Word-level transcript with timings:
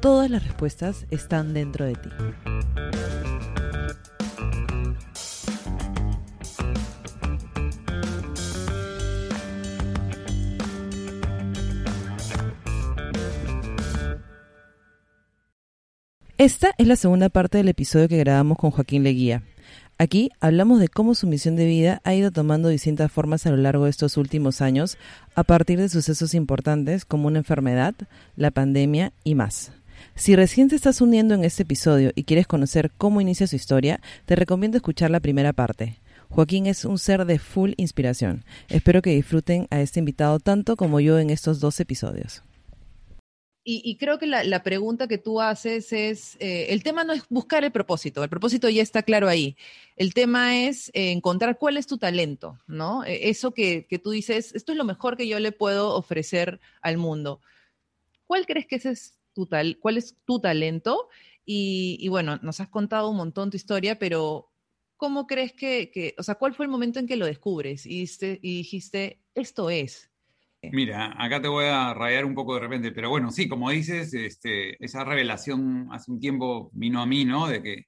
todas 0.00 0.30
las 0.30 0.42
respuestas 0.44 1.06
están 1.10 1.52
dentro 1.52 1.84
de 1.84 1.94
ti. 1.94 2.10
Esta 16.38 16.72
es 16.78 16.86
la 16.86 16.96
segunda 16.96 17.28
parte 17.28 17.58
del 17.58 17.68
episodio 17.68 18.08
que 18.08 18.16
grabamos 18.16 18.56
con 18.56 18.70
Joaquín 18.70 19.02
Leguía. 19.02 19.42
Aquí 19.98 20.30
hablamos 20.40 20.80
de 20.80 20.88
cómo 20.88 21.14
su 21.14 21.26
misión 21.26 21.54
de 21.56 21.66
vida 21.66 22.00
ha 22.04 22.14
ido 22.14 22.30
tomando 22.30 22.70
distintas 22.70 23.12
formas 23.12 23.44
a 23.44 23.50
lo 23.50 23.58
largo 23.58 23.84
de 23.84 23.90
estos 23.90 24.16
últimos 24.16 24.62
años 24.62 24.96
a 25.34 25.44
partir 25.44 25.78
de 25.78 25.90
sucesos 25.90 26.32
importantes 26.32 27.04
como 27.04 27.26
una 27.26 27.40
enfermedad, 27.40 27.94
la 28.36 28.50
pandemia 28.50 29.12
y 29.22 29.34
más. 29.34 29.72
Si 30.20 30.36
recién 30.36 30.68
te 30.68 30.76
estás 30.76 31.00
uniendo 31.00 31.32
en 31.32 31.44
este 31.44 31.62
episodio 31.62 32.12
y 32.14 32.24
quieres 32.24 32.46
conocer 32.46 32.90
cómo 32.98 33.22
inicia 33.22 33.46
su 33.46 33.56
historia, 33.56 34.02
te 34.26 34.36
recomiendo 34.36 34.76
escuchar 34.76 35.10
la 35.10 35.20
primera 35.20 35.54
parte. 35.54 35.98
Joaquín 36.28 36.66
es 36.66 36.84
un 36.84 36.98
ser 36.98 37.24
de 37.24 37.38
full 37.38 37.72
inspiración. 37.78 38.44
Espero 38.68 39.00
que 39.00 39.14
disfruten 39.14 39.66
a 39.70 39.80
este 39.80 39.98
invitado 39.98 40.38
tanto 40.38 40.76
como 40.76 41.00
yo 41.00 41.18
en 41.18 41.30
estos 41.30 41.58
dos 41.58 41.80
episodios. 41.80 42.42
Y, 43.64 43.96
creo 43.96 44.18
que 44.18 44.26
la, 44.26 44.62
pregunta 44.62 45.08
que 45.08 45.16
tú 45.16 45.40
haces 45.40 45.90
es, 45.94 46.36
eh, 46.38 46.66
el 46.68 46.82
tema 46.82 47.02
no 47.04 47.14
es 47.14 47.22
buscar 47.30 47.64
el 47.64 47.72
propósito, 47.72 48.22
el 48.22 48.28
propósito 48.28 48.68
ya 48.68 48.82
está 48.82 49.02
claro 49.02 49.26
ahí. 49.26 49.56
El 49.96 50.12
tema 50.12 50.66
es 50.66 50.90
eh, 50.92 51.12
encontrar 51.12 51.56
cuál 51.56 51.78
es 51.78 51.86
tu 51.86 51.96
talento, 51.96 52.58
¿no? 52.66 53.04
E, 53.04 53.30
eso 53.30 53.52
que, 53.52 53.86
tú 54.02 54.10
dices, 54.10 54.54
esto 54.54 54.72
es 54.72 54.78
lo 54.78 54.84
mejor 54.84 55.16
que 55.16 55.28
yo 55.28 55.38
le 55.38 55.52
puedo 55.52 55.94
ofrecer 55.94 56.60
al 56.82 56.98
mundo. 56.98 57.40
¿Cuál 58.26 58.44
crees 58.44 58.66
que 58.66 58.76
ese 58.76 58.90
es 58.90 59.19
tu 59.32 59.46
tal, 59.46 59.78
cuál 59.80 59.96
es 59.96 60.16
tu 60.24 60.40
talento? 60.40 61.08
Y, 61.44 62.06
bueno, 62.08 62.38
nos 62.42 62.60
has 62.60 62.68
contado 62.68 63.10
un 63.10 63.16
montón 63.16 63.50
tu 63.50 63.56
historia, 63.56 63.98
pero 63.98 64.52
¿cómo 64.96 65.26
crees 65.26 65.52
que, 65.52 65.90
que, 65.90 66.14
o 66.16 66.22
sea, 66.22 66.36
cuál 66.36 66.54
fue 66.54 66.66
el 66.66 66.70
momento 66.70 67.00
en 67.00 67.08
que 67.08 67.16
lo 67.16 67.26
descubres 67.26 67.86
y 67.86 68.06
dijiste, 68.40 69.20
esto 69.34 69.68
es? 69.68 70.10
Mira, 70.62 71.14
acá 71.18 71.40
te 71.40 71.48
voy 71.48 71.64
a 71.64 71.94
rayar 71.94 72.26
un 72.26 72.34
poco 72.34 72.54
de 72.54 72.60
repente, 72.60 72.92
pero 72.92 73.08
bueno, 73.08 73.30
sí, 73.30 73.48
como 73.48 73.70
dices, 73.70 74.12
este, 74.12 74.82
esa 74.84 75.04
revelación 75.04 75.88
hace 75.90 76.10
un 76.10 76.20
tiempo 76.20 76.70
vino 76.74 77.00
a 77.00 77.06
mí, 77.06 77.24
¿no? 77.24 77.48
De 77.48 77.62
que, 77.62 77.86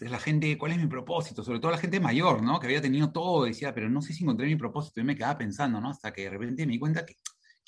la 0.00 0.18
gente, 0.18 0.58
¿cuál 0.58 0.72
es 0.72 0.78
mi 0.78 0.86
propósito? 0.88 1.42
Sobre 1.42 1.58
todo 1.58 1.70
la 1.70 1.78
gente 1.78 2.00
mayor, 2.00 2.42
¿no? 2.42 2.60
Que 2.60 2.66
había 2.66 2.82
tenido 2.82 3.12
todo, 3.12 3.44
decía, 3.44 3.72
pero 3.74 3.88
no 3.88 4.02
sé 4.02 4.12
si 4.12 4.24
encontré 4.24 4.46
mi 4.46 4.56
propósito. 4.56 5.00
Y 5.00 5.04
me 5.04 5.16
quedaba 5.16 5.38
pensando, 5.38 5.80
¿no? 5.80 5.88
Hasta 5.88 6.12
que 6.12 6.24
de 6.24 6.30
repente 6.30 6.66
me 6.66 6.74
di 6.74 6.78
cuenta 6.78 7.06
que, 7.06 7.14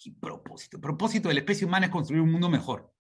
¿qué 0.03 0.13
propósito? 0.13 0.77
El 0.77 0.81
propósito 0.81 1.29
de 1.29 1.35
la 1.35 1.41
especie 1.41 1.67
humana 1.67 1.87
es 1.87 1.93
construir 1.93 2.23
un 2.23 2.33
mundo 2.33 2.49
mejor. 2.49 2.93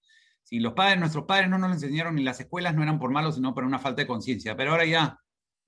Si 0.42 0.58
los 0.58 0.72
padres, 0.72 0.98
nuestros 0.98 1.24
padres 1.24 1.48
no 1.48 1.58
nos 1.58 1.70
lo 1.70 1.74
enseñaron 1.74 2.14
ni 2.14 2.22
las 2.22 2.40
escuelas 2.40 2.74
no 2.74 2.82
eran 2.82 2.98
por 2.98 3.10
malos, 3.10 3.36
sino 3.36 3.54
por 3.54 3.64
una 3.64 3.78
falta 3.78 4.02
de 4.02 4.06
conciencia. 4.06 4.56
Pero 4.56 4.72
ahora 4.72 4.84
ya, 4.84 5.18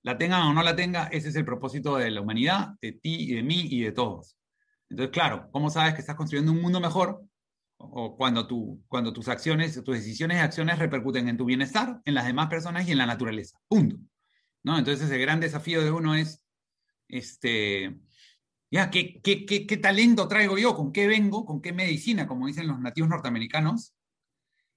la 0.03 0.17
tengan 0.17 0.43
o 0.43 0.53
no 0.53 0.61
la 0.61 0.75
tenga, 0.75 1.05
ese 1.07 1.29
es 1.29 1.35
el 1.35 1.45
propósito 1.45 1.97
de 1.97 2.11
la 2.11 2.21
humanidad, 2.21 2.75
de 2.81 2.91
ti 2.91 3.31
y 3.31 3.35
de 3.35 3.43
mí 3.43 3.67
y 3.69 3.81
de 3.81 3.91
todos. 3.91 4.37
Entonces, 4.89 5.11
claro, 5.11 5.49
¿cómo 5.51 5.69
sabes 5.69 5.93
que 5.93 6.01
estás 6.01 6.15
construyendo 6.15 6.51
un 6.51 6.61
mundo 6.61 6.79
mejor? 6.79 7.23
O 7.77 8.15
cuando, 8.15 8.47
tú, 8.47 8.83
cuando 8.87 9.11
tus 9.11 9.27
acciones, 9.27 9.73
tus 9.83 9.95
decisiones 9.95 10.37
y 10.37 10.41
acciones 10.41 10.79
repercuten 10.79 11.27
en 11.27 11.37
tu 11.37 11.45
bienestar, 11.45 12.01
en 12.05 12.13
las 12.13 12.25
demás 12.25 12.47
personas 12.49 12.87
y 12.87 12.91
en 12.91 12.99
la 12.99 13.05
naturaleza. 13.05 13.59
Punto. 13.67 13.97
¿No? 14.63 14.77
Entonces, 14.77 15.09
el 15.09 15.19
gran 15.19 15.39
desafío 15.39 15.83
de 15.83 15.91
uno 15.91 16.15
es, 16.15 16.43
este, 17.07 17.99
ya, 18.71 18.89
¿qué, 18.89 19.21
qué, 19.21 19.45
qué, 19.45 19.65
qué 19.67 19.77
talento 19.77 20.27
traigo 20.27 20.57
yo? 20.57 20.75
¿Con 20.75 20.91
qué 20.91 21.07
vengo? 21.07 21.45
¿Con 21.45 21.61
qué 21.61 21.73
medicina? 21.73 22.27
Como 22.27 22.47
dicen 22.47 22.67
los 22.67 22.79
nativos 22.79 23.09
norteamericanos. 23.09 23.93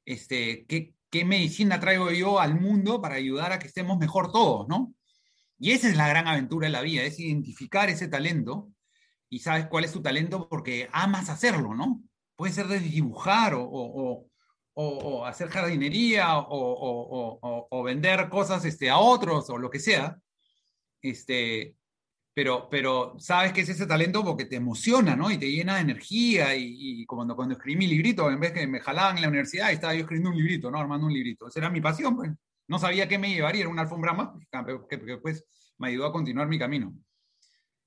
Este, 0.05 0.67
¿qué, 0.67 0.95
¿Qué 1.11 1.25
medicina 1.25 1.81
traigo 1.81 2.11
yo 2.11 2.39
al 2.39 2.61
mundo 2.61 3.01
para 3.01 3.15
ayudar 3.15 3.53
a 3.53 3.59
que 3.59 3.67
estemos 3.67 3.99
mejor 3.99 4.31
todos? 4.31 4.69
¿no? 4.69 4.95
Y 5.59 5.73
esa 5.73 5.89
es 5.89 5.97
la 5.97 6.09
gran 6.09 6.29
aventura 6.29 6.67
de 6.67 6.73
la 6.73 6.83
vida, 6.83 7.03
es 7.03 7.19
identificar 7.19 7.89
ese 7.89 8.09
talento 8.09 8.71
y 9.31 9.41
sabes 9.41 9.67
cuál 9.67 9.85
es 9.85 9.93
tu 9.93 10.03
talento 10.03 10.49
porque 10.49 10.89
amas 10.93 11.31
hacerlo, 11.31 11.75
¿no? 11.75 12.03
Puede 12.37 12.53
ser 12.53 12.69
de 12.69 12.81
dibujar 12.81 13.55
o, 13.57 14.27
hacer 15.27 15.49
jardinería 15.49 16.39
o, 16.39 17.83
vender 17.85 18.29
cosas 18.29 18.65
este, 18.65 18.91
a 18.91 18.99
otros 18.99 19.51
o 19.51 19.59
lo 19.59 19.71
que 19.71 19.81
sea. 19.81 20.19
Este, 21.03 21.75
pero, 22.39 22.69
pero 22.71 23.17
sabes 23.19 23.53
que 23.53 23.63
es 23.63 23.69
ese 23.69 23.85
talento 23.85 24.25
porque 24.25 24.45
te 24.45 24.55
emociona, 24.55 25.17
¿no? 25.17 25.29
Y 25.29 25.39
te 25.39 25.51
llena 25.51 25.75
de 25.75 25.81
energía. 25.81 26.55
Y, 26.55 27.05
cuando, 27.05 27.35
cuando 27.35 27.57
escribí 27.57 27.77
mi 27.77 27.89
librito, 27.89 28.31
en 28.31 28.39
vez 28.39 28.53
que 28.53 28.65
me 28.65 28.79
jalaban 28.79 29.17
en 29.17 29.23
la 29.23 29.29
universidad, 29.29 29.73
estaba 29.73 29.93
yo 29.93 30.03
escribiendo 30.03 30.31
un 30.31 30.37
librito, 30.37 30.71
¿no? 30.71 30.79
Armando 30.79 31.09
un 31.09 31.13
librito. 31.13 31.49
Esa 31.49 31.59
era 31.59 31.69
mi 31.69 31.81
pasión, 31.81 32.15
pues. 32.15 32.31
No 32.69 32.79
sabía 32.79 33.09
qué 33.09 33.19
me 33.19 33.35
llevaría, 33.35 33.63
era 33.63 33.71
una 33.71 33.83
alfombra 33.83 34.13
más, 34.13 34.29
que, 34.89 34.99
después 34.99 35.45
me 35.79 35.89
ayudó 35.89 36.07
a 36.07 36.13
continuar 36.13 36.47
mi 36.47 36.61
camino. 36.61 36.95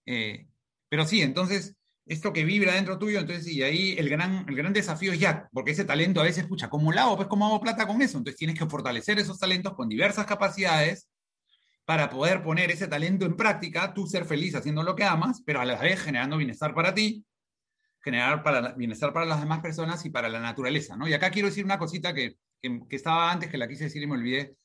Eh, 0.05 0.49
pero 0.89 1.05
sí, 1.05 1.21
entonces, 1.21 1.77
esto 2.05 2.33
que 2.33 2.43
vibra 2.43 2.73
dentro 2.73 2.99
tuyo, 2.99 3.21
entonces, 3.21 3.47
y 3.47 3.63
ahí 3.63 3.95
el 3.97 4.09
gran, 4.09 4.45
el 4.49 4.55
gran 4.57 4.73
desafío 4.73 5.13
es 5.13 5.19
ya, 5.21 5.47
porque 5.53 5.71
ese 5.71 5.85
talento 5.85 6.19
a 6.19 6.25
veces, 6.25 6.43
escucha, 6.43 6.69
¿cómo 6.69 6.91
lo 6.91 6.99
hago? 6.99 7.15
Pues, 7.15 7.29
¿cómo 7.29 7.45
hago 7.45 7.61
plata 7.61 7.87
con 7.87 8.01
eso? 8.01 8.17
Entonces, 8.17 8.37
tienes 8.37 8.59
que 8.59 8.65
fortalecer 8.65 9.17
esos 9.17 9.39
talentos 9.39 9.75
con 9.75 9.87
diversas 9.87 10.25
capacidades 10.25 11.07
para 11.85 12.09
poder 12.09 12.43
poner 12.43 12.71
ese 12.71 12.87
talento 12.87 13.25
en 13.25 13.35
práctica, 13.35 13.93
tú 13.93 14.07
ser 14.07 14.25
feliz 14.25 14.55
haciendo 14.55 14.83
lo 14.83 14.95
que 14.95 15.03
amas, 15.03 15.41
pero 15.45 15.59
a 15.61 15.65
la 15.65 15.79
vez 15.79 16.01
generando 16.01 16.37
bienestar 16.37 16.73
para 16.73 16.93
ti, 16.93 17.25
generar 18.01 18.43
para, 18.43 18.73
bienestar 18.73 19.13
para 19.13 19.25
las 19.25 19.39
demás 19.39 19.59
personas 19.59 20.05
y 20.05 20.09
para 20.09 20.29
la 20.29 20.39
naturaleza, 20.39 20.95
¿no? 20.95 21.07
Y 21.07 21.13
acá 21.13 21.29
quiero 21.31 21.49
decir 21.49 21.65
una 21.65 21.77
cosita 21.77 22.13
que, 22.13 22.37
que, 22.61 22.95
estaba 22.95 23.31
antes, 23.31 23.49
que 23.49 23.57
la 23.57 23.67
quise 23.67 23.85
decir 23.85 24.01
y 24.01 24.07
me 24.07 24.13
olvidé, 24.13 24.55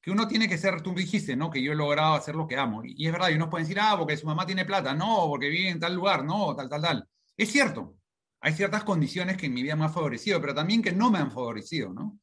que 0.00 0.10
uno 0.10 0.28
tiene 0.28 0.48
que 0.48 0.58
ser, 0.58 0.80
tú 0.80 0.94
dijiste, 0.94 1.36
¿no? 1.36 1.50
Que 1.50 1.62
yo 1.62 1.72
he 1.72 1.76
logrado 1.76 2.14
hacer 2.14 2.34
lo 2.34 2.46
que 2.46 2.56
amo. 2.56 2.82
Y, 2.84 3.06
es 3.06 3.12
verdad, 3.12 3.30
y 3.30 3.34
unos 3.34 3.48
pueden 3.48 3.66
decir, 3.66 3.80
ah, 3.80 3.96
porque 3.98 4.16
su 4.16 4.26
mamá 4.26 4.46
tiene 4.46 4.64
plata, 4.64 4.94
no, 4.94 5.26
porque 5.28 5.48
vive 5.48 5.70
en 5.70 5.80
tal 5.80 5.94
lugar, 5.94 6.24
no, 6.24 6.54
tal, 6.54 6.68
tal, 6.68 6.82
tal. 6.82 7.08
Es 7.36 7.50
cierto, 7.50 7.96
hay 8.40 8.52
ciertas 8.52 8.84
condiciones 8.84 9.36
que 9.36 9.46
en 9.46 9.54
mi 9.54 9.62
vida 9.62 9.76
me 9.76 9.84
han 9.84 9.92
favorecido, 9.92 10.40
pero 10.40 10.54
también 10.54 10.82
que 10.82 10.92
no 10.92 11.10
me 11.10 11.18
han 11.18 11.30
favorecido, 11.30 11.92
¿no? 11.92 12.18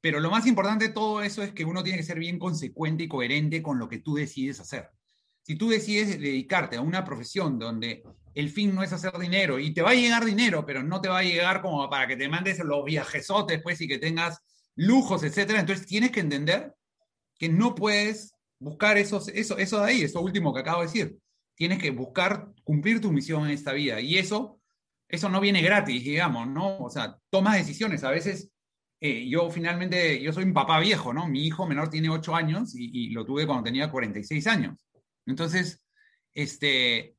Pero 0.00 0.20
lo 0.20 0.30
más 0.30 0.46
importante 0.46 0.88
de 0.88 0.94
todo 0.94 1.22
eso 1.22 1.42
es 1.42 1.52
que 1.52 1.64
uno 1.64 1.82
tiene 1.82 1.98
que 1.98 2.04
ser 2.04 2.18
bien 2.18 2.38
consecuente 2.38 3.04
y 3.04 3.08
coherente 3.08 3.62
con 3.62 3.78
lo 3.78 3.88
que 3.88 3.98
tú 3.98 4.14
decides 4.14 4.60
hacer. 4.60 4.90
Si 5.42 5.56
tú 5.56 5.68
decides 5.68 6.20
dedicarte 6.20 6.76
a 6.76 6.80
una 6.80 7.04
profesión 7.04 7.58
donde 7.58 8.02
el 8.34 8.50
fin 8.50 8.74
no 8.74 8.82
es 8.82 8.92
hacer 8.92 9.16
dinero 9.18 9.58
y 9.58 9.72
te 9.72 9.80
va 9.80 9.90
a 9.90 9.94
llegar 9.94 10.24
dinero, 10.24 10.66
pero 10.66 10.82
no 10.82 11.00
te 11.00 11.08
va 11.08 11.18
a 11.18 11.22
llegar 11.22 11.62
como 11.62 11.88
para 11.88 12.06
que 12.06 12.16
te 12.16 12.28
mandes 12.28 12.58
los 12.58 12.84
viajesotes, 12.84 13.62
pues, 13.62 13.80
y 13.80 13.88
que 13.88 13.98
tengas 13.98 14.40
lujos, 14.74 15.22
etcétera. 15.22 15.60
Entonces 15.60 15.86
tienes 15.86 16.10
que 16.10 16.20
entender 16.20 16.74
que 17.38 17.48
no 17.48 17.74
puedes 17.74 18.34
buscar 18.58 18.98
esos, 18.98 19.28
eso, 19.28 19.56
eso 19.56 19.80
de 19.80 19.86
ahí, 19.86 20.02
eso 20.02 20.20
último 20.20 20.52
que 20.52 20.60
acabo 20.60 20.80
de 20.80 20.86
decir. 20.86 21.18
Tienes 21.54 21.78
que 21.78 21.90
buscar 21.90 22.48
cumplir 22.62 23.00
tu 23.00 23.10
misión 23.10 23.46
en 23.46 23.52
esta 23.52 23.72
vida. 23.72 24.00
Y 24.00 24.18
eso, 24.18 24.60
eso 25.08 25.28
no 25.30 25.40
viene 25.40 25.62
gratis, 25.62 26.04
digamos, 26.04 26.46
¿no? 26.46 26.78
O 26.78 26.90
sea, 26.90 27.18
tomas 27.30 27.56
decisiones. 27.56 28.04
A 28.04 28.10
veces 28.10 28.50
eh, 29.00 29.28
yo 29.28 29.50
finalmente, 29.50 30.22
yo 30.22 30.32
soy 30.32 30.44
un 30.44 30.54
papá 30.54 30.80
viejo, 30.80 31.12
¿no? 31.12 31.26
Mi 31.28 31.46
hijo 31.46 31.66
menor 31.66 31.90
tiene 31.90 32.08
8 32.08 32.34
años 32.34 32.74
y, 32.74 33.10
lo 33.10 33.24
tuve 33.24 33.46
cuando 33.46 33.64
tenía 33.64 33.90
46 33.90 34.46
años. 34.46 34.76
Entonces, 35.26 35.82
este, 36.34 37.16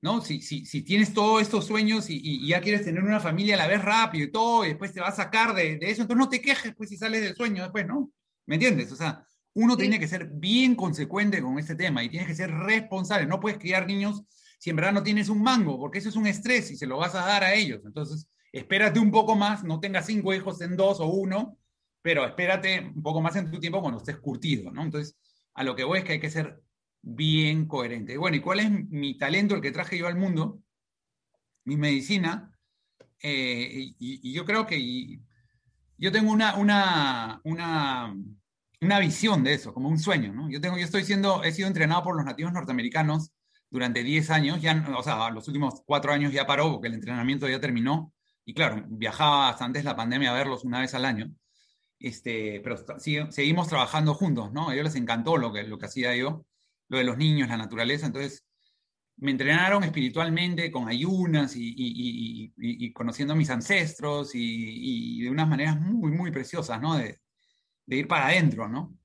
¿no? 0.00 0.20
Si, 0.20 0.40
si, 0.40 0.64
si 0.64 0.82
tienes 0.82 1.12
todos 1.12 1.42
estos 1.42 1.66
sueños 1.66 2.06
y, 2.08 2.46
ya 2.46 2.60
quieres 2.60 2.84
tener 2.84 3.02
una 3.02 3.20
familia 3.20 3.54
a 3.54 3.58
la 3.58 3.66
vez 3.66 3.82
rápido 3.82 4.24
y 4.26 4.32
todo, 4.32 4.64
y 4.64 4.68
después 4.68 4.92
te 4.92 5.00
vas 5.00 5.14
a 5.14 5.24
sacar 5.24 5.54
de, 5.54 5.78
de, 5.78 5.90
eso, 5.90 6.02
entonces 6.02 6.24
no 6.24 6.28
te 6.28 6.40
quejes 6.40 6.74
pues 6.76 6.90
si 6.90 6.96
sales 6.96 7.22
del 7.22 7.34
sueño 7.34 7.62
después, 7.62 7.86
¿no? 7.86 8.10
¿Me 8.46 8.54
entiendes? 8.54 8.92
O 8.92 8.96
sea, 8.96 9.26
uno 9.54 9.76
tiene 9.76 9.98
que 9.98 10.06
ser 10.06 10.26
bien 10.26 10.76
consecuente 10.76 11.42
con 11.42 11.58
este 11.58 11.74
tema 11.74 12.04
y 12.04 12.08
tienes 12.08 12.28
que 12.28 12.34
ser 12.34 12.50
responsable. 12.50 13.26
No 13.26 13.40
puedes 13.40 13.58
criar 13.58 13.86
niños 13.86 14.22
si 14.58 14.70
en 14.70 14.76
verdad 14.76 14.92
no 14.92 15.02
tienes 15.02 15.28
un 15.28 15.42
mango, 15.42 15.78
porque 15.78 15.98
eso 15.98 16.08
es 16.08 16.16
un 16.16 16.26
estrés 16.26 16.70
y 16.70 16.76
se 16.76 16.86
lo 16.86 16.98
vas 16.98 17.14
a 17.14 17.26
dar 17.26 17.42
a 17.42 17.54
ellos. 17.54 17.80
Entonces, 17.84 18.28
espérate 18.52 18.98
un 18.98 19.10
poco 19.10 19.34
más, 19.34 19.64
no 19.64 19.80
tengas 19.80 20.06
cinco 20.06 20.32
hijos 20.34 20.60
en 20.60 20.76
dos 20.76 21.00
o 21.00 21.06
uno, 21.06 21.58
pero 22.02 22.24
espérate 22.24 22.92
un 22.94 23.02
poco 23.02 23.20
más 23.20 23.36
en 23.36 23.50
tu 23.50 23.58
tiempo 23.58 23.80
cuando 23.80 23.98
estés 23.98 24.18
curtido, 24.18 24.70
¿no? 24.70 24.82
Entonces, 24.82 25.16
a 25.54 25.64
lo 25.64 25.74
que 25.74 25.84
voy 25.84 25.98
es 25.98 26.04
que 26.04 26.12
hay 26.12 26.20
que 26.20 26.30
ser 26.30 26.60
bien 27.02 27.66
coherente. 27.66 28.16
Bueno, 28.16 28.36
¿y 28.36 28.40
cuál 28.40 28.60
es 28.60 28.70
mi 28.70 29.18
talento, 29.18 29.54
el 29.54 29.60
que 29.60 29.72
traje 29.72 29.98
yo 29.98 30.06
al 30.06 30.16
mundo? 30.16 30.60
Mi 31.64 31.76
medicina. 31.76 32.52
Eh, 33.22 33.94
y, 33.98 34.32
yo 34.32 34.44
creo 34.44 34.66
que 34.66 35.18
yo 35.96 36.12
tengo 36.12 36.30
una, 36.30 36.56
una, 36.56 37.40
una 37.44 38.14
una 38.80 38.98
visión 38.98 39.42
de 39.42 39.54
eso, 39.54 39.74
como 39.74 39.88
un 39.88 39.98
sueño, 39.98 40.32
¿no? 40.32 40.48
Yo, 40.50 40.60
tengo, 40.60 40.78
yo 40.78 40.84
estoy 40.84 41.04
siendo, 41.04 41.42
he 41.42 41.52
sido 41.52 41.68
entrenado 41.68 42.02
por 42.04 42.16
los 42.16 42.24
nativos 42.24 42.52
norteamericanos 42.52 43.32
durante 43.70 44.02
10 44.02 44.30
años, 44.30 44.62
ya, 44.62 44.86
o 44.96 45.02
sea, 45.02 45.30
los 45.30 45.46
últimos 45.48 45.82
4 45.84 46.12
años 46.12 46.32
ya 46.32 46.46
paró 46.46 46.72
porque 46.72 46.88
el 46.88 46.94
entrenamiento 46.94 47.48
ya 47.48 47.60
terminó, 47.60 48.12
y 48.48 48.54
claro, 48.54 48.82
viajaba 48.88 49.50
hasta 49.50 49.66
antes 49.66 49.82
de 49.82 49.90
la 49.90 49.94
pandemia 49.94 50.30
a 50.30 50.34
verlos 50.34 50.64
una 50.64 50.80
vez 50.80 50.94
al 50.94 51.04
año, 51.04 51.30
este, 51.98 52.62
pero 52.64 52.78
seguimos 53.30 53.68
trabajando 53.68 54.14
juntos, 54.14 54.54
¿no? 54.54 54.70
A 54.70 54.72
ellos 54.72 54.86
les 54.86 54.94
encantó 54.94 55.36
lo 55.36 55.52
que, 55.52 55.64
lo 55.64 55.76
que 55.76 55.84
hacía 55.84 56.16
yo, 56.16 56.46
lo 56.88 56.96
de 56.96 57.04
los 57.04 57.18
niños, 57.18 57.50
la 57.50 57.58
naturaleza, 57.58 58.06
entonces 58.06 58.46
me 59.18 59.32
entrenaron 59.32 59.84
espiritualmente 59.84 60.70
con 60.70 60.88
ayunas 60.88 61.52
y, 61.56 62.50
conociendo 62.94 63.34
a 63.34 63.36
mis 63.36 63.50
ancestros 63.50 64.30
y, 64.32 65.20
de 65.20 65.30
unas 65.30 65.46
maneras 65.46 65.78
muy, 65.78 66.10
muy 66.10 66.30
preciosas, 66.30 66.80
¿no? 66.80 66.96
De, 66.96 67.20
ir 67.88 68.08
para 68.08 68.28
adentro, 68.28 68.66
¿no? 68.66 68.96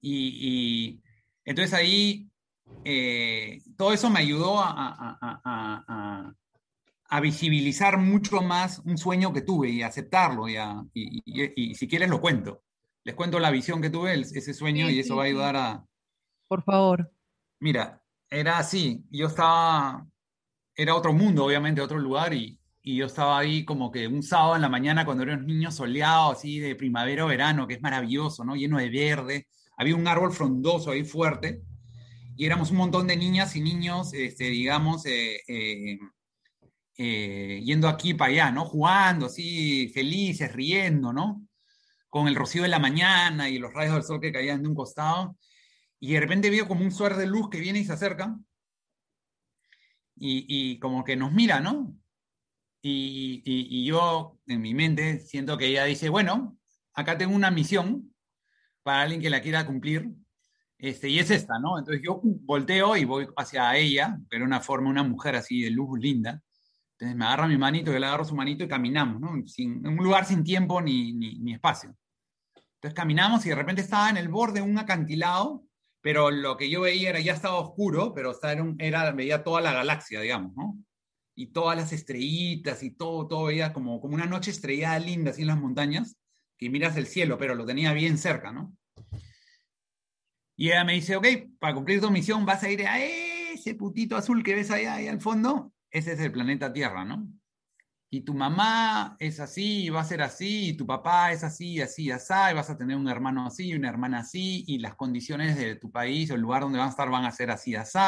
Y, 0.00 1.00
entonces 1.44 1.74
ahí 1.74 2.28
eh, 2.84 3.60
todo 3.76 3.92
eso 3.92 4.10
me 4.10 4.18
ayudó 4.18 4.56
a, 4.58 6.34
visibilizar 7.20 7.98
mucho 7.98 8.42
más 8.42 8.80
un 8.80 8.98
sueño 8.98 9.32
que 9.32 9.42
tuve 9.42 9.70
y 9.70 9.82
aceptarlo 9.82 10.48
y, 10.48 11.74
si 11.74 11.88
quieres 11.88 12.08
lo 12.08 12.20
cuento. 12.20 12.62
Les 13.04 13.14
cuento 13.14 13.38
la 13.38 13.50
visión 13.50 13.82
que 13.82 13.90
tuve, 13.90 14.14
ese 14.14 14.54
sueño 14.54 14.90
y 14.90 14.98
eso 14.98 15.16
va 15.16 15.24
a 15.24 15.26
ayudar 15.26 15.56
a... 15.56 15.84
Por 16.48 16.62
favor. 16.62 17.12
Mira, 17.60 18.02
era 18.30 18.58
así, 18.58 19.04
yo 19.10 19.26
estaba, 19.26 20.06
era 20.74 20.94
otro 20.94 21.12
mundo, 21.12 21.44
obviamente, 21.44 21.80
otro 21.80 21.98
lugar, 21.98 22.34
y, 22.34 22.58
y 22.82 22.96
yo 22.96 23.06
estaba 23.06 23.38
ahí 23.38 23.64
como 23.64 23.90
que 23.90 24.06
un 24.08 24.22
sábado 24.22 24.56
en 24.56 24.62
la 24.62 24.68
mañana 24.68 25.04
cuando 25.04 25.22
eran 25.22 25.46
niños 25.46 25.74
soleados, 25.74 26.38
así 26.38 26.58
de 26.58 26.74
primavera 26.74 27.24
o 27.24 27.28
verano, 27.28 27.66
que 27.66 27.74
es 27.74 27.82
maravilloso, 27.82 28.44
¿no? 28.44 28.56
Lleno 28.56 28.78
de 28.78 28.90
verde, 28.90 29.46
había 29.76 29.96
un 29.96 30.08
árbol 30.08 30.32
frondoso 30.32 30.90
ahí 30.90 31.04
fuerte, 31.04 31.62
y 32.36 32.46
éramos 32.46 32.70
un 32.70 32.78
montón 32.78 33.06
de 33.06 33.16
niñas 33.16 33.54
y 33.56 33.60
niños, 33.60 34.12
este, 34.12 34.44
digamos, 34.44 35.06
eh, 35.06 35.40
eh, 35.46 35.98
eh, 36.96 37.60
yendo 37.64 37.88
aquí 37.88 38.14
para 38.14 38.30
allá, 38.32 38.50
¿no? 38.52 38.64
Jugando, 38.64 39.26
así, 39.26 39.88
felices, 39.88 40.52
riendo, 40.52 41.12
¿no? 41.12 41.46
Con 42.08 42.28
el 42.28 42.36
rocío 42.36 42.62
de 42.62 42.68
la 42.68 42.78
mañana 42.78 43.48
y 43.48 43.58
los 43.58 43.72
rayos 43.72 43.94
del 43.94 44.04
sol 44.04 44.20
que 44.20 44.32
caían 44.32 44.62
de 44.62 44.68
un 44.68 44.74
costado 44.74 45.36
y 46.00 46.12
de 46.12 46.20
repente 46.20 46.50
veo 46.50 46.68
como 46.68 46.84
un 46.84 46.92
suer 46.92 47.16
de 47.16 47.26
luz 47.26 47.48
que 47.48 47.60
viene 47.60 47.78
y 47.78 47.84
se 47.84 47.94
acerca 47.94 48.38
y, 50.16 50.78
como 50.78 51.02
que 51.02 51.16
nos 51.16 51.32
mira, 51.32 51.60
¿no? 51.60 51.96
Y, 52.82 53.84
yo 53.86 54.38
en 54.46 54.60
mi 54.60 54.74
mente 54.74 55.20
siento 55.20 55.56
que 55.56 55.66
ella 55.66 55.84
dice, 55.84 56.08
bueno, 56.08 56.58
acá 56.92 57.16
tengo 57.16 57.34
una 57.34 57.50
misión 57.50 58.14
para 58.82 59.02
alguien 59.02 59.22
que 59.22 59.30
la 59.30 59.40
quiera 59.40 59.66
cumplir, 59.66 60.10
este, 60.78 61.08
y 61.08 61.18
es 61.18 61.30
esta, 61.30 61.58
¿no? 61.58 61.78
Entonces 61.78 62.02
yo 62.04 62.20
volteo 62.22 62.96
y 62.96 63.04
voy 63.04 63.26
hacia 63.36 63.74
ella, 63.76 64.18
pero 64.28 64.44
una 64.44 64.60
forma, 64.60 64.90
una 64.90 65.02
mujer 65.02 65.36
así 65.36 65.62
de 65.62 65.70
luz 65.70 65.98
linda. 65.98 66.42
Entonces 66.94 67.16
me 67.16 67.24
agarra 67.24 67.48
mi 67.48 67.58
manito, 67.58 67.92
yo 67.92 67.98
le 67.98 68.06
agarro 68.06 68.24
su 68.24 68.36
manito 68.36 68.64
y 68.64 68.68
caminamos, 68.68 69.20
¿no? 69.20 69.46
Sin, 69.46 69.84
en 69.84 69.98
un 69.98 70.04
lugar 70.04 70.24
sin 70.24 70.44
tiempo 70.44 70.80
ni, 70.80 71.12
ni, 71.12 71.52
espacio. 71.52 71.94
Entonces 72.76 72.94
caminamos 72.94 73.44
y 73.46 73.48
de 73.48 73.54
repente 73.54 73.82
estaba 73.82 74.10
en 74.10 74.16
el 74.16 74.28
borde 74.28 74.60
de 74.60 74.62
un 74.62 74.78
acantilado 74.78 75.64
pero 76.04 76.30
lo 76.30 76.58
que 76.58 76.68
yo 76.68 76.82
veía 76.82 77.08
era, 77.08 77.18
ya 77.18 77.32
estaba 77.32 77.58
oscuro, 77.58 78.12
pero 78.12 78.38
era, 78.78 79.10
veía 79.12 79.42
toda 79.42 79.62
la 79.62 79.72
galaxia, 79.72 80.20
digamos, 80.20 80.54
¿no? 80.54 80.78
Y 81.34 81.46
todas 81.46 81.78
las 81.78 81.94
estrellitas 81.94 82.82
y 82.82 82.90
todo, 82.90 83.26
todo 83.26 83.44
veía 83.44 83.72
como, 83.72 84.02
como 84.02 84.12
una 84.12 84.26
noche 84.26 84.50
estrellada 84.50 84.98
linda 84.98 85.30
así 85.30 85.40
en 85.40 85.48
las 85.48 85.58
montañas, 85.58 86.18
que 86.58 86.68
miras 86.68 86.98
el 86.98 87.06
cielo, 87.06 87.38
pero 87.38 87.54
lo 87.54 87.64
tenía 87.64 87.94
bien 87.94 88.18
cerca, 88.18 88.52
¿no? 88.52 88.76
Y 90.58 90.72
ella 90.72 90.84
me 90.84 90.92
dice, 90.92 91.16
ok, 91.16 91.26
para 91.58 91.74
cumplir 91.74 92.02
tu 92.02 92.10
misión 92.10 92.44
vas 92.44 92.62
a 92.62 92.70
ir 92.70 92.86
a 92.86 93.02
ese 93.02 93.74
putito 93.74 94.14
azul 94.14 94.42
que 94.42 94.56
ves 94.56 94.70
allá, 94.70 94.96
ahí 94.96 95.08
al 95.08 95.22
fondo, 95.22 95.72
ese 95.94 96.12
es 96.12 96.20
el 96.20 96.32
planeta 96.32 96.72
Tierra, 96.72 97.04
¿no? 97.06 97.26
y 98.14 98.20
tu 98.20 98.32
mamá 98.32 99.16
es 99.18 99.40
así 99.40 99.90
va 99.90 100.00
a 100.02 100.04
ser 100.04 100.22
así, 100.22 100.68
y 100.68 100.76
tu 100.76 100.86
papá 100.86 101.32
es 101.32 101.42
así, 101.42 101.80
así, 101.80 102.12
así, 102.12 102.32
y 102.32 102.54
vas 102.54 102.70
a 102.70 102.76
tener 102.76 102.96
un 102.96 103.08
hermano 103.08 103.44
así 103.46 103.68
y 103.70 103.74
una 103.74 103.88
hermana 103.88 104.20
así, 104.20 104.64
y 104.68 104.78
las 104.78 104.94
condiciones 104.94 105.56
de 105.56 105.74
tu 105.74 105.90
país 105.90 106.30
o 106.30 106.34
el 106.36 106.40
lugar 106.40 106.62
donde 106.62 106.78
van 106.78 106.86
a 106.86 106.90
estar 106.90 107.10
van 107.10 107.24
a 107.24 107.32
ser 107.32 107.50
así, 107.50 107.74
así, 107.74 107.98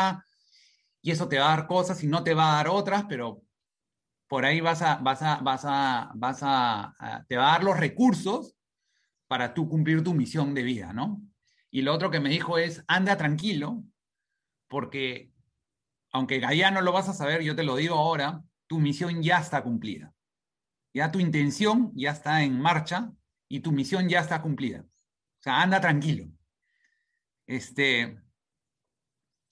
y 1.03 1.11
eso 1.11 1.29
te 1.29 1.39
va 1.39 1.53
a 1.53 1.57
dar 1.57 1.67
cosas 1.67 2.05
y 2.05 2.07
no 2.07 2.23
te 2.23 2.35
va 2.35 2.53
a 2.53 2.57
dar 2.57 2.69
otras, 2.69 3.05
pero 3.09 3.43
por 4.29 4.45
ahí 4.45 4.61
vas 4.61 4.81
a, 4.81 4.97
vas 4.97 5.23
a, 5.23 5.37
vas 5.39 5.65
a, 5.65 6.13
vas 6.15 6.39
a, 6.43 7.25
te 7.29 7.37
va 7.37 7.49
a 7.49 7.53
dar 7.53 7.65
los 7.65 7.77
recursos 7.77 8.57
para 9.27 9.55
tú 9.55 9.69
cumplir 9.69 10.05
tu 10.05 10.15
misión 10.15 10.55
de 10.55 10.63
vida, 10.63 10.93
¿no? 10.93 11.21
Y 11.69 11.83
lo 11.83 11.93
otro 11.93 12.13
que 12.13 12.21
me 12.21 12.31
dijo 12.31 12.59
es, 12.59 12.85
anda 12.87 13.17
tranquilo, 13.17 13.83
porque 14.69 15.33
aunque 16.17 16.43
allá 16.45 16.71
no 16.71 16.81
lo 16.81 16.93
vas 16.93 17.11
a 17.11 17.13
saber, 17.13 17.43
yo 17.43 17.55
te 17.55 17.63
lo 17.63 17.77
digo 17.77 17.95
ahora, 17.95 18.43
tu 18.67 18.79
misión 18.79 19.23
ya 19.23 19.39
está 19.39 19.63
cumplida. 19.63 20.15
Ya 20.95 21.13
tu 21.13 21.21
intención 21.21 21.93
ya 21.95 22.13
está 22.13 22.43
en 22.43 22.59
marcha 22.59 23.13
y 23.49 23.61
tu 23.61 23.71
misión 23.71 24.09
ya 24.09 24.21
está 24.21 24.41
cumplida. 24.41 24.81
O 24.81 25.43
sea, 25.43 25.61
anda 25.61 25.79
tranquilo. 25.79 26.27
Este, 27.47 28.19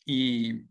y 0.07 0.65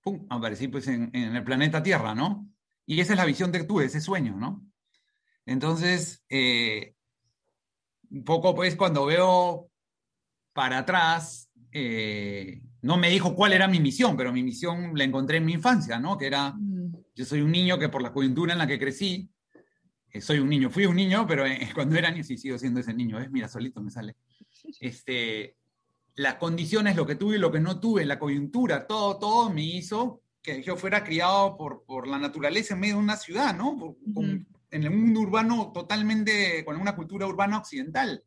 pum, 0.00 0.24
aparecí 0.30 0.68
pues 0.68 0.86
en, 0.86 1.12
el 1.12 1.42
planeta 1.42 1.82
Tierra, 1.82 2.14
¿no? 2.14 2.48
Y 2.86 3.00
esa 3.00 3.14
es 3.14 3.18
la 3.18 3.24
visión 3.24 3.50
que 3.50 3.64
tuve, 3.64 3.86
ese 3.86 4.00
sueño, 4.00 4.36
¿no? 4.36 4.64
Entonces, 5.46 6.24
eh, 6.28 6.94
un 8.08 8.22
poco 8.22 8.54
pues 8.54 8.76
cuando 8.76 9.04
veo 9.04 9.68
para 10.52 10.78
atrás, 10.78 11.50
eh, 11.72 12.62
no 12.82 12.96
me 12.96 13.10
dijo 13.10 13.34
cuál 13.34 13.52
era 13.52 13.68
mi 13.68 13.80
misión, 13.80 14.16
pero 14.16 14.32
mi 14.32 14.42
misión 14.42 14.92
la 14.94 15.04
encontré 15.04 15.38
en 15.38 15.44
mi 15.44 15.52
infancia, 15.52 15.98
¿no? 15.98 16.16
Que 16.16 16.26
era 16.26 16.52
mm. 16.52 16.80
Yo 17.20 17.26
soy 17.26 17.42
un 17.42 17.52
niño 17.52 17.78
que 17.78 17.90
por 17.90 18.00
la 18.00 18.14
coyuntura 18.14 18.54
en 18.54 18.58
la 18.58 18.66
que 18.66 18.78
crecí, 18.78 19.30
eh, 20.10 20.22
soy 20.22 20.38
un 20.38 20.48
niño, 20.48 20.70
fui 20.70 20.86
un 20.86 20.96
niño, 20.96 21.26
pero 21.26 21.44
eh, 21.44 21.68
cuando 21.74 21.96
era 21.96 22.10
niño 22.10 22.24
sí 22.24 22.38
sigo 22.38 22.56
siendo 22.56 22.80
ese 22.80 22.94
niño, 22.94 23.18
¿ves? 23.18 23.30
Mira, 23.30 23.46
solito 23.46 23.82
me 23.82 23.90
sale. 23.90 24.16
Este, 24.80 25.56
las 26.14 26.36
condiciones, 26.36 26.96
lo 26.96 27.06
que 27.06 27.16
tuve 27.16 27.36
y 27.36 27.38
lo 27.38 27.52
que 27.52 27.60
no 27.60 27.78
tuve, 27.78 28.06
la 28.06 28.18
coyuntura, 28.18 28.86
todo, 28.86 29.18
todo 29.18 29.50
me 29.50 29.62
hizo 29.62 30.22
que 30.42 30.62
yo 30.62 30.76
fuera 30.76 31.04
criado 31.04 31.58
por, 31.58 31.84
por 31.84 32.08
la 32.08 32.18
naturaleza 32.18 32.72
en 32.72 32.80
medio 32.80 32.94
de 32.94 33.02
una 33.02 33.16
ciudad, 33.16 33.54
¿no? 33.54 33.96
en 34.70 34.82
el 34.84 34.90
mundo 34.90 35.20
urbano 35.20 35.72
totalmente, 35.74 36.64
con 36.64 36.76
una 36.76 36.96
cultura 36.96 37.26
urbana 37.26 37.58
occidental. 37.58 38.24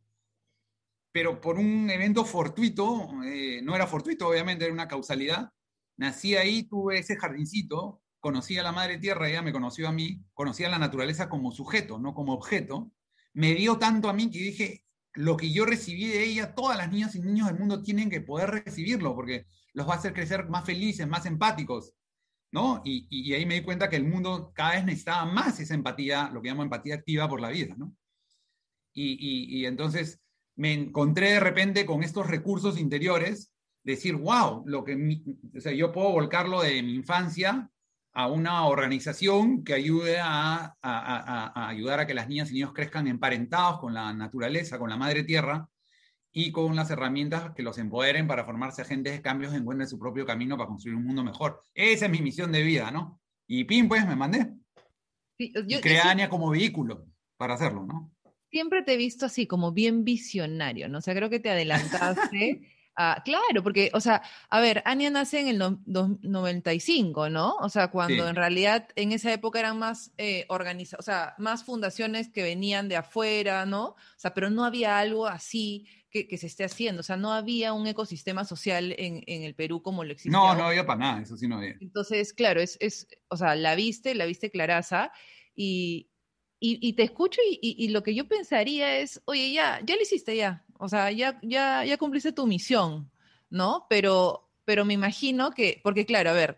Pero 1.14 1.40
por 1.40 1.58
un 1.58 1.90
evento 1.90 2.26
fortuito, 2.26 3.10
eh, 3.24 3.62
no 3.64 3.76
era 3.76 3.88
fortuito, 3.88 4.28
obviamente, 4.28 4.66
era 4.66 4.74
una 4.74 4.90
causalidad. 4.90 5.50
Nací 5.96 6.36
ahí, 6.36 6.64
tuve 6.64 7.00
ese 7.00 7.16
jardincito, 7.16 8.02
conocí 8.20 8.58
a 8.58 8.64
la 8.64 8.74
Madre 8.74 8.98
Tierra, 8.98 9.30
ella 9.30 9.42
me 9.42 9.54
conoció 9.54 9.88
a 9.88 9.94
mí, 9.94 10.22
conocía 10.34 10.68
a 10.68 10.72
la 10.72 10.80
naturaleza 10.80 11.30
como 11.30 11.52
sujeto, 11.52 12.00
no 12.00 12.14
como 12.14 12.34
objeto, 12.34 12.92
me 13.34 13.54
dio 13.54 13.78
tanto 13.78 14.10
a 14.10 14.14
mí 14.14 14.30
que 14.30 14.40
dije, 14.40 14.86
lo 15.14 15.38
que 15.38 15.52
yo 15.52 15.66
recibí 15.66 16.08
de 16.08 16.24
ella, 16.24 16.56
todas 16.56 16.78
las 16.78 16.92
niñas 16.92 17.16
y 17.16 17.22
niños 17.22 17.48
del 17.48 17.60
mundo 17.60 17.84
tienen 17.84 18.10
que 18.10 18.22
poder 18.22 18.50
recibirlo, 18.50 19.14
porque 19.16 19.46
los 19.74 19.88
va 19.88 19.94
a 19.94 19.98
hacer 19.98 20.14
crecer 20.14 20.50
más 20.50 20.66
felices, 20.66 21.08
más 21.08 21.26
empáticos, 21.26 21.94
¿no? 22.52 22.82
Y, 22.86 23.34
ahí 23.34 23.46
me 23.46 23.56
di 23.56 23.62
cuenta 23.62 23.90
que 23.90 23.96
el 23.96 24.06
mundo 24.06 24.52
cada 24.56 24.72
vez 24.74 24.86
necesitaba 24.86 25.26
más 25.26 25.60
esa 25.60 25.74
empatía, 25.74 26.30
lo 26.34 26.42
que 26.42 26.50
llamo 26.50 26.64
empatía 26.64 26.96
activa 26.96 27.28
por 27.28 27.42
la 27.42 27.50
vida, 27.50 27.76
¿no? 27.78 27.96
Y, 28.94 29.66
entonces 29.66 30.22
me 30.56 30.74
encontré 30.74 31.32
de 31.32 31.40
repente 31.40 31.86
con 31.86 32.04
estos 32.04 32.28
recursos 32.28 32.80
interiores, 32.80 33.52
decir, 33.84 34.16
wow, 34.16 34.64
lo 34.66 34.84
que 34.84 35.22
o 35.56 35.60
sea, 35.60 35.74
yo 35.74 35.92
puedo 35.92 36.12
volcarlo 36.12 36.62
de 36.62 36.82
mi 36.82 36.96
infancia 36.96 37.70
a 38.14 38.28
una 38.28 38.66
organización 38.68 39.64
que 39.64 39.74
ayude 39.74 40.20
a, 40.22 40.76
ayudar 41.70 42.00
a 42.00 42.08
que 42.08 42.14
las 42.14 42.28
niñas 42.28 42.52
y 42.52 42.56
niños 42.56 42.74
crezcan 42.74 43.08
emparentados 43.08 43.80
con 43.80 43.94
la 43.94 44.14
naturaleza, 44.14 44.78
con 44.78 44.90
la 44.90 44.98
madre 44.98 45.24
tierra 45.24 45.68
y 46.32 46.52
con 46.52 46.76
las 46.76 46.92
herramientas 46.92 47.52
que 47.56 47.64
los 47.64 47.78
empoderen 47.78 48.28
para 48.28 48.46
formarse 48.46 48.84
agentes 48.84 49.14
de 49.14 49.22
cambios, 49.22 49.54
encuentren 49.54 49.90
su 49.90 50.00
propio 50.00 50.26
camino 50.26 50.58
para 50.58 50.68
construir 50.68 50.96
un 50.96 51.06
mundo 51.06 51.24
mejor. 51.24 51.64
Esa 51.74 52.06
es 52.06 52.12
mi 52.12 52.22
misión 52.22 52.52
de 52.52 52.62
vida, 52.62 52.92
¿no? 52.92 53.20
Y 53.48 53.66
pim, 53.66 53.88
pues 53.88 54.08
me 54.08 54.16
mandé. 54.16 54.54
Sí, 55.38 55.52
yo, 55.68 55.80
y 55.80 56.28
como 56.30 56.52
vehículo 56.52 57.06
para 57.38 57.56
hacerlo, 57.56 57.86
¿no? 57.86 58.12
Siempre 58.54 58.84
te 58.84 58.94
he 58.94 58.98
visto 58.98 59.26
así, 59.26 59.48
como 59.48 59.72
bien 59.72 60.04
visionario, 60.04 60.88
¿no? 60.88 61.00
O 61.00 61.02
sea, 61.02 61.16
creo 61.16 61.28
que 61.28 61.40
te 61.40 61.50
adelantaste. 61.50 62.62
Ah, 62.96 63.24
claro, 63.26 63.64
porque, 63.64 63.90
o 63.96 64.00
sea, 64.00 64.22
a 64.52 64.60
ver, 64.60 64.84
Ania 64.86 65.10
nace 65.10 65.40
en 65.40 65.48
el 65.48 65.58
95, 65.58 67.28
¿no? 67.32 67.56
O 67.56 67.68
sea, 67.68 67.90
cuando 67.90 68.28
en 68.28 68.36
realidad 68.36 68.88
en 68.96 69.12
esa 69.12 69.34
época 69.34 69.58
eran 69.58 69.80
más 69.80 70.14
eh, 70.20 70.46
organizados, 70.48 71.04
o 71.04 71.06
sea, 71.06 71.34
más 71.40 71.64
fundaciones 71.64 72.30
que 72.30 72.44
venían 72.44 72.90
de 72.90 72.98
afuera, 72.98 73.66
¿no? 73.66 73.84
O 73.86 73.98
sea, 74.18 74.36
pero 74.36 74.52
no 74.52 74.64
había 74.64 75.00
algo 75.00 75.26
así 75.26 75.88
que, 76.12 76.38
se 76.38 76.46
esté 76.46 76.66
haciendo, 76.66 77.00
o 77.00 77.04
sea, 77.04 77.18
no 77.18 77.34
había 77.34 77.74
un 77.74 77.88
ecosistema 77.88 78.46
social 78.46 78.94
en, 79.00 79.24
el 79.26 79.56
Perú 79.56 79.82
como 79.82 80.04
lo 80.04 80.12
existía. 80.12 80.38
No, 80.38 80.54
no 80.54 80.66
había 80.66 80.86
para 80.86 81.00
nada, 81.00 81.22
eso 81.24 81.36
sí 81.36 81.48
no 81.48 81.58
había. 81.58 81.76
Entonces, 81.82 82.32
claro, 82.32 82.62
es, 82.62 82.78
es 82.80 83.08
o 83.30 83.38
sea, 83.38 83.56
la 83.56 83.74
viste, 83.74 84.14
la 84.14 84.26
viste 84.26 84.52
claraza 84.52 85.12
y, 85.56 86.12
y, 86.66 86.94
te 86.94 87.04
escucho 87.04 87.42
y, 87.46 87.90
lo 87.90 88.04
que 88.04 88.16
yo 88.16 88.26
pensaría 88.26 88.98
es, 89.00 89.22
oye, 89.26 89.52
ya, 89.52 89.82
ya 89.86 89.96
lo 89.98 90.02
hiciste 90.02 90.38
ya, 90.38 90.64
o 90.80 90.88
sea, 90.88 91.12
ya, 91.12 91.38
ya, 91.44 91.84
ya 91.84 91.98
cumpliste 91.98 92.32
tu 92.32 92.48
misión, 92.48 93.12
¿no? 93.50 93.86
Pero, 93.90 94.50
pero 94.64 94.86
me 94.86 94.94
imagino 94.94 95.52
que, 95.52 95.82
porque 95.84 96.06
claro, 96.06 96.30
a 96.30 96.34
ver, 96.34 96.58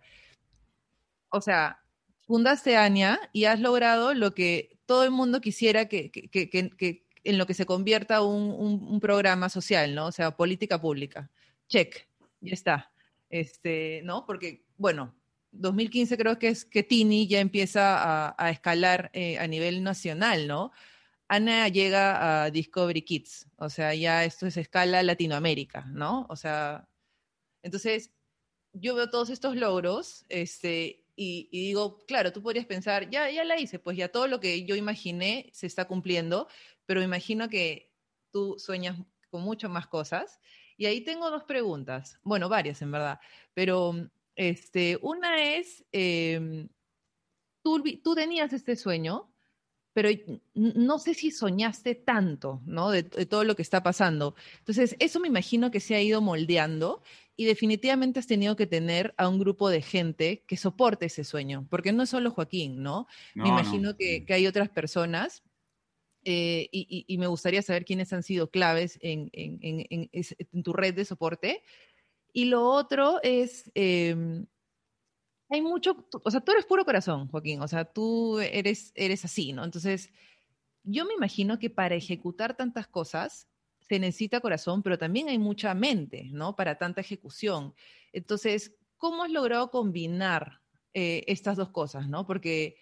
o 1.29 1.41
sea, 1.41 1.79
fundaste 2.21 2.77
ANIA 2.77 3.19
y 3.33 3.45
has 3.45 3.59
logrado 3.59 4.13
lo 4.13 4.35
que 4.35 4.77
todo 4.85 5.03
el 5.03 5.09
mundo 5.09 5.41
quisiera 5.41 5.85
que, 5.87 6.11
que, 6.11 6.29
que, 6.29 7.05
en 7.23 7.37
lo 7.39 7.47
que 7.47 7.55
se 7.55 7.65
convierta 7.65 8.21
un, 8.21 8.51
un, 8.51 8.99
programa 8.99 9.49
social, 9.49 9.95
¿no? 9.95 10.05
O 10.05 10.11
sea, 10.11 10.37
política 10.37 10.79
pública. 10.79 11.31
Check, 11.67 12.07
ya 12.41 12.53
está. 12.53 12.91
Este, 13.31 14.01
¿no? 14.03 14.27
Porque, 14.27 14.63
bueno, 14.77 15.15
2015 15.57 16.17
creo 16.17 16.39
que 16.39 16.49
es 16.49 16.65
que 16.65 16.83
Tini 16.83 17.27
ya 17.27 17.39
empieza 17.39 18.33
a, 18.37 18.51
escalar 18.51 19.09
eh, 19.13 19.37
a 19.39 19.47
nivel 19.47 19.83
nacional, 19.83 20.47
¿no? 20.47 20.71
Ana 21.27 21.67
llega 21.69 22.43
a 22.43 22.51
Discovery 22.51 23.01
Kids, 23.01 23.47
o 23.57 23.69
sea, 23.69 23.95
ya 23.95 24.23
esto 24.25 24.45
es 24.45 24.57
escala 24.57 25.01
Latinoamérica, 25.01 25.85
¿no? 25.87 26.27
O 26.29 26.35
sea, 26.35 26.87
entonces 27.63 28.11
yo 28.73 28.93
veo 28.95 29.09
todos 29.09 29.29
estos 29.29 29.55
logros, 29.55 30.25
este, 30.29 31.05
y, 31.15 31.49
digo, 31.51 32.05
claro, 32.05 32.33
tú 32.33 32.43
podrías 32.43 32.65
pensar, 32.65 33.09
ya, 33.09 33.29
ya 33.31 33.43
la 33.43 33.59
hice, 33.59 33.79
pues 33.79 33.97
ya 33.97 34.09
todo 34.09 34.27
lo 34.27 34.39
que 34.39 34.65
yo 34.65 34.75
imaginé 34.75 35.49
se 35.53 35.65
está 35.65 35.85
cumpliendo, 35.85 36.47
pero 36.85 37.01
imagino 37.01 37.49
que 37.49 37.91
tú 38.31 38.57
sueñas 38.59 38.97
con 39.29 39.41
mucho 39.41 39.69
más 39.69 39.87
cosas. 39.87 40.39
Y 40.77 40.87
ahí 40.87 41.01
tengo 41.01 41.31
dos 41.31 41.43
preguntas, 41.43 42.19
bueno, 42.23 42.49
varias 42.49 42.81
en 42.81 42.91
verdad, 42.91 43.19
pero 43.53 44.09
este, 44.35 44.97
una 45.01 45.41
es, 45.41 45.85
em, 45.91 46.67
tú, 47.63 47.83
tú, 48.03 48.15
tenías 48.15 48.53
este 48.53 48.75
sueño, 48.75 49.31
pero 49.93 50.09
no 50.53 50.99
sé 50.99 51.13
si 51.13 51.31
soñaste 51.31 51.95
tanto, 51.95 52.61
¿no? 52.65 52.91
De, 52.91 53.03
todo 53.03 53.45
lo 53.45 53.55
que 53.55 53.61
está 53.61 53.81
pasando. 53.81 54.35
Entonces, 54.59 54.97
eso 54.99 55.21
me 55.21 55.29
imagino 55.29 55.71
que 55.71 55.79
se 55.79 55.95
ha 55.95 56.01
ido 56.01 56.19
moldeando 56.19 57.01
y 57.37 57.45
definitivamente 57.45 58.19
has 58.19 58.27
tenido 58.27 58.57
que 58.57 58.67
tener 58.67 59.13
a 59.17 59.29
un 59.29 59.39
grupo 59.39 59.69
de 59.69 59.81
gente 59.81 60.43
que 60.47 60.57
soporte 60.57 61.05
ese 61.05 61.23
sueño, 61.23 61.65
porque 61.69 61.93
no 61.93 62.03
es 62.03 62.09
solo 62.09 62.31
Joaquín, 62.31 62.83
¿no? 62.83 63.07
me 63.35 63.47
imagino 63.47 63.95
que, 63.95 64.25
hay 64.29 64.47
otras 64.47 64.69
personas 64.69 65.43
eh, 66.25 66.67
y, 66.71 67.17
me 67.17 67.27
gustaría 67.27 67.61
saber 67.61 67.85
quiénes 67.85 68.11
han 68.11 68.23
sido 68.23 68.49
claves 68.49 68.97
en, 69.01 69.29
en 69.31 70.63
tu 70.63 70.73
red 70.73 70.93
de 70.93 71.05
soporte 71.05 71.61
y 72.35 72.45
lo 72.45 72.65
otro 72.69 73.21
es, 73.23 73.71
em, 73.75 74.45
hay 75.49 75.61
mucho, 75.61 76.05
o 76.21 76.29
sea, 76.29 76.41
tú 76.41 76.51
eres 76.51 76.65
puro 76.65 76.83
corazón, 76.83 77.29
Joaquín, 77.29 77.61
o 77.61 77.67
sea, 77.69 77.85
tú 77.85 78.39
eres, 78.39 78.91
eres 78.93 79.23
así, 79.23 79.53
¿no? 79.53 79.63
Entonces, 79.63 80.11
yo 80.83 81.05
me 81.05 81.13
imagino 81.13 81.59
que 81.59 81.69
para 81.69 81.95
ejecutar 81.95 82.57
tantas 82.57 82.87
cosas 82.87 83.47
se 83.79 83.99
necesita 83.99 84.41
corazón, 84.41 84.83
pero 84.83 84.97
también 84.97 85.29
hay 85.29 85.39
mucha 85.39 85.73
mente, 85.75 86.27
¿no? 86.33 86.57
Para 86.57 86.77
tanta 86.77 86.99
ejecución. 86.99 87.73
Entonces, 88.11 88.75
¿cómo 88.97 89.23
has 89.23 89.31
logrado 89.31 89.71
combinar 89.71 90.59
eh, 90.93 91.23
estas 91.27 91.55
dos 91.55 91.69
cosas, 91.69 92.09
¿no? 92.09 92.27
Porque 92.27 92.75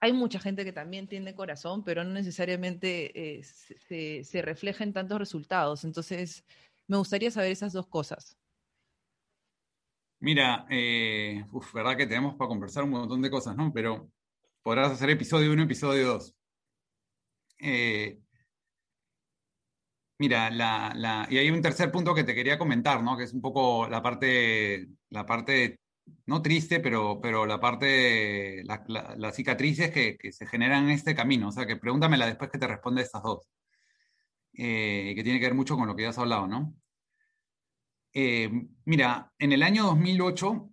hay 0.00 0.14
mucha 0.14 0.40
gente 0.40 0.64
que 0.64 0.72
también 0.72 1.08
tiene 1.08 1.34
corazón, 1.34 1.84
pero 1.84 2.04
no 2.04 2.12
necesariamente 2.14 3.38
eh, 3.38 3.42
se, 3.42 4.24
se 4.24 4.40
refleja 4.40 4.82
en 4.82 4.94
tantos 4.94 5.18
resultados. 5.18 5.84
Entonces, 5.84 6.46
me 6.86 6.96
gustaría 6.96 7.30
saber 7.30 7.52
esas 7.52 7.74
dos 7.74 7.86
cosas. 7.86 8.38
Mira, 10.24 10.66
eh, 10.70 11.44
verdad 11.74 11.96
que 11.98 12.06
tenemos 12.06 12.34
para 12.36 12.48
conversar 12.48 12.84
un 12.84 12.90
montón 12.90 13.20
de 13.20 13.30
cosas, 13.30 13.54
¿no? 13.56 13.70
Pero 13.74 14.10
podrás 14.62 14.92
hacer 14.92 15.10
episodio 15.10 15.52
1, 15.52 15.64
episodio 15.64 16.06
2. 16.08 16.34
Eh, 17.58 18.18
mira, 20.18 20.50
la, 20.50 21.26
y 21.30 21.38
hay 21.38 21.50
un 21.50 21.60
tercer 21.62 21.90
punto 21.90 22.14
que 22.14 22.24
te 22.24 22.34
quería 22.34 22.58
comentar, 22.58 23.02
¿no? 23.02 23.16
Que 23.16 23.24
es 23.24 23.34
un 23.34 23.42
poco 23.42 23.86
la 23.88 24.02
parte, 24.02 24.88
la 25.10 25.26
parte 25.26 25.80
no 26.26 26.40
triste, 26.42 26.80
pero, 26.80 27.20
pero 27.20 27.44
la 27.46 27.60
parte, 27.60 28.62
las 28.64 29.36
cicatrices 29.36 29.90
que, 29.90 30.32
se 30.32 30.46
generan 30.46 30.84
en 30.84 30.90
este 30.90 31.14
camino. 31.14 31.48
O 31.48 31.52
sea, 31.52 31.66
que 31.66 31.76
pregúntamela 31.76 32.26
después 32.26 32.50
que 32.50 32.58
te 32.58 32.66
responda 32.66 33.02
estas 33.02 33.22
dos. 33.22 33.46
Eh, 34.54 35.12
que 35.16 35.22
tiene 35.24 35.38
que 35.40 35.46
ver 35.46 35.54
mucho 35.54 35.76
con 35.76 35.86
lo 35.88 35.94
que 35.96 36.02
ya 36.04 36.10
has 36.10 36.18
hablado, 36.18 36.46
¿no? 36.46 36.74
Eh, 38.14 38.48
mira, 38.84 39.32
en 39.38 39.52
el 39.52 39.62
año 39.64 39.84
2008, 39.84 40.70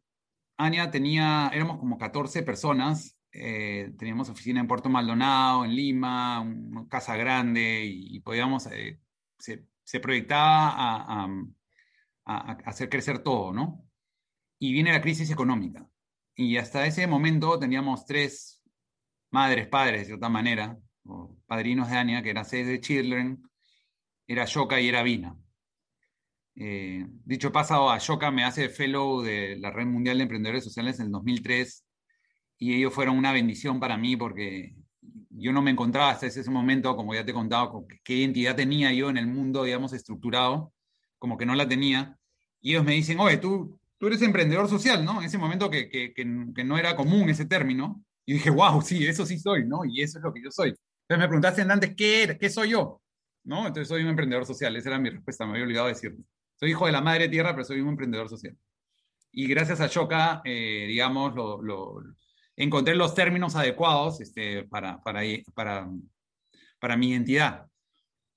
Ania 0.58 0.92
tenía, 0.92 1.50
éramos 1.54 1.80
como 1.80 1.98
14 1.98 2.44
personas, 2.44 3.18
eh, 3.32 3.94
teníamos 3.98 4.30
oficina 4.30 4.60
en 4.60 4.68
Puerto 4.68 4.90
Maldonado, 4.90 5.66
en 5.66 5.76
Lima, 5.76 6.42
una 6.42 6.88
casa 6.88 7.16
grande 7.16 7.84
y, 7.84 8.20
podíamos, 8.20 8.68
eh, 8.68 9.00
se, 9.40 10.00
proyectaba 10.00 10.70
a, 10.76 11.28
hacer 12.66 12.90
crecer 12.90 13.20
todo, 13.20 13.52
¿no? 13.52 13.84
Y 14.60 14.72
viene 14.74 14.92
la 14.92 15.02
crisis 15.02 15.32
económica. 15.32 15.88
Y 16.36 16.58
hasta 16.58 16.86
ese 16.86 17.08
momento 17.08 17.58
teníamos 17.60 18.06
tres 18.06 18.64
madres, 19.32 19.68
padres, 19.68 20.02
de 20.02 20.06
cierta 20.06 20.30
manera, 20.30 20.78
padrinos 21.48 21.90
de 21.90 21.98
Ania, 21.98 22.22
que 22.22 22.30
eran 22.30 22.46
seis 22.46 22.68
de 22.68 22.80
Children, 22.80 23.44
era 24.28 24.46
Shoka 24.46 24.80
y 24.80 24.90
era 24.90 25.04
Vina. 25.04 25.41
Eh, 26.56 27.06
dicho 27.26 27.52
pasado, 27.52 27.90
Ashoka 27.90 28.30
me 28.32 28.44
hace 28.44 28.70
fellow 28.70 29.22
de 29.22 29.58
la 29.60 29.72
Red 29.72 29.86
Mundial 29.88 30.18
de 30.18 30.24
Emprendedores 30.24 30.64
Sociales 30.64 31.00
en 31.00 31.08
el 31.08 31.12
2003 31.12 31.86
y 32.58 32.76
ellos 32.76 32.94
fueron 32.94 33.18
una 33.18 33.32
bendición 33.32 33.80
para 33.80 33.98
mí 33.98 34.16
porque 34.16 34.76
yo 35.30 35.52
no 35.54 35.62
me 35.62 35.72
encontraba 35.72 36.12
hasta 36.12 36.28
ese 36.28 36.50
momento, 36.52 36.96
como 36.96 37.16
ya 37.16 37.26
te 37.26 37.32
he 37.32 37.34
contado, 37.34 37.86
qué 38.04 38.14
identidad 38.14 38.56
tenía 38.56 38.94
yo 38.94 39.10
en 39.10 39.18
el 39.18 39.28
mundo, 39.28 39.64
digamos, 39.64 39.94
estructurado, 39.94 40.74
como 41.18 41.38
que 41.38 41.46
no 41.46 41.56
la 41.56 41.68
tenía. 41.68 42.18
Y 42.62 42.72
ellos 42.72 42.84
me 42.84 42.94
dicen, 42.94 43.20
oye, 43.20 43.38
tú, 43.38 43.80
tú 43.98 44.08
eres 44.08 44.22
emprendedor 44.22 44.70
social, 44.70 45.04
¿no? 45.04 45.20
En 45.20 45.26
ese 45.26 45.38
momento 45.38 45.70
que, 45.70 45.90
que, 45.90 46.14
que, 46.14 46.64
no 46.64 46.78
era 46.78 46.96
común 46.96 47.30
ese 47.30 47.46
término. 47.46 48.04
Y 48.26 48.34
dije, 48.34 48.50
wow, 48.52 48.82
sí, 48.82 49.06
eso 49.08 49.26
sí 49.26 49.40
soy, 49.40 49.68
¿no? 49.68 49.84
Y 49.86 50.02
eso 50.02 50.20
es 50.20 50.24
lo 50.24 50.34
que 50.34 50.44
yo 50.44 50.52
soy. 50.52 50.70
Entonces 50.70 51.18
me 51.18 51.28
preguntaste 51.28 51.62
antes, 51.64 51.96
¿qué, 51.96 52.38
¿qué 52.40 52.50
soy 52.50 52.70
yo? 52.70 53.02
¿No? 53.44 53.68
Entonces 53.68 53.88
soy 53.88 54.04
un 54.04 54.10
emprendedor 54.10 54.46
social, 54.46 54.76
esa 54.76 54.90
era 54.90 55.00
mi 55.00 55.10
respuesta, 55.10 55.46
me 55.46 55.54
había 55.54 55.64
olvidado 55.64 55.88
decirlo. 55.88 56.24
Soy 56.62 56.70
hijo 56.70 56.86
de 56.86 56.92
la 56.92 57.02
madre 57.02 57.28
tierra, 57.28 57.54
pero 57.54 57.66
soy 57.66 57.82
un 57.82 57.90
emprendedor 57.90 58.30
social. 58.30 58.56
Y 59.32 59.48
gracias 59.48 59.82
a 59.82 59.88
Shoka, 59.88 60.44
eh, 60.46 60.86
digamos, 60.88 61.34
lo, 61.34 62.04
encontré 62.56 62.94
los 62.94 63.16
términos 63.16 63.56
adecuados 63.56 64.22
este, 64.22 64.66
para, 64.66 65.02
para, 65.02 65.22
para, 65.56 65.90
para 66.80 66.98
mi 66.98 67.10
identidad. 67.10 67.66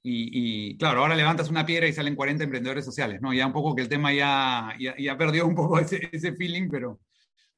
Y, 0.03 0.79
claro, 0.79 1.01
ahora 1.03 1.17
levantas 1.17 1.51
una 1.51 1.67
piedra 1.67 1.87
y 1.87 1.93
salen 1.93 2.17
40 2.17 2.45
emprendedores 2.45 2.87
sociales, 2.87 3.21
¿no? 3.21 3.35
Ya 3.35 3.47
un 3.47 3.53
poco 3.53 3.75
que 3.75 3.83
el 3.83 3.89
tema 3.91 4.13
ya, 4.15 4.75
ya, 4.79 5.19
perdió 5.19 5.47
un 5.47 5.55
poco 5.55 5.79
ese, 5.81 6.09
ese, 6.11 6.35
feeling, 6.35 6.69
pero, 6.71 7.01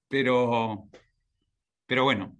pero, 0.08 0.88
pero 1.86 2.02
bueno. 2.04 2.36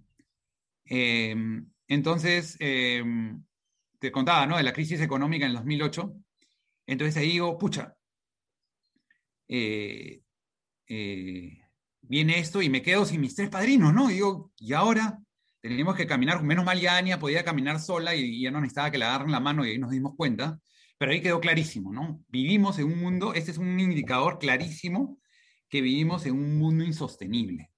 Em, 0.83 1.65
entonces, 1.87 2.57
em, 2.59 3.41
te 3.99 4.11
contaba, 4.11 4.45
¿no? 4.45 4.57
De 4.57 4.63
la 4.63 4.73
crisis 4.73 4.99
económica 4.99 5.45
en 5.45 5.51
el 5.51 5.57
2008. 5.57 6.13
Entonces 6.87 7.17
ahí 7.17 7.31
digo, 7.31 7.57
pucha, 7.57 7.96
eh, 9.47 10.21
eh, 10.87 11.59
viene 12.01 12.39
esto 12.39 12.61
y 12.61 12.69
me 12.69 12.81
quedo 12.81 13.05
sin 13.05 13.21
mis 13.21 13.35
tres 13.35 13.49
padrinos, 13.49 13.93
¿no? 13.93 14.09
Y 14.09 14.15
digo, 14.15 14.51
y 14.57 14.73
ahora 14.73 15.19
tenemos 15.61 15.95
que 15.95 16.07
caminar, 16.07 16.43
menos 16.43 16.65
mal 16.65 16.79
ya 16.79 16.97
Ania 16.97 17.19
podía 17.19 17.43
caminar 17.43 17.79
sola 17.79 18.15
y, 18.15 18.41
ya 18.41 18.51
no 18.51 18.61
necesitaba 18.61 18.91
que 18.91 18.97
le 18.97 19.05
agarren 19.05 19.31
la 19.31 19.39
mano 19.39 19.65
y 19.65 19.71
ahí 19.71 19.77
nos 19.77 19.91
dimos 19.91 20.13
cuenta, 20.15 20.59
pero 20.97 21.11
ahí 21.11 21.21
quedó 21.21 21.39
clarísimo, 21.39 21.91
¿no? 21.91 22.23
Vivimos 22.27 22.79
en 22.79 22.85
un 22.85 22.99
mundo, 22.99 23.33
este 23.33 23.51
es 23.51 23.57
un 23.57 23.79
indicador 23.79 24.39
clarísimo 24.39 25.19
que 25.69 25.81
vivimos 25.81 26.25
en 26.25 26.33
un 26.33 26.57
mundo 26.57 26.83
insostenible. 26.83 27.71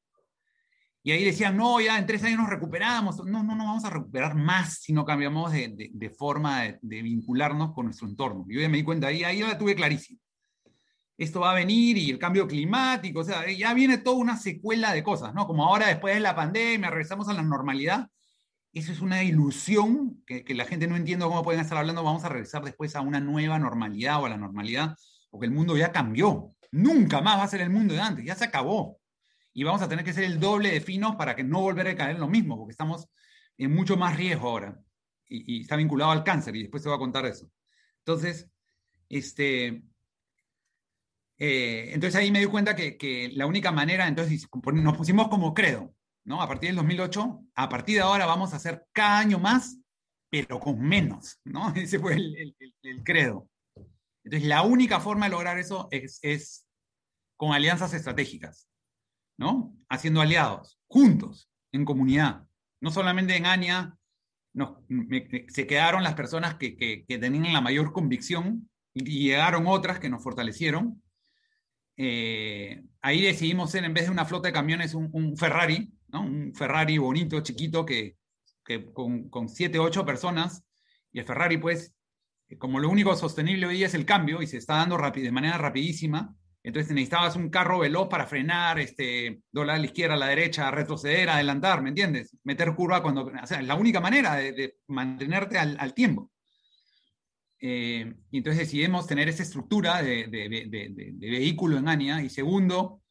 Y 1.02 1.12
ahí 1.12 1.24
decían, 1.24 1.56
no, 1.58 1.80
ya 1.80 1.98
en 1.98 2.06
tres 2.06 2.24
años 2.24 2.40
nos 2.40 2.50
recuperamos. 2.50 3.26
No, 3.26 3.42
no, 3.42 3.56
no 3.56 3.66
vamos 3.66 3.86
a 3.86 3.90
recuperar 3.90 4.36
más 4.36 4.82
si 4.82 4.92
no 4.92 5.06
cambiamos 5.06 5.52
de, 5.52 6.14
forma 6.16 6.64
de, 6.82 7.02
vincularnos 7.02 7.74
con 7.74 7.86
nuestro 7.86 8.08
entorno. 8.08 8.46
Yo 8.50 8.60
ya 8.60 8.70
me 8.70 8.78
di 8.78 8.84
cuenta, 8.84 9.08
ahí, 9.08 9.24
ahí 9.24 9.40
la 9.40 9.58
tuve 9.58 9.76
clarísimo 9.76 10.20
esto 11.20 11.42
va 11.42 11.52
a 11.52 11.56
venir 11.56 11.98
y 11.98 12.10
el 12.10 12.18
cambio 12.18 12.48
climático, 12.48 13.20
o 13.20 13.24
sea, 13.26 13.46
ya 13.52 13.74
viene 13.74 13.98
toda 13.98 14.16
una 14.16 14.38
secuela 14.38 14.94
de 14.94 15.04
cosas, 15.04 15.34
¿no? 15.34 15.46
Como 15.48 15.66
ahora 15.66 15.88
después 15.88 16.16
de 16.16 16.22
la 16.22 16.34
pandemia 16.34 16.90
regresamos 16.90 17.28
a 17.28 17.34
la 17.34 17.42
normalidad. 17.42 18.08
Eso 18.72 18.94
es 18.94 19.02
una 19.02 19.22
ilusión 19.22 20.24
que, 20.26 20.46
la 20.56 20.64
gente 20.64 20.88
no 20.88 20.96
entiende 20.96 21.26
cómo 21.26 21.44
pueden 21.44 21.60
estar 21.60 21.78
hablando, 21.78 22.04
vamos 22.04 22.24
a 22.24 22.30
regresar 22.30 22.64
después 22.64 22.96
a 22.96 23.02
una 23.02 23.20
nueva 23.20 23.60
normalidad 23.60 24.22
o 24.22 24.28
a 24.28 24.30
la 24.30 24.38
normalidad, 24.38 24.96
porque 25.30 25.46
el 25.46 25.52
mundo 25.52 25.76
ya 25.76 25.92
cambió. 25.92 26.56
Nunca 26.72 27.20
más 27.20 27.40
va 27.40 27.44
a 27.44 27.48
ser 27.50 27.62
el 27.62 27.70
mundo 27.70 27.94
de 27.94 28.00
antes, 28.00 28.24
ya 28.24 28.36
se 28.36 28.46
acabó. 28.46 28.98
Y 29.54 29.64
vamos 29.64 29.82
a 29.82 29.90
tener 29.90 30.06
que 30.06 30.14
ser 30.14 30.24
el 30.24 30.40
doble 30.40 30.72
de 30.72 30.80
finos 30.80 31.18
para 31.18 31.36
que 31.36 31.44
no 31.44 31.60
volver 31.60 31.88
a 31.90 31.96
caer 31.96 32.12
en 32.16 32.22
lo 32.22 32.30
mismo, 32.30 32.58
porque 32.58 32.72
estamos 32.72 33.10
en 33.58 33.76
mucho 33.76 33.98
más 33.98 34.16
riesgo 34.16 34.48
ahora. 34.48 34.80
Y, 35.28 35.58
y 35.58 35.62
está 35.62 35.76
vinculado 35.76 36.12
al 36.12 36.24
cáncer, 36.24 36.56
y 36.56 36.62
después 36.62 36.82
te 36.82 36.88
voy 36.88 36.96
a 36.96 37.00
contar 37.00 37.26
eso. 37.26 37.52
Entonces, 38.06 38.50
este, 39.10 39.84
eh, 41.40 41.92
entonces 41.94 42.16
ahí 42.16 42.32
me 42.32 42.40
di 42.40 42.46
cuenta 42.46 42.76
que, 42.76 43.32
la 43.34 43.46
única 43.46 43.72
manera, 43.72 44.08
entonces 44.08 44.48
nos 44.74 44.98
pusimos 44.98 45.30
como 45.30 45.54
credo, 45.54 45.94
¿no? 46.26 46.42
A 46.42 46.48
partir 46.48 46.70
del 46.70 46.76
2008, 46.78 47.42
a 47.56 47.70
partir 47.70 47.96
de 47.96 48.02
ahora 48.02 48.26
vamos 48.26 48.54
a 48.54 48.58
hacer 48.58 48.86
cada 48.94 49.20
año 49.20 49.40
más 49.40 49.80
pero 50.30 50.60
con 50.60 50.80
menos, 50.80 51.40
¿no? 51.44 51.74
Ese 51.76 52.00
fue 52.00 52.16
el, 52.16 53.04
credo. 53.04 53.50
Entonces, 54.24 54.48
la 54.48 54.62
única 54.62 55.00
forma 55.00 55.26
de 55.26 55.32
lograr 55.32 55.58
eso 55.58 55.88
es, 55.92 56.20
es 56.22 56.68
con 57.38 57.54
alianzas 57.54 57.94
estratégicas, 57.94 58.68
¿no? 59.38 59.76
Haciendo 59.90 60.22
aliados, 60.22 60.80
juntos, 60.88 61.50
en 61.72 61.86
comunidad. 61.86 62.46
No 62.82 62.92
solamente 62.92 63.36
en 63.36 63.46
ANIA 63.46 63.96
se 65.48 65.68
quedaron 65.68 66.04
las 66.04 66.16
personas 66.16 66.56
que, 66.56 66.76
que, 66.76 67.18
tenían 67.18 67.54
la 67.54 67.62
mayor 67.62 67.94
convicción 67.94 68.70
y 68.94 69.28
llegaron 69.28 69.68
otras 69.68 70.00
que 70.00 70.10
nos 70.10 70.24
fortalecieron. 70.24 71.02
Eh, 72.02 72.82
ahí 73.02 73.22
decidimos 73.22 73.72
ser, 73.72 73.84
en 73.84 73.94
vez 73.94 74.06
de 74.06 74.12
una 74.12 74.24
flota 74.24 74.48
de 74.48 74.54
camiones, 74.54 74.94
un, 74.94 75.36
Ferrari, 75.36 75.92
un 76.14 76.54
Ferrari 76.56 76.98
bonito, 76.98 77.42
chiquito, 77.42 77.86
que, 77.86 78.16
con, 78.94 79.28
con 79.30 79.50
siete, 79.50 79.80
ocho 79.80 80.06
personas, 80.06 80.64
y 81.12 81.20
el 81.20 81.26
Ferrari, 81.26 81.58
pues, 81.58 81.94
como 82.58 82.80
lo 82.80 82.90
único 82.90 83.14
sostenible 83.18 83.66
hoy 83.68 83.84
es 83.84 83.94
el 83.96 84.06
cambio 84.06 84.42
y 84.42 84.48
se 84.48 84.56
está 84.56 84.76
dando 84.76 84.98
de 84.98 85.32
manera 85.32 85.58
rapidísima, 85.58 86.34
entonces 86.64 86.94
necesitabas 86.94 87.36
un 87.36 87.50
carro 87.50 87.80
veloz 87.80 88.08
para 88.08 88.28
frenar, 88.28 88.80
este, 88.80 89.42
doblar 89.52 89.76
a 89.76 89.80
la 89.80 89.86
izquierda, 89.86 90.16
a 90.16 90.18
la 90.18 90.28
derecha, 90.28 90.72
retroceder, 90.72 91.30
adelantar, 91.30 91.82
¿me 91.82 91.90
entiendes? 91.90 92.36
Meter 92.44 92.74
curva 92.76 93.02
cuando... 93.02 93.26
O 93.26 93.48
sea, 93.48 93.60
es 93.60 93.68
la 93.68 93.76
única 93.76 94.00
manera 94.00 94.36
de, 94.36 94.78
mantenerte 94.88 95.58
al, 95.58 95.94
tiempo. 95.94 96.32
Eh, 97.62 98.14
y 98.32 98.38
entonces 98.38 98.60
decidimos 98.60 99.06
tener 99.06 99.28
esa 99.28 99.44
estructura 99.44 100.02
de, 100.02 100.28
vehículo 101.20 101.78
en 101.78 101.88
ANIA. 101.88 102.22
Y 102.22 102.30
segundo, 102.30 103.02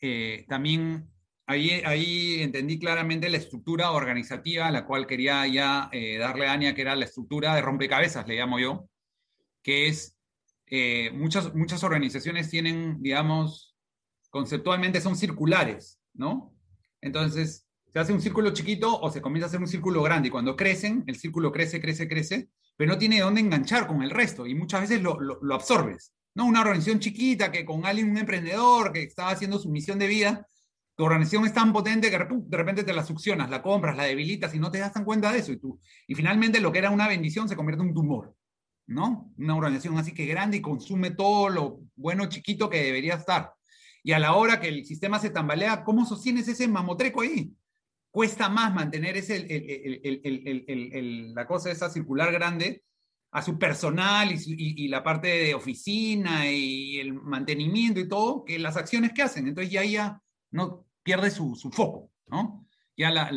eh, 0.00 0.44
también 0.48 1.08
ahí, 1.46 1.70
ahí 1.84 2.42
entendí 2.42 2.78
claramente 2.78 3.30
la 3.30 3.36
estructura 3.36 3.92
organizativa 3.92 4.66
a 4.66 4.72
la 4.72 4.84
cual 4.84 5.06
quería 5.06 5.46
ya 5.46 5.88
eh, 5.92 6.18
darle 6.18 6.46
a 6.46 6.52
ANIA, 6.52 6.74
que 6.74 6.82
era 6.82 6.96
la 6.96 7.04
estructura 7.04 7.54
de 7.54 7.62
rompecabezas, 7.62 8.26
le 8.26 8.36
llamo 8.36 8.58
yo, 8.58 8.88
que 9.62 9.88
es 9.88 10.18
muchas, 11.12 11.54
muchas 11.54 11.84
organizaciones 11.84 12.48
tienen, 12.48 13.02
digamos, 13.02 13.76
conceptualmente 14.30 15.02
son 15.02 15.16
circulares, 15.16 16.00
¿no? 16.14 16.56
Entonces, 17.02 17.68
se 17.92 17.98
hace 17.98 18.14
un 18.14 18.22
círculo 18.22 18.54
chiquito 18.54 18.98
o 18.98 19.10
se 19.10 19.20
comienza 19.20 19.44
a 19.44 19.48
hacer 19.48 19.60
un 19.60 19.68
círculo 19.68 20.02
grande 20.02 20.28
y 20.28 20.30
cuando 20.30 20.56
crecen, 20.56 21.04
el 21.06 21.16
círculo 21.16 21.52
crece, 21.52 21.78
crece, 21.78 22.08
crece, 22.08 22.48
pero 22.82 22.94
no 22.94 22.98
tiene 22.98 23.20
dónde 23.20 23.40
enganchar 23.40 23.86
con 23.86 24.02
el 24.02 24.10
resto 24.10 24.44
y 24.44 24.56
muchas 24.56 24.80
veces 24.80 25.00
lo, 25.00 25.20
lo, 25.20 25.54
absorbes, 25.54 26.12
¿no? 26.34 26.46
Una 26.46 26.62
organización 26.62 26.98
chiquita 26.98 27.52
que 27.52 27.64
con 27.64 27.86
alguien, 27.86 28.10
un 28.10 28.18
emprendedor 28.18 28.92
que 28.92 29.04
estaba 29.04 29.30
haciendo 29.30 29.60
su 29.60 29.70
misión 29.70 30.00
de 30.00 30.08
vida, 30.08 30.48
tu 30.96 31.04
organización 31.04 31.46
es 31.46 31.54
tan 31.54 31.72
potente 31.72 32.10
que 32.10 32.18
de 32.18 32.56
repente 32.56 32.82
te 32.82 32.92
la 32.92 33.04
succionas, 33.04 33.50
la 33.50 33.62
compras, 33.62 33.96
la 33.96 34.02
debilitas 34.02 34.52
y 34.56 34.58
no 34.58 34.72
te 34.72 34.80
das 34.80 34.94
cuenta 35.04 35.30
de 35.30 35.38
eso. 35.38 35.52
Y, 35.52 35.58
tú, 35.58 35.78
y 36.08 36.16
finalmente 36.16 36.58
lo 36.58 36.72
que 36.72 36.80
era 36.80 36.90
una 36.90 37.06
bendición 37.06 37.48
se 37.48 37.54
convierte 37.54 37.84
en 37.84 37.90
un 37.90 37.94
tumor. 37.94 38.34
¿no? 38.88 39.32
Una 39.38 39.54
organización 39.54 39.96
así 39.96 40.12
que 40.12 40.26
grande 40.26 40.56
y 40.56 40.60
consume 40.60 41.12
todo 41.12 41.50
lo 41.50 41.82
bueno 41.94 42.26
chiquito 42.26 42.68
que 42.68 42.82
debería 42.82 43.14
estar. 43.14 43.52
Y 44.02 44.10
a 44.10 44.18
la 44.18 44.34
hora 44.34 44.58
que 44.58 44.66
el 44.66 44.84
sistema 44.84 45.20
se 45.20 45.30
tambalea, 45.30 45.84
¿cómo 45.84 46.04
sostienes 46.04 46.48
ese 46.48 46.66
mamotreco 46.66 47.20
ahí? 47.20 47.52
Cuesta 48.12 48.50
más 48.50 48.74
mantener 48.74 49.16
ese, 49.16 49.46
la 51.34 51.46
cosa 51.46 51.70
esa 51.70 51.88
circular 51.88 52.30
grande 52.30 52.84
a 53.30 53.40
su 53.40 53.58
personal 53.58 54.30
y, 54.30 54.86
la 54.88 55.02
parte 55.02 55.28
de 55.28 55.54
oficina 55.54 56.46
y 56.46 56.98
el 56.98 57.14
mantenimiento 57.14 57.98
y 57.98 58.06
todo, 58.06 58.44
que 58.44 58.58
las 58.58 58.76
acciones 58.76 59.12
que 59.14 59.22
hacen. 59.22 59.48
Entonces 59.48 59.72
ya 59.72 59.82
ya 59.82 60.20
no 60.50 60.86
pierde 61.02 61.30
su, 61.30 61.56
foco, 61.72 62.10
¿no? 62.26 62.66
Ya 62.98 63.10
la, 63.10 63.32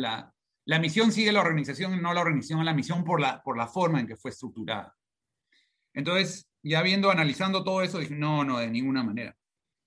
la, 0.66 0.78
misión 0.78 1.10
sigue 1.10 1.32
la 1.32 1.40
organización 1.40 2.00
no 2.02 2.12
la 2.12 2.20
organización 2.20 2.62
la 2.62 2.74
misión 2.74 3.02
por 3.02 3.18
la, 3.18 3.42
por 3.42 3.56
la 3.56 3.68
forma 3.68 3.98
en 3.98 4.06
que 4.06 4.16
fue 4.16 4.30
estructurada. 4.30 4.94
Entonces, 5.94 6.50
ya 6.62 6.82
viendo, 6.82 7.10
analizando 7.10 7.64
todo 7.64 7.80
eso, 7.80 7.98
dije, 7.98 8.14
no, 8.14 8.44
no, 8.44 8.58
de 8.58 8.68
ninguna 8.68 9.02
manera. 9.02 9.34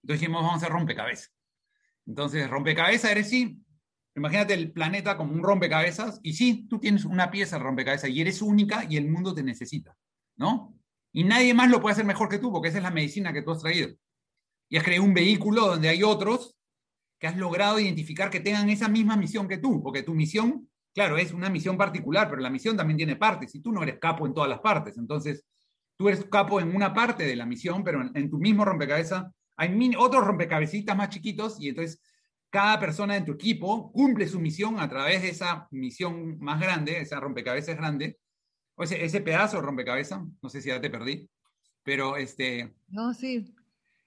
Entonces 0.01 0.21
dijimos, 0.21 0.41
vamos 0.41 0.55
a 0.55 0.57
hacer 0.57 0.71
rompecabezas. 0.71 1.31
Entonces, 2.07 2.49
rompecabezas 2.49 3.11
eres 3.11 3.29
sí. 3.29 3.63
Imagínate 4.19 4.53
el 4.53 4.71
planeta 4.71 5.15
como 5.17 5.34
un 5.34 5.41
rompecabezas 5.41 6.19
y 6.21 6.34
sí, 6.34 6.67
tú 6.69 6.79
tienes 6.79 7.05
una 7.05 7.32
pieza 7.32 7.58
de 7.58 7.63
rompecabezas 7.63 8.10
y 8.10 8.19
eres 8.21 8.41
única 8.41 8.86
y 8.89 8.97
el 8.97 9.10
mundo 9.10 9.34
te 9.34 9.43
necesita, 9.43 9.95
¿no? 10.36 10.75
Y 11.12 11.23
nadie 11.23 11.53
más 11.53 11.69
lo 11.69 11.82
puede 11.82 11.93
hacer 11.93 12.05
mejor 12.05 12.29
que 12.29 12.38
tú, 12.38 12.51
porque 12.51 12.67
esa 12.67 12.77
es 12.77 12.84
la 12.84 12.91
medicina 12.91 13.34
que 13.34 13.41
tú 13.41 13.51
has 13.51 13.62
traído. 13.62 13.89
Y 14.69 14.77
has 14.77 14.84
creado 14.84 15.03
un 15.03 15.13
vehículo 15.13 15.65
donde 15.65 15.89
hay 15.89 16.03
otros 16.03 16.55
que 17.17 17.27
has 17.27 17.38
logrado 17.38 17.79
identificar 17.79 18.29
que 18.29 18.39
tengan 18.39 18.69
esa 18.69 18.88
misma 18.88 19.17
misión 19.17 19.47
que 19.47 19.58
tú, 19.58 19.82
porque 19.82 20.03
tu 20.03 20.13
misión, 20.13 20.69
claro, 20.93 21.17
es 21.17 21.34
una 21.34 21.49
misión 21.49 21.77
particular, 21.77 22.29
pero 22.29 22.41
la 22.41 22.49
misión 22.49 22.77
también 22.77 22.97
tiene 22.97 23.15
partes 23.15 23.55
y 23.55 23.62
tú 23.62 23.71
no 23.71 23.84
eres 23.84 23.99
capo 23.99 24.27
en 24.27 24.34
todas 24.34 24.49
las 24.49 24.60
partes. 24.60 24.97
Entonces, 24.97 25.45
tú 25.97 26.08
eres 26.08 26.25
capo 26.25 26.60
en 26.60 26.75
una 26.75 26.93
parte 26.93 27.25
de 27.25 27.36
la 27.36 27.45
misión, 27.45 27.84
pero 27.84 28.01
en, 28.13 28.29
tu 28.29 28.38
mismo 28.38 28.63
rompecabezas 28.63 29.25
hay 29.58 29.93
otros 29.97 30.25
rompecabecitas 30.25 30.95
más 30.95 31.10
chiquitos 31.10 31.60
y 31.60 31.69
entonces 31.69 32.01
cada 32.49 32.79
persona 32.79 33.15
en 33.15 33.25
tu 33.25 33.33
equipo 33.33 33.91
cumple 33.91 34.27
su 34.27 34.39
misión 34.39 34.79
a 34.79 34.89
través 34.89 35.21
de 35.21 35.29
esa 35.29 35.67
misión 35.71 36.39
más 36.39 36.59
grande, 36.59 36.99
esa 36.99 37.19
rompecabezas 37.19 37.77
grande, 37.77 38.17
o 38.75 38.83
ese, 38.83 39.03
ese 39.03 39.21
pedazo 39.21 39.57
de 39.57 39.63
rompecabezas, 39.63 40.21
no 40.41 40.49
sé 40.49 40.62
si 40.62 40.69
ya 40.69 40.81
te 40.81 40.89
perdí, 40.89 41.29
pero 41.83 42.17
este... 42.17 42.73
No, 42.88 43.13
sí, 43.13 43.53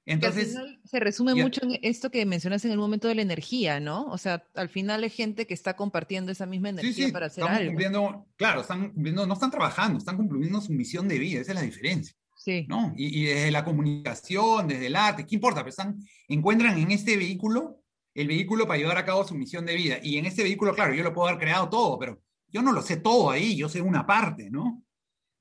entonces, 0.04 0.56
se 0.84 1.00
resume 1.00 1.34
mucho 1.34 1.60
en 1.62 1.78
esto 1.82 2.10
que 2.10 2.26
mencionas 2.26 2.64
en 2.64 2.72
el 2.72 2.78
momento 2.78 3.06
de 3.06 3.14
la 3.14 3.22
energía, 3.22 3.78
¿no? 3.78 4.06
O 4.06 4.18
sea, 4.18 4.44
al 4.54 4.68
final 4.68 5.04
hay 5.04 5.10
gente 5.10 5.46
que 5.46 5.54
está 5.54 5.76
compartiendo 5.76 6.32
esa 6.32 6.44
misma 6.44 6.70
energía 6.70 7.12
para 7.12 7.26
hacer 7.26 7.44
algo. 7.44 7.70
Cumpliendo, 7.70 8.26
claro, 8.36 8.62
están 8.62 8.90
cumpliendo, 8.90 9.26
no 9.26 9.34
están 9.34 9.52
trabajando, 9.52 9.98
están 9.98 10.16
cumpliendo 10.16 10.60
su 10.60 10.72
misión 10.72 11.06
de 11.06 11.18
vida, 11.18 11.40
esa 11.40 11.52
es 11.52 11.56
la 11.56 11.62
diferencia. 11.62 12.16
Sí. 12.36 12.66
¿no? 12.68 12.92
Y, 12.96 13.26
desde 13.26 13.52
la 13.52 13.64
comunicación, 13.64 14.66
desde 14.66 14.88
el 14.88 14.96
arte, 14.96 15.24
¿qué 15.24 15.36
importa? 15.36 15.60
Pero 15.60 15.70
están, 15.70 15.96
encuentran 16.26 16.76
en 16.78 16.90
este 16.90 17.16
vehículo 17.16 17.81
el 18.14 18.28
vehículo 18.28 18.66
para 18.66 18.78
llevar 18.78 18.98
a 18.98 19.04
cabo 19.04 19.24
su 19.24 19.34
misión 19.34 19.66
de 19.66 19.74
vida. 19.74 19.98
Y 20.02 20.18
en 20.18 20.26
este 20.26 20.42
vehículo, 20.42 20.74
claro, 20.74 20.94
yo 20.94 21.02
lo 21.02 21.12
puedo 21.12 21.28
haber 21.28 21.40
creado 21.40 21.68
todo, 21.68 21.98
pero 21.98 22.20
yo 22.48 22.62
no 22.62 22.72
lo 22.72 22.82
sé 22.82 22.98
todo 22.98 23.30
ahí, 23.30 23.56
yo 23.56 23.68
sé 23.68 23.80
una 23.80 24.06
parte, 24.06 24.50
¿no? 24.50 24.82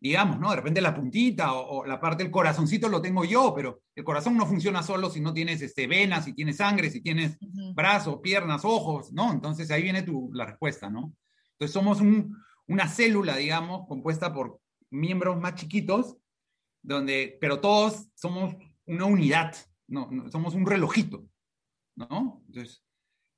digamos, 0.02 0.40
¿no? 0.40 0.50
De 0.50 0.56
repente 0.56 0.82
la 0.82 0.96
puntita 0.96 1.54
o, 1.54 1.86
la 1.86 2.02
parte 2.02 2.24
del 2.24 2.32
corazoncito 2.32 2.90
lo 2.90 3.02
tengo 3.02 3.24
yo, 3.24 3.54
pero 3.56 3.84
el 3.96 4.04
corazón 4.04 4.36
no 4.36 4.48
funciona 4.48 4.82
solo 4.82 5.12
si 5.12 5.22
no 5.22 5.32
tienes 5.32 5.62
este, 5.62 5.86
venas, 5.86 6.26
si 6.26 6.34
tienes 6.34 6.58
sangre, 6.58 6.90
si 6.90 7.02
tienes 7.02 7.38
brazos, 7.76 8.20
piernas, 8.22 8.66
ojos, 8.66 9.14
¿no? 9.14 9.32
Entonces 9.32 9.70
ahí 9.70 9.84
viene 9.84 10.02
tu, 10.02 10.32
la 10.34 10.46
respuesta, 10.46 10.90
¿no? 10.90 11.14
Entonces 11.52 11.72
somos 11.72 12.02
una 12.68 12.88
célula, 12.88 13.38
digamos, 13.38 13.88
compuesta 13.88 14.34
por 14.34 14.60
miembros 14.90 15.40
más 15.40 15.54
chiquitos, 15.54 16.18
donde, 16.82 17.38
pero 17.40 17.60
todos 17.60 18.08
somos 18.16 18.56
una 18.86 19.06
unidad, 19.06 19.56
¿no? 19.88 20.10
Somos 20.32 20.56
un 20.56 20.66
relojito, 20.66 21.28
¿no? 22.10 22.44
Entonces, 22.48 22.84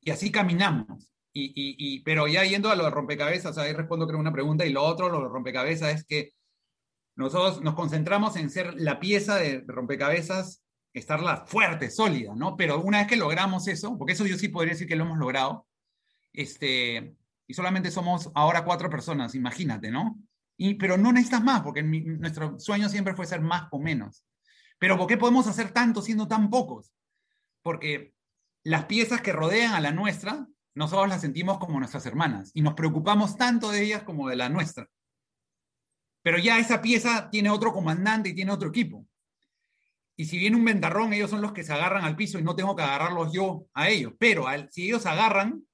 y 0.02 0.12
así 0.12 0.32
caminamos. 0.32 1.10
Y, 1.32 1.46
y, 1.46 1.76
y, 1.78 2.00
pero 2.02 2.28
ya 2.28 2.44
yendo 2.44 2.70
a 2.70 2.76
lo 2.76 2.84
de 2.84 2.92
rompecabezas, 2.92 3.58
ahí 3.58 3.74
respondo 3.74 4.08
creo 4.08 4.20
una 4.20 4.32
pregunta, 4.32 4.66
y 4.66 4.72
lo 4.72 4.84
otro, 4.84 5.10
lo 5.10 5.22
de 5.22 5.30
rompecabezas, 5.30 5.96
es 5.96 6.06
que 6.06 6.34
nosotros 7.16 7.62
nos 7.62 7.76
concentramos 7.76 8.36
en 8.36 8.50
ser 8.50 8.74
la 8.76 9.00
pieza 9.00 9.38
de 9.38 9.64
rompecabezas, 9.66 10.64
estarla 10.94 11.46
fuerte, 11.48 11.90
sólida, 11.90 12.34
¿no? 12.36 12.56
Pero 12.56 12.82
una 12.82 13.00
vez 13.00 13.08
que 13.08 13.16
logramos 13.16 13.68
eso, 13.68 13.98
porque 13.98 14.14
eso 14.14 14.26
yo 14.28 14.38
sí 14.38 14.50
podría 14.50 14.74
decir 14.74 14.88
que 14.88 14.96
lo 14.96 15.06
hemos 15.06 15.18
logrado, 15.18 15.68
este, 16.34 17.16
y 17.48 17.54
solamente 17.54 17.92
somos 17.92 18.32
ahora 18.36 18.64
cuatro 18.64 18.90
personas, 18.90 19.36
imagínate, 19.36 19.90
¿no? 19.90 20.20
Y, 20.56 20.76
pero 20.76 20.98
no 20.98 21.12
necesitas 21.12 21.44
más, 21.44 21.62
porque 21.62 21.82
nuestro 21.82 22.60
sueño 22.60 22.90
siempre 22.90 23.16
fue 23.16 23.26
ser 23.26 23.42
más 23.42 23.68
o 23.72 23.80
menos. 23.80 24.24
Pero 24.78 24.98
¿por 24.98 25.08
qué 25.08 25.18
podemos 25.18 25.48
hacer 25.48 25.72
tanto 25.72 26.02
siendo 26.02 26.28
tan 26.28 26.50
pocos? 26.50 26.92
Porque 27.64 28.13
las 28.64 28.86
piezas 28.86 29.22
que 29.22 29.32
rodean 29.34 29.74
a 29.74 29.82
la 29.82 29.92
nuestra, 29.92 30.48
nosotros 30.76 31.10
las 31.10 31.22
sentimos 31.22 31.58
como 31.60 31.80
nuestras 31.80 32.06
hermanas 32.06 32.52
y 32.54 32.62
nos 32.62 32.74
preocupamos 32.74 33.36
tanto 33.38 33.72
de 33.72 33.84
ellas 33.84 34.04
como 34.04 34.30
de 34.30 34.36
la 34.36 34.50
nuestra 34.50 34.90
pero 36.24 36.40
ya 36.40 36.58
esa 36.58 36.82
pieza 36.82 37.30
tiene 37.30 37.50
otro 37.50 37.74
comandante 37.74 38.30
y 38.30 38.34
tiene 38.34 38.52
otro 38.52 38.70
equipo. 38.70 39.06
Y 40.16 40.26
si 40.26 40.38
viene 40.38 40.56
un 40.56 40.64
ventarrón, 40.64 41.12
ellos 41.12 41.30
son 41.30 41.42
los 41.42 41.52
que 41.52 41.64
se 41.64 41.74
agarran 41.74 42.06
al 42.06 42.16
piso 42.16 42.40
y 42.40 42.44
no 42.44 42.56
tengo 42.56 42.76
que 42.76 42.84
agarrarlos 42.84 43.34
yo 43.34 43.68
a 43.74 43.90
ellos. 43.90 44.14
Pero 44.18 44.46
si 44.72 44.86
ellos 44.86 45.06
agarran, 45.06 45.66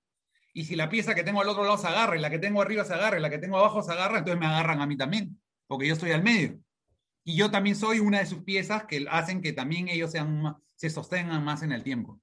y 0.53 0.65
si 0.65 0.75
la 0.75 0.89
pieza 0.89 1.13
que 1.13 1.23
tengo 1.23 1.41
al 1.41 1.49
otro 1.49 1.63
lado 1.63 1.77
se 1.77 1.87
agarra, 1.87 2.17
y 2.17 2.21
la 2.21 2.31
que 2.31 2.39
tengo 2.39 2.61
arriba 2.61 2.83
se 2.83 2.95
agarra, 2.95 3.19
y 3.19 3.21
la 3.21 3.29
que 3.29 3.37
tengo 3.37 3.57
abajo 3.57 3.83
se 3.83 3.91
agarra, 3.91 4.19
entonces 4.19 4.39
me 4.39 4.47
agarran 4.47 4.81
a 4.81 4.87
mí 4.87 4.97
también, 4.97 5.39
porque 5.67 5.87
yo 5.87 5.93
estoy 5.93 6.11
al 6.11 6.23
medio. 6.23 6.59
Y 7.23 7.35
yo 7.35 7.51
también 7.51 7.75
soy 7.75 7.99
una 7.99 8.19
de 8.19 8.25
sus 8.25 8.43
piezas 8.43 8.85
que 8.85 9.05
hacen 9.11 9.41
que 9.41 9.53
también 9.53 9.87
ellos 9.87 10.11
sean, 10.11 10.57
se 10.75 10.89
sostengan 10.89 11.43
más 11.43 11.61
en 11.61 11.71
el 11.73 11.83
tiempo. 11.83 12.19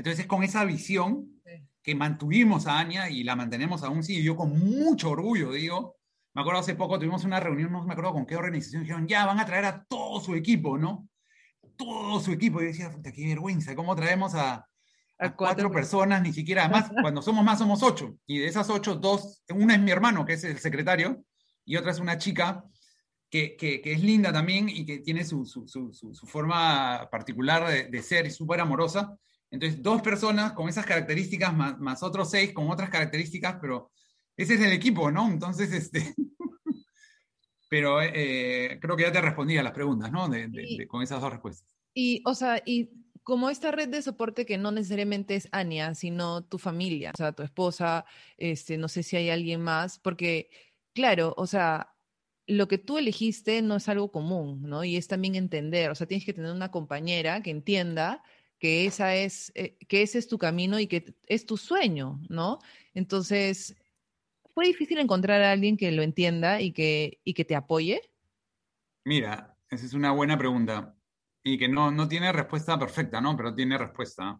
Entonces, 0.00 0.26
con 0.26 0.42
esa 0.42 0.64
visión 0.64 1.42
que 1.82 1.94
mantuvimos 1.94 2.66
a 2.66 2.78
Anya 2.78 3.10
y 3.10 3.22
la 3.22 3.36
mantenemos 3.36 3.82
aún, 3.82 4.02
sí, 4.02 4.22
yo 4.22 4.34
con 4.34 4.58
mucho 4.58 5.10
orgullo 5.10 5.52
digo, 5.52 5.98
me 6.32 6.40
acuerdo 6.40 6.60
hace 6.60 6.74
poco 6.74 6.98
tuvimos 6.98 7.24
una 7.24 7.38
reunión, 7.38 7.70
no 7.70 7.84
me 7.84 7.92
acuerdo 7.92 8.14
con 8.14 8.24
qué 8.24 8.34
organización, 8.34 8.82
dijeron, 8.82 9.06
ya 9.06 9.26
van 9.26 9.38
a 9.38 9.44
traer 9.44 9.66
a 9.66 9.84
todo 9.84 10.18
su 10.18 10.34
equipo, 10.34 10.78
¿no? 10.78 11.06
Todo 11.76 12.18
su 12.18 12.32
equipo. 12.32 12.62
Y 12.62 12.64
yo 12.64 12.68
decía, 12.68 12.90
qué 13.14 13.26
vergüenza, 13.26 13.74
¿cómo 13.74 13.94
traemos 13.94 14.34
a, 14.34 14.66
cuatro, 15.36 15.70
personas, 15.70 16.22
ni 16.22 16.32
siquiera, 16.32 16.64
además, 16.64 16.90
cuando 17.02 17.20
somos 17.20 17.44
más 17.44 17.58
somos 17.58 17.82
ocho. 17.82 18.16
Y 18.26 18.38
de 18.38 18.46
esas 18.46 18.70
ocho, 18.70 18.94
dos, 18.94 19.42
una 19.50 19.74
es 19.74 19.82
mi 19.82 19.90
hermano, 19.90 20.24
que 20.24 20.32
es 20.32 20.44
el 20.44 20.58
secretario, 20.60 21.22
y 21.66 21.76
otra 21.76 21.90
es 21.90 22.00
una 22.00 22.16
chica 22.16 22.64
que, 23.28 23.54
que, 23.54 23.82
es 23.84 24.02
linda 24.02 24.32
también 24.32 24.70
y 24.70 24.86
que 24.86 25.00
tiene 25.00 25.26
su, 25.26 25.44
su, 25.44 25.68
su, 25.68 25.92
su 25.92 26.26
forma 26.26 27.06
particular 27.10 27.68
de, 27.68 27.88
de 27.88 28.02
ser 28.02 28.24
y 28.24 28.30
súper 28.30 28.60
amorosa. 28.60 29.14
Entonces, 29.50 29.82
dos 29.82 30.00
personas 30.02 30.52
con 30.52 30.68
esas 30.68 30.86
características 30.86 31.54
más, 31.54 31.78
más, 31.78 32.02
otros 32.02 32.30
seis 32.30 32.52
con 32.52 32.70
otras 32.70 32.88
características, 32.88 33.56
pero 33.60 33.90
ese 34.36 34.54
es 34.54 34.60
el 34.60 34.72
equipo, 34.72 35.10
¿no? 35.10 35.28
Entonces, 35.28 35.72
este... 35.72 36.14
pero 37.68 38.00
eh, 38.02 38.78
creo 38.80 38.96
que 38.96 39.04
ya 39.04 39.12
te 39.12 39.20
respondí 39.20 39.56
a 39.56 39.62
las 39.62 39.72
preguntas, 39.72 40.10
¿no? 40.10 40.28
De, 40.28 40.48
de, 40.48 40.86
con 40.86 41.02
esas 41.02 41.20
dos 41.20 41.32
respuestas. 41.32 41.68
Y, 41.94 42.22
o 42.24 42.34
sea, 42.34 42.62
y 42.64 42.90
como 43.22 43.50
esta 43.50 43.70
red 43.70 43.88
de 43.88 44.02
soporte 44.02 44.46
que 44.46 44.58
no 44.58 44.72
necesariamente 44.72 45.34
es 45.34 45.48
Ania, 45.52 45.94
sino 45.94 46.42
tu 46.44 46.58
familia, 46.58 47.10
o 47.14 47.16
sea, 47.16 47.32
tu 47.32 47.42
esposa, 47.42 48.04
este, 48.36 48.78
no 48.78 48.88
sé 48.88 49.02
si 49.02 49.16
hay 49.16 49.30
alguien 49.30 49.60
más, 49.60 49.98
porque, 49.98 50.50
claro, 50.94 51.34
o 51.36 51.46
sea, 51.46 51.94
lo 52.46 52.66
que 52.66 52.78
tú 52.78 52.98
elegiste 52.98 53.62
no 53.62 53.76
es 53.76 53.88
algo 53.88 54.10
común, 54.10 54.62
¿no? 54.62 54.82
Y 54.84 54.96
es 54.96 55.06
también 55.06 55.36
entender, 55.36 55.90
o 55.90 55.94
sea, 55.94 56.06
tienes 56.06 56.24
que 56.26 56.32
tener 56.32 56.50
una 56.50 56.70
compañera 56.70 57.42
que 57.42 57.50
entienda 57.50 58.22
que, 58.60 58.86
esa 58.86 59.16
es, 59.16 59.50
eh, 59.56 59.76
que 59.88 60.02
ese 60.02 60.18
es 60.18 60.28
tu 60.28 60.38
camino 60.38 60.78
y 60.78 60.86
que 60.86 61.16
es 61.26 61.46
tu 61.46 61.56
sueño, 61.56 62.20
¿no? 62.28 62.60
Entonces, 62.94 63.74
¿fue 64.54 64.66
difícil 64.66 64.98
encontrar 64.98 65.42
a 65.42 65.50
alguien 65.50 65.76
que 65.76 65.90
lo 65.90 66.02
entienda 66.02 66.60
y 66.60 66.72
que, 66.72 67.18
y 67.24 67.34
que 67.34 67.44
te 67.44 67.56
apoye? 67.56 68.02
Mira, 69.04 69.56
esa 69.70 69.86
es 69.86 69.94
una 69.94 70.12
buena 70.12 70.38
pregunta 70.38 70.94
y 71.42 71.58
que 71.58 71.68
no, 71.68 71.90
no 71.90 72.06
tiene 72.06 72.32
respuesta 72.32 72.78
perfecta, 72.78 73.20
¿no? 73.20 73.36
Pero 73.36 73.54
tiene 73.54 73.78
respuesta. 73.78 74.38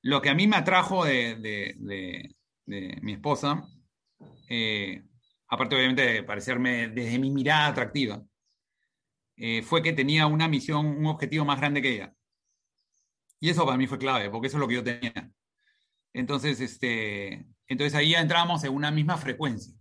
Lo 0.00 0.20
que 0.22 0.30
a 0.30 0.34
mí 0.34 0.46
me 0.46 0.56
atrajo 0.56 1.04
de, 1.04 1.36
de, 1.36 2.34
de, 2.64 2.98
mi 3.02 3.12
esposa, 3.12 3.62
eh, 4.48 5.02
aparte 5.48 5.76
obviamente 5.76 6.02
de 6.02 6.22
parecerme 6.22 6.88
desde 6.88 7.18
mi 7.18 7.30
mirada 7.30 7.68
atractiva, 7.68 8.22
eh, 9.36 9.62
fue 9.62 9.82
que 9.82 9.92
tenía 9.92 10.26
una 10.26 10.48
misión, 10.48 10.86
un 10.86 11.06
objetivo 11.06 11.44
más 11.44 11.60
grande 11.60 11.82
que 11.82 11.94
ella. 11.94 12.14
Y 13.42 13.50
eso 13.50 13.66
para 13.66 13.76
mí 13.76 13.88
fue 13.88 13.98
clave, 13.98 14.30
porque 14.30 14.46
eso 14.46 14.56
es 14.56 14.60
lo 14.60 14.68
que 14.68 14.74
yo 14.76 14.84
tenía. 14.84 15.28
Entonces, 16.12 16.60
este, 16.60 17.44
entonces 17.66 17.92
ahí 17.96 18.10
ya 18.10 18.20
entramos 18.20 18.62
en 18.62 18.72
una 18.72 18.92
misma 18.92 19.16
frecuencia, 19.16 19.74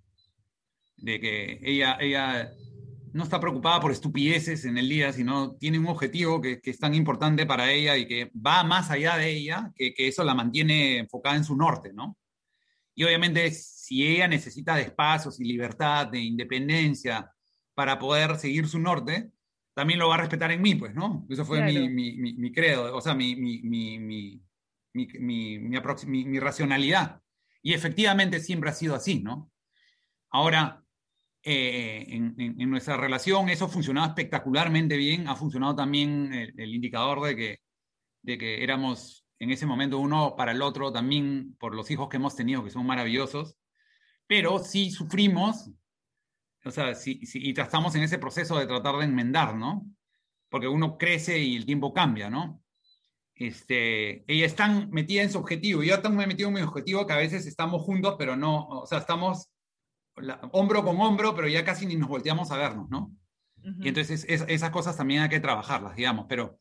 de 0.98 1.20
que 1.20 1.60
ella, 1.62 1.96
ella 2.00 2.52
no 3.14 3.24
está 3.24 3.40
preocupada 3.40 3.80
por 3.80 3.92
estupideces 3.92 4.66
en 4.66 4.80
el 4.80 4.90
día, 4.90 5.14
sino 5.14 5.58
tiene 5.58 5.78
un 5.78 5.86
objetivo 5.86 6.42
que, 6.42 6.60
es 6.64 6.80
tan 6.80 6.96
importante 6.96 7.46
para 7.46 7.72
ella 7.72 7.96
y 7.98 8.08
que 8.08 8.32
va 8.36 8.64
más 8.64 8.90
allá 8.90 9.16
de 9.18 9.30
ella, 9.30 9.72
que, 9.76 9.94
eso 9.96 10.24
la 10.24 10.34
mantiene 10.34 10.98
enfocada 10.98 11.36
en 11.36 11.44
su 11.44 11.56
norte, 11.56 11.94
¿no? 11.94 12.18
Y 12.96 13.04
obviamente 13.04 13.52
si 13.52 14.08
ella 14.08 14.28
necesita 14.28 14.76
de 14.76 14.82
espacios 14.82 15.40
y 15.40 15.44
libertad, 15.44 16.08
de 16.08 16.20
independencia 16.20 17.32
para 17.76 18.00
poder 18.00 18.38
seguir 18.38 18.68
su 18.68 18.80
norte, 18.80 19.30
también 19.74 20.00
lo 20.00 20.10
va 20.10 20.16
a 20.16 20.20
respetar 20.20 20.52
en 20.52 20.62
mí, 20.62 20.76
pues, 20.76 20.94
¿no? 20.94 21.26
Eso 21.30 21.46
fue 21.46 21.62
mi, 21.62 21.90
mi, 21.90 22.34
mi, 22.34 22.52
credo, 22.52 22.96
o 22.96 23.02
sea, 23.02 23.14
mi, 23.16 23.36
mi 23.36 24.40
racionalidad. 26.40 27.22
Y 27.62 27.74
efectivamente 27.74 28.40
siempre 28.40 28.70
ha 28.70 28.74
sido 28.74 28.96
así, 28.96 29.22
¿no? 29.22 29.52
Ahora, 30.30 30.82
eh, 31.44 32.06
en, 32.10 32.70
nuestra 32.70 32.98
relación. 32.98 33.50
Eso 33.50 33.68
funcionaba 33.68 34.08
espectacularmente 34.08 34.96
bien. 34.98 35.28
Ha 35.28 35.36
funcionado 35.36 35.76
también 35.76 36.32
el, 36.34 36.76
indicador 36.76 37.22
de 37.22 37.36
que, 37.36 37.60
de 38.22 38.38
que 38.38 38.64
éramos 38.64 39.26
en 39.40 39.50
ese 39.50 39.66
momento 39.66 39.98
uno 39.98 40.36
para 40.36 40.52
el 40.52 40.62
otro 40.62 40.92
también 40.92 41.56
por 41.60 41.74
los 41.74 41.90
hijos 41.90 42.10
que 42.10 42.18
hemos 42.18 42.36
tenido, 42.36 42.64
que 42.64 42.70
son 42.70 42.86
maravillosos. 42.86 43.58
Pero 44.28 44.60
sí 44.60 44.92
sufrimos, 44.92 45.72
o 46.64 46.72
sea, 46.72 46.94
sí, 46.96 47.20
y 47.22 47.60
estamos 47.60 47.96
en 47.96 48.04
ese 48.04 48.20
proceso 48.20 48.58
de 48.58 48.68
tratar 48.68 48.98
de 48.98 49.06
enmendar, 49.06 49.56
¿no? 49.56 49.86
Porque 50.50 50.68
uno 50.68 50.98
crece 50.98 51.40
y 51.40 51.56
el 51.56 51.66
tiempo 51.66 51.94
cambia, 51.94 52.30
¿no? 52.30 52.62
Este, 53.34 54.24
ella 54.32 54.46
está 54.46 54.68
metida 54.92 55.24
en 55.24 55.32
su 55.32 55.40
objetivo, 55.40 55.82
yo 55.82 56.00
también 56.02 56.18
me 56.20 56.24
he 56.26 56.28
metido 56.28 56.50
en 56.50 56.56
mi 56.56 56.62
objetivo 56.62 57.08
que 57.08 57.14
a 57.14 57.18
veces 57.18 57.48
estamos 57.48 57.82
juntos, 57.82 58.16
pero 58.20 58.36
no, 58.36 58.68
o 58.68 58.86
sea, 58.86 59.00
estamos 59.00 59.50
hombro 60.52 60.84
con 60.84 61.00
hombro, 61.00 61.34
pero 61.36 61.48
ya 61.48 61.66
casi 61.66 61.86
ni 61.86 61.96
nos 61.96 62.10
volteamos 62.10 62.52
a 62.52 62.58
vernos, 62.58 62.90
¿no? 62.90 63.16
Y 63.80 63.90
entonces 63.90 64.26
esas 64.28 64.70
cosas 64.72 64.98
también 64.98 65.22
hay 65.22 65.30
que 65.30 65.40
trabajarlas, 65.40 65.96
digamos, 65.96 66.26
pero, 66.28 66.60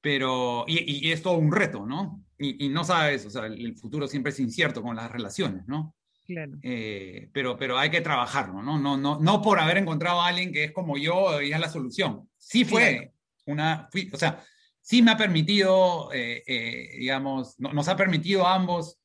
pero 0.00 0.64
y, 0.66 1.06
y 1.08 1.12
es 1.12 1.22
todo 1.22 1.38
un 1.38 1.52
reto, 1.52 1.86
¿no? 1.86 2.24
Y, 2.38 2.66
y, 2.66 2.68
no 2.68 2.82
sabes, 2.82 3.24
o 3.24 3.30
sea, 3.30 3.46
el 3.46 3.76
futuro 3.76 4.08
siempre 4.08 4.30
es 4.30 4.40
incierto 4.40 4.82
con 4.82 4.96
las 4.96 5.10
relaciones, 5.10 5.66
¿no? 5.68 5.94
Claro. 6.24 6.52
Eh, 6.62 7.28
pero, 7.32 7.56
pero 7.56 7.78
hay 7.78 7.90
que 7.90 8.00
trabajarlo, 8.00 8.62
¿no? 8.62 8.78
No, 8.78 8.96
no, 8.96 9.18
no 9.18 9.42
por 9.42 9.58
haber 9.58 9.78
encontrado 9.78 10.20
a 10.20 10.28
alguien 10.28 10.52
que 10.52 10.64
es 10.64 10.72
como 10.72 10.96
yo 10.96 11.40
y 11.42 11.52
es 11.52 11.60
la 11.60 11.68
solución. 11.68 12.28
Sí 12.38 12.64
fue 12.64 13.12
una, 13.46 13.88
o 14.12 14.16
sea, 14.16 14.42
sí 14.80 15.02
me 15.02 15.10
ha 15.10 15.16
permitido, 15.16 16.12
eh, 16.12 16.42
eh, 16.46 16.96
digamos, 16.98 17.58
nos 17.58 17.88
ha 17.88 17.96
permitido 17.96 18.46
a 18.46 18.54
ambos 18.54 19.02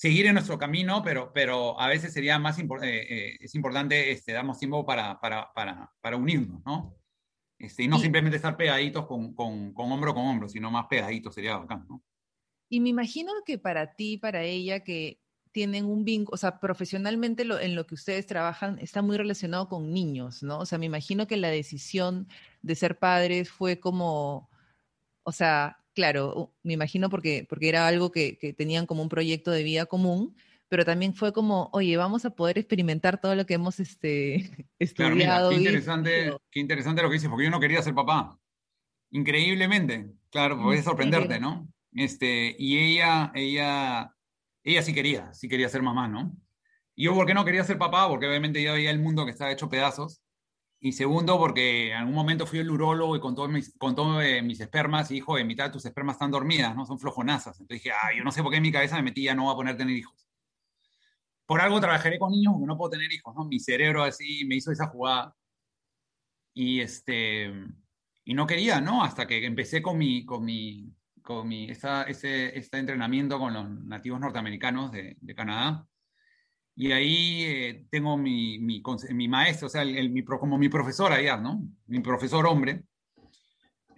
seguir 0.00 0.24
en 0.24 0.32
nuestro 0.32 0.56
camino, 0.56 1.02
pero, 1.04 1.30
pero 1.34 1.78
a 1.78 1.86
veces 1.86 2.14
sería 2.14 2.38
más 2.38 2.58
eh, 2.58 2.64
eh, 2.82 3.36
es 3.38 3.54
importante, 3.54 4.10
este, 4.10 4.32
damos 4.32 4.58
tiempo 4.58 4.86
para, 4.86 5.20
para, 5.20 5.52
para, 5.52 5.92
para 6.00 6.16
unirnos, 6.16 6.64
¿no? 6.64 6.96
Este, 7.58 7.82
y 7.82 7.88
no 7.88 7.98
simplemente 7.98 8.36
estar 8.36 8.56
pegaditos 8.56 9.06
con, 9.06 9.34
con, 9.34 9.74
con, 9.74 9.92
hombro 9.92 10.14
con 10.14 10.26
hombro, 10.26 10.48
sino 10.48 10.70
más 10.70 10.86
pegaditos 10.88 11.34
sería 11.34 11.58
bacán, 11.58 11.84
¿no? 11.86 12.02
Y 12.70 12.80
me 12.80 12.88
imagino 12.88 13.30
que 13.44 13.58
para 13.58 13.92
ti, 13.92 14.16
para 14.16 14.42
ella, 14.42 14.80
que 14.80 15.20
tienen 15.52 15.84
un 15.86 16.04
vínculo, 16.04 16.34
o 16.34 16.38
sea, 16.38 16.60
profesionalmente 16.60 17.44
lo, 17.44 17.58
en 17.58 17.74
lo 17.74 17.86
que 17.86 17.94
ustedes 17.94 18.26
trabajan 18.26 18.78
está 18.78 19.02
muy 19.02 19.16
relacionado 19.16 19.68
con 19.68 19.92
niños, 19.92 20.42
¿no? 20.42 20.58
O 20.58 20.66
sea, 20.66 20.78
me 20.78 20.86
imagino 20.86 21.26
que 21.26 21.36
la 21.36 21.48
decisión 21.48 22.28
de 22.62 22.74
ser 22.74 22.98
padres 22.98 23.50
fue 23.50 23.80
como, 23.80 24.48
o 25.22 25.32
sea, 25.32 25.78
claro, 25.94 26.54
me 26.62 26.74
imagino 26.74 27.10
porque, 27.10 27.46
porque 27.48 27.68
era 27.68 27.86
algo 27.86 28.10
que, 28.12 28.54
tenían 28.56 28.86
como 28.86 29.02
un 29.02 29.08
proyecto 29.08 29.50
de 29.50 29.62
vida 29.62 29.86
común, 29.86 30.36
pero 30.68 30.84
también 30.84 31.14
fue 31.14 31.32
como, 31.32 31.68
oye, 31.72 31.96
vamos 31.96 32.24
a 32.24 32.30
poder 32.30 32.58
experimentar 32.58 33.20
todo 33.20 33.34
lo 33.34 33.44
que 33.44 33.54
hemos 33.54 33.80
este, 33.80 34.68
estudiado. 34.78 35.50
qué, 35.50 35.56
interesante, 35.56 36.32
qué 36.50 36.60
interesante 36.60 37.02
lo 37.02 37.08
que 37.08 37.14
dices, 37.14 37.28
porque 37.28 37.44
yo 37.44 37.50
no 37.50 37.60
quería 37.60 37.82
ser 37.82 37.94
papá. 37.94 38.38
Increíblemente, 39.10 40.12
claro, 40.30 40.62
puede 40.62 40.82
sorprenderte, 40.82 41.40
¿no? 41.40 41.68
Este, 41.92 42.54
y 42.56 42.78
ella, 42.78 43.32
ella, 43.34 44.14
ella 44.64 44.82
sí 44.82 44.94
quería, 44.94 45.32
sí 45.32 45.48
quería 45.48 45.68
ser 45.68 45.82
mamá, 45.82 46.08
¿no? 46.08 46.36
Y 46.94 47.04
yo, 47.04 47.14
¿por 47.14 47.26
qué 47.26 47.34
no 47.34 47.44
quería 47.44 47.64
ser 47.64 47.78
papá? 47.78 48.08
Porque 48.08 48.26
obviamente 48.26 48.62
ya 48.62 48.72
veía 48.72 48.90
el 48.90 49.00
mundo 49.00 49.24
que 49.24 49.30
estaba 49.30 49.52
hecho 49.52 49.68
pedazos 49.68 50.22
y 50.80 50.92
segundo, 50.92 51.38
porque 51.38 51.90
en 51.90 51.98
algún 51.98 52.14
momento 52.14 52.46
fui 52.46 52.58
el 52.58 52.70
urólogo 52.70 53.14
y 53.14 53.20
contó 53.20 53.46
mis, 53.48 53.76
contó 53.78 54.20
eh, 54.22 54.42
mis 54.42 54.60
espermas 54.60 55.10
y 55.10 55.14
dijo, 55.14 55.38
en 55.38 55.46
mitad 55.46 55.66
de 55.66 55.72
tus 55.72 55.84
espermas 55.84 56.14
están 56.16 56.30
dormidas, 56.30 56.74
¿no? 56.74 56.86
Son 56.86 56.98
flojonazas. 56.98 57.60
Entonces 57.60 57.82
dije, 57.82 57.94
ah, 57.94 58.10
yo 58.16 58.24
no 58.24 58.32
sé 58.32 58.42
por 58.42 58.50
qué 58.50 58.56
en 58.56 58.62
mi 58.62 58.72
cabeza 58.72 58.96
me 58.96 59.02
metí, 59.02 59.24
ya 59.24 59.34
no 59.34 59.44
voy 59.44 59.52
a 59.52 59.56
poner 59.56 59.76
tener 59.76 59.94
hijos. 59.96 60.26
Por 61.46 61.60
algo 61.60 61.80
trabajaré 61.80 62.18
con 62.18 62.30
niños 62.30 62.54
porque 62.54 62.66
no 62.66 62.78
puedo 62.78 62.90
tener 62.90 63.12
hijos, 63.12 63.34
¿no? 63.34 63.44
Mi 63.44 63.60
cerebro 63.60 64.02
así 64.04 64.44
me 64.46 64.56
hizo 64.56 64.72
esa 64.72 64.86
jugada. 64.86 65.36
Y 66.54 66.80
este, 66.80 67.52
y 68.24 68.34
no 68.34 68.46
quería, 68.46 68.80
¿no? 68.80 69.04
Hasta 69.04 69.26
que 69.26 69.44
empecé 69.44 69.82
con 69.82 69.98
mi, 69.98 70.24
con 70.24 70.44
mi, 70.44 70.94
con 71.30 71.48
mi, 71.48 71.70
esta, 71.70 72.02
ese, 72.04 72.58
este 72.58 72.78
entrenamiento 72.78 73.38
con 73.38 73.54
los 73.54 73.70
nativos 73.84 74.18
norteamericanos 74.18 74.90
de, 74.90 75.16
de 75.20 75.34
Canadá 75.34 75.86
y 76.74 76.92
ahí 76.92 77.42
eh, 77.42 77.86
tengo 77.90 78.16
mi, 78.16 78.58
mi, 78.58 78.82
mi, 79.10 79.28
maestro, 79.28 79.66
o 79.66 79.70
sea, 79.70 79.82
el, 79.82 80.08
mi, 80.10 80.24
como 80.24 80.56
mi 80.56 80.70
profesor 80.70 81.12
allá, 81.12 81.36
¿no? 81.36 81.62
Mi 81.86 82.00
profesor 82.00 82.46
hombre. 82.46 82.84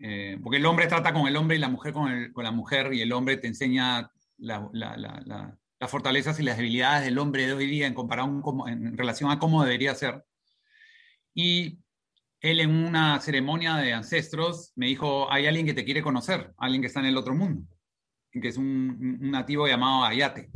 Eh, 0.01 0.37
porque 0.43 0.57
el 0.57 0.67
hombre 0.67 0.89
trata 0.89 1.13
con 1.13 1.29
el 1.29 1.37
hombre 1.37 1.57
y 1.57 1.61
la 1.61 1.69
mujer 1.69 1.93
con, 1.93 2.11
el, 2.11 2.33
con 2.33 2.43
la 2.43 2.51
mujer, 2.51 2.93
y 2.93 3.01
el 3.01 3.13
hombre 3.13 3.37
te 3.37 3.47
enseña 3.47 4.11
la, 4.39 4.69
la, 4.73 4.97
la, 4.97 5.57
las 5.79 5.91
fortalezas 5.91 6.41
y 6.41 6.43
las 6.43 6.57
debilidades 6.57 7.05
del 7.05 7.19
hombre 7.19 7.47
de 7.47 7.53
hoy 7.53 7.67
día 7.67 7.87
en, 7.87 7.95
comparación, 7.95 8.43
en 8.67 8.99
relación 8.99 9.31
a 9.31 9.39
cómo 9.39 9.63
debería 9.63 9.95
ser. 9.95 10.25
Y 11.35 11.79
él 12.43 12.61
en 12.61 12.71
una 12.71 13.19
ceremonia 13.21 13.77
de 13.77 13.95
ancestros 13.95 14.73
me 14.77 14.87
dijo, 14.87 15.33
hay 15.33 15.47
alguien 15.47 15.65
que 15.65 15.75
te 15.75 15.85
quiere 15.85 16.03
conocer, 16.03 16.53
alguien 16.59 16.83
que 16.83 16.89
está 16.89 17.01
en 17.01 17.07
el 17.07 17.17
otro 17.17 17.35
mundo, 17.35 17.67
que 18.31 18.49
es 18.49 18.59
un, 18.59 19.19
un 19.23 19.31
nativo 19.31 19.67
llamado 19.67 20.05
Ayate 20.05 20.51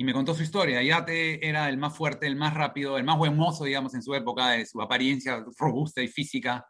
y 0.00 0.04
me 0.04 0.12
contó 0.12 0.32
su 0.32 0.44
historia. 0.44 0.80
Yate 0.80 1.46
era 1.46 1.68
el 1.68 1.76
más 1.76 1.94
fuerte, 1.94 2.28
el 2.28 2.36
más 2.36 2.54
rápido, 2.54 2.96
el 2.96 3.04
más 3.04 3.18
buen 3.18 3.36
mozo, 3.36 3.64
digamos, 3.64 3.94
en 3.94 4.02
su 4.02 4.14
época, 4.14 4.50
de 4.50 4.64
su 4.64 4.80
apariencia 4.80 5.44
robusta 5.58 6.00
y 6.00 6.06
física. 6.06 6.64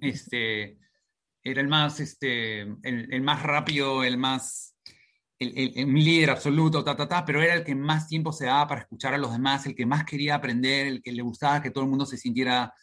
Este, 0.00 0.76
era 1.44 1.60
el 1.60 1.68
más, 1.68 2.00
este, 2.00 2.62
el, 2.62 3.08
el 3.12 3.22
más 3.22 3.44
rápido, 3.44 4.02
el 4.02 4.18
más, 4.18 4.76
el, 5.38 5.94
líder 5.94 6.30
absoluto, 6.30 6.82
ta, 6.82 6.96
ta, 6.96 7.06
ta, 7.06 7.24
pero 7.24 7.40
era 7.40 7.54
el 7.54 7.62
que 7.62 7.76
más 7.76 8.08
tiempo 8.08 8.32
se 8.32 8.46
daba 8.46 8.66
para 8.66 8.80
escuchar 8.80 9.14
a 9.14 9.18
los 9.18 9.30
demás, 9.30 9.64
el 9.66 9.76
que 9.76 9.86
más 9.86 10.04
quería 10.04 10.34
aprender, 10.34 10.88
el 10.88 11.02
que 11.02 11.12
le 11.12 11.22
gustaba 11.22 11.62
que 11.62 11.70
todo 11.70 11.84
el 11.84 11.90
mundo 11.90 12.04
se 12.04 12.18
sintiera, 12.18 12.74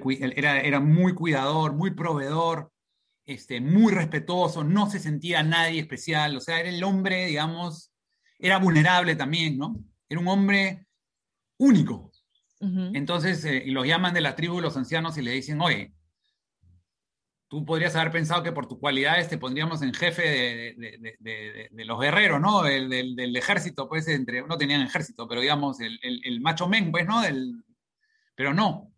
que 0.00 0.32
era, 0.36 0.60
era 0.60 0.80
muy 0.80 1.14
cuidador, 1.14 1.74
muy 1.74 1.92
proveedor, 1.92 2.72
este, 3.24 3.60
muy 3.60 3.92
respetuoso, 3.92 4.64
no 4.64 4.90
se 4.90 4.98
sentía 4.98 5.42
nadie 5.42 5.80
especial, 5.80 6.36
o 6.36 6.40
sea, 6.40 6.60
era 6.60 6.68
el 6.68 6.82
hombre, 6.82 7.26
digamos, 7.26 7.92
era 8.38 8.58
vulnerable 8.58 9.14
también, 9.14 9.58
¿no? 9.58 9.76
Era 10.08 10.20
un 10.20 10.28
hombre 10.28 10.86
único. 11.58 12.10
Entonces, 12.94 13.44
eh, 13.44 13.64
los 13.66 13.84
llaman 13.84 14.14
de 14.14 14.20
la 14.20 14.36
tribu 14.36 14.60
los 14.60 14.76
ancianos 14.76 15.18
y 15.18 15.22
le 15.22 15.32
dicen, 15.32 15.60
oye, 15.60 15.92
tú 17.48 17.64
podrías 17.64 17.96
haber 17.96 18.12
pensado 18.12 18.44
que 18.44 18.52
por 18.52 18.68
tus 18.68 18.78
cualidades 18.78 19.28
te 19.28 19.36
pondríamos 19.36 19.82
en 19.82 19.92
jefe 19.92 20.22
de, 20.78 21.84
los 21.84 22.00
guerreros, 22.00 22.40
¿no? 22.40 22.62
Del, 22.62 23.36
ejército, 23.36 23.88
pues, 23.88 24.06
entre, 24.06 24.46
no 24.46 24.56
tenían 24.56 24.82
ejército, 24.82 25.26
pero 25.26 25.40
digamos, 25.40 25.78
el, 25.80 26.40
macho 26.40 26.68
men, 26.68 26.92
pues, 26.92 27.04
¿no? 27.04 27.22
pero 28.36 28.54
no, 28.54 28.91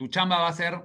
tu 0.00 0.08
chamba 0.08 0.38
va 0.38 0.48
a 0.48 0.52
ser 0.54 0.82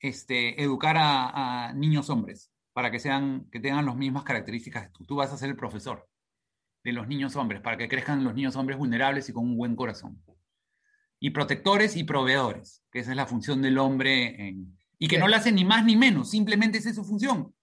este, 0.00 0.62
educar 0.62 0.96
a, 0.98 1.74
niños 1.74 2.08
hombres 2.08 2.50
para 2.72 2.90
que, 2.90 2.98
sean, 2.98 3.50
que 3.50 3.60
tengan 3.60 3.84
las 3.84 3.96
mismas 3.96 4.24
características. 4.24 4.90
Tú, 4.92 5.04
tú 5.04 5.16
vas 5.16 5.30
a 5.30 5.36
ser 5.36 5.50
el 5.50 5.56
profesor 5.56 6.08
de 6.82 6.94
los 6.94 7.06
niños 7.06 7.36
hombres, 7.36 7.60
para 7.60 7.76
que 7.76 7.86
crezcan 7.86 8.24
los 8.24 8.34
niños 8.34 8.56
hombres 8.56 8.78
vulnerables 8.78 9.28
y 9.28 9.34
con 9.34 9.44
un 9.44 9.58
buen 9.58 9.76
corazón 9.76 10.22
y 11.20 11.30
protectores 11.30 11.96
y 11.96 12.04
proveedores, 12.04 12.82
que 12.90 13.00
esa 13.00 13.10
es 13.10 13.16
la 13.16 13.26
función 13.26 13.60
del 13.60 13.76
hombre, 13.76 14.54
y 14.98 15.06
que 15.06 15.18
no 15.18 15.28
le 15.28 15.36
hacen 15.36 15.54
ni 15.54 15.64
más 15.66 15.84
ni 15.84 15.96
menos, 15.96 16.30
simplemente 16.30 16.78
esa 16.78 16.90
es 16.90 16.96
su 16.96 17.04
función. 17.04 17.54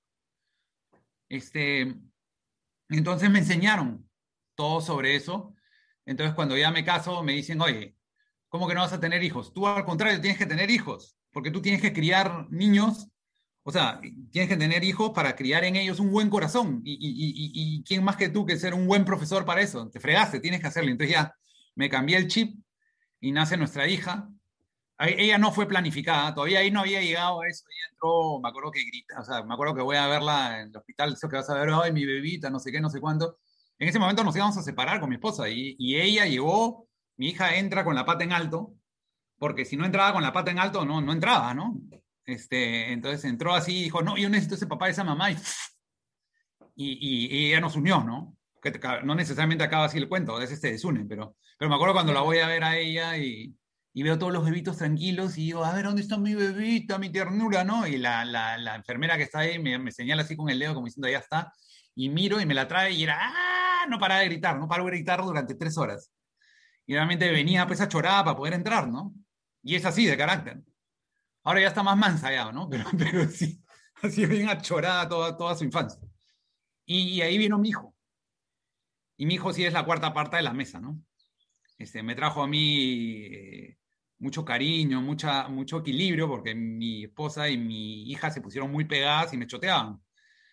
Este, 1.27 1.95
entonces 2.89 3.31
me 3.31 3.39
enseñaron 3.39 4.07
todo 4.55 4.79
sobre 4.79 5.15
eso. 5.15 5.55
Entonces 6.05 6.35
cuando 6.35 6.55
ya 6.55 6.69
me 6.69 6.83
caso 6.83 7.23
me 7.23 7.33
dicen, 7.33 7.61
oye, 7.61 7.95
¿cómo 8.53 8.67
que 8.67 8.75
no 8.75 8.81
vas 8.81 8.93
a 8.93 8.99
tener 8.99 9.23
hijos? 9.23 9.51
Tú 9.51 9.65
al 9.65 9.83
contrario 9.83 10.21
tienes 10.21 10.37
que 10.37 10.45
tener 10.45 10.69
hijos, 10.69 11.17
porque 11.31 11.49
tú 11.49 11.59
tienes 11.59 11.81
que 11.81 11.91
criar 11.91 12.45
niños, 12.51 13.07
o 13.63 13.71
sea, 13.71 13.99
tienes 14.29 14.47
que 14.47 14.57
tener 14.57 14.83
hijos 14.83 15.09
para 15.09 15.35
criar 15.35 15.63
en 15.63 15.75
ellos 15.75 15.99
un 15.99 16.11
buen 16.11 16.29
corazón. 16.29 16.79
Y, 16.83 16.99
y, 17.01 17.83
quién 17.83 18.03
más 18.03 18.15
que 18.15 18.29
tú 18.29 18.45
que 18.45 18.55
ser 18.59 18.75
un 18.75 18.85
buen 18.85 19.05
profesor 19.05 19.43
para 19.43 19.61
eso? 19.61 19.89
Te 19.89 19.99
fregaste, 19.99 20.39
tienes 20.39 20.61
que 20.61 20.67
hacerlo. 20.67 20.91
Entonces 20.91 21.15
ya 21.15 21.35
me 21.73 21.89
cambié 21.89 22.15
el 22.15 22.27
chip 22.27 22.55
y 23.19 23.31
nace 23.31 23.57
nuestra 23.57 23.87
hija. 23.87 24.29
Ella 24.99 25.39
no 25.39 25.51
fue 25.51 25.67
planificada, 25.67 26.35
todavía 26.35 26.59
ahí 26.59 26.69
no 26.69 26.81
había 26.81 27.01
llegado 27.01 27.41
a 27.41 27.47
eso. 27.47 27.65
Ella 27.67 27.89
entró, 27.91 28.39
me 28.39 28.49
acuerdo 28.49 28.69
que 28.69 28.85
grita, 28.85 29.19
o 29.19 29.23
sea, 29.23 29.41
me 29.41 29.55
acuerdo 29.55 29.73
que 29.73 29.81
voy 29.81 29.97
a 29.97 30.05
verla 30.05 30.61
en 30.61 30.69
el 30.69 30.77
hospital, 30.77 31.13
eso 31.13 31.27
que 31.27 31.37
vas 31.37 31.49
a 31.49 31.55
ver, 31.55 31.69
ay, 31.73 31.91
mi 31.91 32.05
bebita, 32.05 32.51
no 32.51 32.59
sé 32.59 32.71
qué, 32.71 32.79
no 32.79 32.91
sé 32.91 33.01
cuánto. 33.01 33.39
En 33.79 33.87
ese 33.87 33.97
momento 33.97 34.23
nos 34.23 34.35
íbamos 34.35 34.57
a 34.59 34.61
separar 34.61 34.99
con 34.99 35.09
mi 35.09 35.15
esposa 35.15 35.49
y, 35.49 35.75
y 35.79 35.95
ella 35.95 36.27
llegó, 36.27 36.87
mi 37.17 37.29
hija 37.29 37.55
entra 37.55 37.83
con 37.83 37.95
la 37.95 38.05
pata 38.05 38.23
en 38.23 38.33
alto, 38.33 38.73
porque 39.37 39.65
si 39.65 39.77
no 39.77 39.85
entraba 39.85 40.13
con 40.13 40.23
la 40.23 40.33
pata 40.33 40.51
en 40.51 40.59
alto, 40.59 40.85
no, 40.85 41.01
no 41.01 41.11
entraba, 41.11 41.53
¿no? 41.53 41.79
Este, 42.25 42.91
entonces 42.93 43.25
entró 43.25 43.53
así 43.53 43.79
y 43.79 43.83
dijo, 43.83 44.01
no, 44.01 44.17
yo 44.17 44.29
necesito 44.29 44.55
ese 44.55 44.67
papá 44.67 44.89
esa 44.89 45.03
mamá, 45.03 45.31
y, 45.31 45.37
y, 46.75 47.27
y 47.27 47.47
ella 47.47 47.59
nos 47.59 47.75
unió, 47.75 48.03
¿no? 48.03 48.37
Que 48.61 48.71
no 49.03 49.15
necesariamente 49.15 49.63
acaba 49.63 49.85
así 49.85 49.97
el 49.97 50.07
cuento, 50.07 50.35
a 50.35 50.39
veces 50.39 50.59
se 50.59 50.71
desunen, 50.71 51.07
pero 51.07 51.35
pero 51.63 51.69
me 51.69 51.75
acuerdo 51.75 51.93
cuando 51.93 52.13
la 52.13 52.19
voy 52.19 52.39
a 52.39 52.47
ver 52.47 52.63
a 52.63 52.77
ella 52.77 53.17
y, 53.17 53.55
y 53.93 54.03
veo 54.03 54.17
todos 54.17 54.33
los 54.33 54.43
bebitos 54.43 54.77
tranquilos 54.77 55.37
y 55.37 55.45
digo, 55.45 55.63
a 55.63 55.73
ver, 55.73 55.85
¿dónde 55.85 56.01
está 56.01 56.17
mi 56.17 56.35
bebita, 56.35 56.97
mi 56.97 57.09
ternura, 57.09 57.63
no? 57.63 57.87
Y 57.87 57.97
la, 57.97 58.25
la, 58.25 58.75
enfermera 58.75 59.15
que 59.17 59.23
está 59.23 59.39
ahí 59.39 59.59
me, 59.59 59.91
señala 59.91 60.23
así 60.23 60.35
con 60.35 60.49
el 60.49 60.59
dedo 60.59 60.73
como 60.73 60.87
diciendo, 60.87 61.07
ya 61.07 61.19
está. 61.19 61.53
Y 61.95 62.09
miro 62.09 62.41
y 62.41 62.45
me 62.45 62.53
la 62.53 62.67
trae 62.67 62.91
y 62.91 63.03
era, 63.03 63.17
¡ah! 63.17 63.85
No 63.87 63.99
para 63.99 64.17
de 64.19 64.25
gritar, 64.25 64.57
no 64.57 64.67
paro 64.67 64.83
de 64.85 64.91
gritar 64.91 65.21
durante 65.21 65.55
tres 65.55 65.77
horas. 65.77 66.11
Y 66.85 66.93
realmente 66.93 67.31
venía 67.31 67.65
pues 67.67 67.81
a 67.81 67.87
chorada 67.87 68.23
para 68.23 68.37
poder 68.37 68.53
entrar, 68.53 68.87
¿no? 68.87 69.13
Y 69.61 69.75
es 69.75 69.85
así 69.85 70.05
de 70.05 70.17
carácter. 70.17 70.61
Ahora 71.43 71.61
ya 71.61 71.67
está 71.67 71.83
más 71.83 71.97
mansa 71.97 72.31
ya, 72.31 72.51
¿no? 72.51 72.69
Pero, 72.69 72.85
pero 72.97 73.27
sí, 73.27 73.63
así 74.01 74.25
bien 74.25 74.49
achorada 74.49 75.07
toda, 75.07 75.37
toda 75.37 75.55
su 75.55 75.63
infancia. 75.63 75.99
Y, 76.85 77.09
y 77.09 77.21
ahí 77.21 77.37
vino 77.37 77.57
mi 77.57 77.69
hijo. 77.69 77.95
Y 79.17 79.25
mi 79.25 79.35
hijo 79.35 79.53
sí 79.53 79.63
es 79.63 79.73
la 79.73 79.85
cuarta 79.85 80.13
parte 80.13 80.37
de 80.37 80.43
la 80.43 80.53
mesa, 80.53 80.79
¿no? 80.79 80.99
Este, 81.77 82.03
me 82.03 82.15
trajo 82.15 82.41
a 82.43 82.47
mí 82.47 83.25
eh, 83.25 83.77
mucho 84.19 84.45
cariño, 84.45 85.01
mucha, 85.01 85.47
mucho 85.49 85.79
equilibrio, 85.79 86.27
porque 86.27 86.55
mi 86.55 87.03
esposa 87.05 87.49
y 87.49 87.57
mi 87.57 88.09
hija 88.09 88.31
se 88.31 88.41
pusieron 88.41 88.71
muy 88.71 88.85
pegadas 88.85 89.33
y 89.33 89.37
me 89.37 89.47
choteaban. 89.47 90.01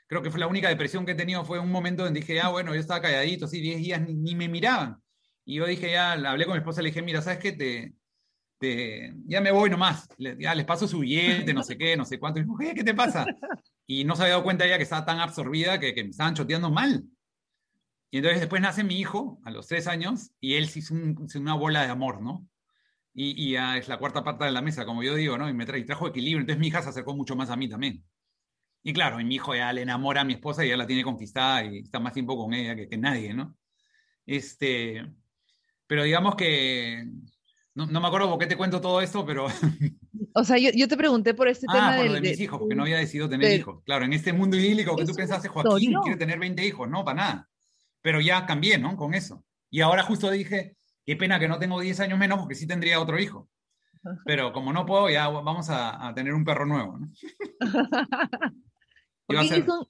Creo 0.07 0.23
que 0.23 0.31
fue 0.31 0.41
la 0.41 0.49
única 0.49 0.69
depresión 0.69 1.07
que 1.07 1.13
he 1.13 1.15
tenido, 1.15 1.45
fue 1.45 1.61
un 1.61 1.71
momento 1.71 2.03
donde 2.03 2.21
dije, 2.21 2.41
ah, 2.41 2.49
bueno, 2.49 2.75
yo 2.75 2.81
estaba 2.81 3.01
calladito, 3.01 3.45
así, 3.45 3.61
10 3.61 3.79
días 3.79 4.01
ni, 4.09 4.35
me 4.35 4.49
miraban. 4.49 5.01
Y 5.45 5.57
yo 5.57 5.67
dije, 5.67 5.91
ya, 5.91 6.13
hablé 6.13 6.45
con 6.45 6.55
mi 6.55 6.59
esposa, 6.59 6.83
le 6.83 6.91
dije, 6.91 7.03
mira, 7.03 7.23
¿sabes 7.23 7.39
qué? 7.39 7.53
Te, 7.53 7.95
te, 8.59 9.15
ya 9.27 9.41
me 9.41 9.51
voy 9.51 9.71
nomás, 9.71 10.09
ya 10.19 10.55
les 10.55 10.65
paso 10.67 10.87
su 10.87 11.01
billete, 11.01 11.55
no 11.55 11.63
sé 11.63 11.79
qué, 11.79 11.97
no 11.97 12.05
sé 12.05 12.19
cuánto. 12.19 12.41
Y 12.41 12.45
dije, 12.45 12.75
¿qué 12.75 12.85
te 12.85 12.95
pasa? 12.95 13.25
Y 13.87 14.05
no 14.05 14.15
se 14.15 14.23
había 14.23 14.35
dado 14.35 14.45
cuenta 14.45 14.65
ella 14.65 14.77
que 14.77 14.85
estaba 14.85 15.05
tan 15.05 15.19
absorbida 15.19 15.81
que, 15.81 15.93
que 15.93 16.05
me 16.05 16.11
estaban 16.11 16.37
choteando 16.37 16.71
mal. 16.71 17.03
Y 18.13 18.19
entonces 18.19 18.39
después 18.39 18.63
nace 18.63 18.85
mi 18.85 19.01
hijo 19.01 19.41
a 19.45 19.51
los 19.51 19.67
tres 19.67 19.89
años 19.89 20.31
y 20.39 20.55
él 20.55 20.69
se 20.69 20.79
hizo, 20.79 20.95
una 20.95 21.55
bola 21.55 21.83
de 21.83 21.89
amor, 21.89 22.23
¿no? 22.23 22.47
Y, 23.13 23.33
y 23.43 23.57
es 23.57 23.89
la 23.89 23.99
cuarta 23.99 24.23
parte 24.23 24.45
de 24.45 24.53
la 24.53 24.63
mesa, 24.63 24.85
como 24.85 25.03
yo 25.03 25.17
digo, 25.17 25.39
¿no? 25.39 25.49
Y 25.49 25.55
me 25.55 25.67
trajo 25.67 26.07
equilibrio. 26.07 26.41
Entonces 26.41 26.61
mi 26.61 26.69
hija 26.69 26.83
se 26.83 26.91
acercó 26.91 27.17
mucho 27.17 27.35
más 27.35 27.51
a 27.51 27.57
mí 27.57 27.69
también. 27.69 28.05
Y 28.83 28.93
claro, 28.93 29.21
y 29.21 29.25
mi 29.25 29.35
hijo 29.37 29.55
ya 29.55 29.73
le 29.73 29.83
enamora 29.83 30.23
a 30.23 30.25
mi 30.25 30.35
esposa 30.35 30.65
y 30.65 30.69
ya 30.69 30.77
la 30.77 30.87
tiene 30.87 31.05
conquistada 31.05 31.65
y 31.65 31.79
está 31.79 32.01
más 32.01 32.13
tiempo 32.13 32.37
con 32.37 32.55
ella 32.55 32.75
que, 32.75 32.89
que 32.89 32.97
nadie, 32.97 33.35
¿no? 33.35 33.57
Este, 34.25 35.05
pero 35.91 36.05
digamos 36.05 36.37
que 36.37 37.05
no, 37.75 37.87
no, 37.87 38.01
me 38.01 38.07
acuerdo 38.07 38.31
por 38.31 38.39
qué 38.39 38.47
te 38.47 38.57
cuento 38.57 38.81
todo 38.81 39.01
esto, 39.01 39.27
pero... 39.27 39.49
O 40.33 40.45
sea, 40.45 40.59
yo, 40.59 40.71
yo 40.73 40.87
te 40.87 40.97
pregunté 40.97 41.35
por 41.35 41.49
este 41.49 41.67
ah, 41.69 41.73
tema 41.73 41.97
por 41.97 42.13
de, 42.13 42.21
mis 42.21 42.39
hijos, 42.39 42.61
porque 42.61 42.77
no 42.77 42.83
había 42.83 42.99
decidido 42.99 43.29
tener 43.29 43.59
hijos. 43.59 43.83
Claro, 43.85 44.05
en 44.05 44.13
este 44.13 44.33
mundo 44.33 44.57
idílico 44.57 44.95
que 44.95 45.05
tú 45.05 45.13
pensaste, 45.13 45.49
Joaquín 45.49 45.93
quiere 46.05 46.17
tener 46.17 46.39
20 46.39 46.65
hijos, 46.65 46.89
no, 46.89 47.05
para 47.05 47.17
nada 47.17 47.51
pero 48.03 48.21
ya 48.21 48.47
cambié, 48.47 48.79
¿no? 48.79 48.97
Con 48.97 49.15
eso. 49.15 49.45
Y 49.71 49.81
ahora 49.81 50.03
justo 50.03 50.31
dije, 50.31 50.77
qué 51.05 51.17
pena 51.17 51.39
que 51.39 51.49
no 51.49 51.59
tengo 51.59 51.81
10 51.81 52.01
años 52.01 52.19
menos 52.19 52.39
porque 52.39 52.55
sí 52.55 52.67
tendría 52.67 53.01
otro 53.01 53.19
hijo. 53.19 53.49
Pero 54.25 54.53
como 54.53 54.73
no 54.73 54.87
puedo, 54.87 55.11
ya 55.11 55.29
vamos 55.29 55.69
a, 55.69 56.13
tener 56.15 56.33
un 56.33 56.45
perro 56.45 56.65
nuevo, 56.65 56.99
¿no? 56.99 57.07
es 59.29 59.69
un 59.69 59.87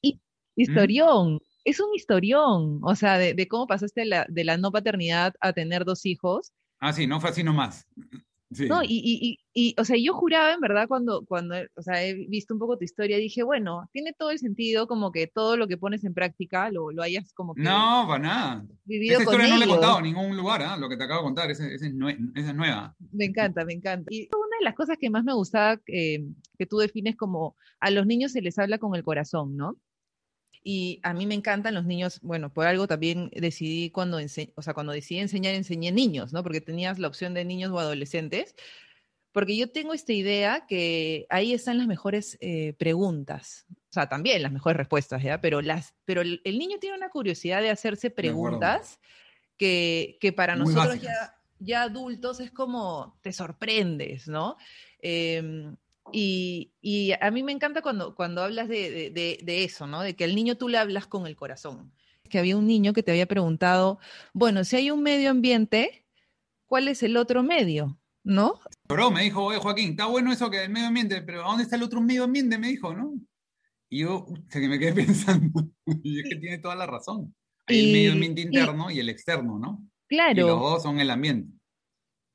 historión, 0.56 1.40
es 1.64 1.80
un 1.80 1.94
historión, 1.94 2.80
o 2.82 2.94
sea, 2.94 3.18
de, 3.18 3.48
cómo 3.48 3.66
pasaste 3.66 4.04
de 4.28 4.44
la 4.44 4.56
no 4.56 4.72
paternidad 4.72 5.34
a 5.40 5.52
tener 5.52 5.84
dos 5.84 6.06
hijos. 6.06 6.52
Ah, 6.80 6.92
sí, 6.92 7.06
no 7.06 7.20
fue 7.20 7.30
así 7.30 7.42
nomás. 7.42 7.86
No, 8.68 8.82
y, 8.82 8.88
y, 8.88 9.38
y, 9.54 9.74
o 9.78 9.84
sea, 9.84 9.96
yo 9.96 10.12
juraba 10.12 10.52
en 10.52 10.60
verdad 10.60 10.88
cuando, 10.88 11.24
cuando, 11.24 11.54
o 11.76 11.82
sea, 11.82 12.04
he 12.04 12.14
visto 12.14 12.52
un 12.52 12.58
poco 12.58 12.76
tu 12.76 12.84
historia, 12.84 13.16
dije, 13.16 13.44
bueno, 13.44 13.88
tiene 13.92 14.12
todo 14.12 14.32
el 14.32 14.40
sentido 14.40 14.88
como 14.88 15.12
que 15.12 15.28
todo 15.28 15.56
lo 15.56 15.68
que 15.68 15.76
pones 15.76 16.02
en 16.02 16.14
práctica 16.14 16.68
lo, 16.68 16.90
lo 16.90 17.00
hayas 17.00 17.32
como 17.32 17.54
que... 17.54 17.62
No, 17.62 18.06
para 18.08 18.18
nada. 18.18 18.66
Esa 18.88 19.22
historia 19.22 19.46
no 19.46 19.56
la 19.56 19.64
he 19.64 19.68
contado 19.68 19.98
en 19.98 20.04
ningún 20.04 20.36
lugar, 20.36 20.62
¿eh? 20.62 20.80
lo 20.80 20.88
que 20.88 20.96
te 20.96 21.04
acabo 21.04 21.20
de 21.20 21.26
contar, 21.26 21.50
esa, 21.52 21.64
es, 21.68 21.94
nueva. 21.94 22.96
Me 23.12 23.26
encanta, 23.26 23.64
me 23.64 23.72
encanta. 23.72 24.12
Y 24.12 24.28
una 24.34 24.56
de 24.58 24.64
las 24.64 24.74
cosas 24.74 24.98
que 24.98 25.10
más 25.10 25.22
me 25.22 25.32
gustaba 25.32 25.80
eh, 25.86 26.24
que 26.58 26.66
tú 26.66 26.78
defines 26.78 27.16
como 27.16 27.54
a 27.78 27.90
los 27.92 28.04
niños 28.04 28.32
se 28.32 28.42
les 28.42 28.58
habla 28.58 28.78
con 28.78 28.96
el 28.96 29.04
corazón, 29.04 29.56
¿no? 29.56 29.76
Y 30.62 31.00
a 31.02 31.14
mí 31.14 31.26
me 31.26 31.34
encantan 31.34 31.74
los 31.74 31.86
niños, 31.86 32.20
bueno, 32.22 32.52
por 32.52 32.66
algo 32.66 32.86
también 32.86 33.30
decidí 33.34 33.90
cuando, 33.90 34.18
o 34.18 34.62
sea, 34.62 34.74
cuando 34.74 34.92
decidí 34.92 35.20
enseñar, 35.20 35.54
enseñé 35.54 35.90
niños, 35.90 36.32
¿no? 36.32 36.42
Porque 36.42 36.60
tenías 36.60 36.98
la 36.98 37.08
opción 37.08 37.32
de 37.32 37.44
niños 37.44 37.70
o 37.70 37.78
adolescentes. 37.78 38.54
Porque 39.32 39.56
yo 39.56 39.70
tengo 39.70 39.94
esta 39.94 40.12
idea 40.12 40.66
que 40.66 41.26
ahí 41.30 41.54
están 41.54 41.78
las 41.78 41.86
mejores 41.86 42.36
eh, 42.40 42.74
preguntas, 42.78 43.64
o 43.70 43.92
sea, 43.92 44.08
también 44.08 44.42
las 44.42 44.52
mejores 44.52 44.76
respuestas, 44.76 45.22
¿ya? 45.22 45.40
Pero, 45.40 45.62
las, 45.62 45.94
pero 46.04 46.20
el, 46.20 46.40
niño 46.44 46.78
tiene 46.78 46.96
una 46.96 47.10
curiosidad 47.10 47.62
de 47.62 47.70
hacerse 47.70 48.10
preguntas 48.10 48.98
que, 49.56 50.18
que, 50.20 50.32
para 50.32 50.56
nosotros 50.56 51.00
ya, 51.00 51.38
ya, 51.60 51.82
adultos 51.82 52.40
es 52.40 52.50
como 52.50 53.18
te 53.22 53.32
sorprendes, 53.32 54.26
¿no? 54.26 54.56
Eh, 55.00 55.74
y, 56.12 56.72
y, 56.80 57.12
a 57.20 57.30
mí 57.30 57.42
me 57.42 57.52
encanta 57.52 57.82
cuando, 57.82 58.14
cuando 58.14 58.42
hablas 58.42 58.68
de, 58.68 59.10
de, 59.10 59.38
de, 59.42 59.64
eso, 59.64 59.86
¿no? 59.86 60.02
De 60.02 60.14
que 60.14 60.24
al 60.24 60.34
niño 60.34 60.56
tú 60.56 60.68
le 60.68 60.78
hablas 60.78 61.06
con 61.06 61.26
el 61.26 61.36
corazón. 61.36 61.92
Que 62.28 62.38
había 62.38 62.56
un 62.56 62.66
niño 62.66 62.92
que 62.92 63.02
te 63.02 63.10
había 63.10 63.26
preguntado, 63.26 63.98
bueno, 64.32 64.64
si 64.64 64.76
hay 64.76 64.90
un 64.90 65.02
medio 65.02 65.30
ambiente, 65.30 66.06
¿cuál 66.66 66.88
es 66.88 67.02
el 67.02 67.16
otro 67.16 67.42
medio? 67.42 67.98
¿No? 68.22 68.60
Pero 68.86 69.10
me 69.10 69.22
dijo, 69.22 69.44
oye 69.44 69.58
Joaquín, 69.58 69.90
está 69.90 70.06
bueno 70.06 70.32
eso 70.32 70.50
que 70.50 70.62
el 70.62 70.70
medio 70.70 70.88
ambiente, 70.88 71.22
pero 71.22 71.42
¿dónde 71.42 71.64
está 71.64 71.76
el 71.76 71.82
otro 71.82 72.00
medio 72.00 72.24
ambiente? 72.24 72.58
Me 72.58 72.68
dijo, 72.68 72.94
¿no? 72.94 73.14
Y 73.88 74.00
yo, 74.00 74.26
que 74.50 74.68
me 74.68 74.78
quedé 74.78 74.92
pensando, 75.06 75.68
y 76.02 76.20
es 76.20 76.28
que 76.28 76.36
tiene 76.36 76.58
toda 76.58 76.76
la 76.76 76.86
razón. 76.86 77.34
Hay 77.66 77.86
el 77.86 77.92
medio 77.92 78.12
ambiente 78.12 78.42
interno 78.42 78.90
y, 78.90 78.96
y, 78.96 79.00
el 79.00 79.08
externo, 79.08 79.58
¿no? 79.58 79.84
Claro. 80.08 80.32
Y 80.32 80.48
los 80.48 80.60
dos 80.60 80.82
son 80.82 81.00
el 81.00 81.10
ambiente. 81.10 81.52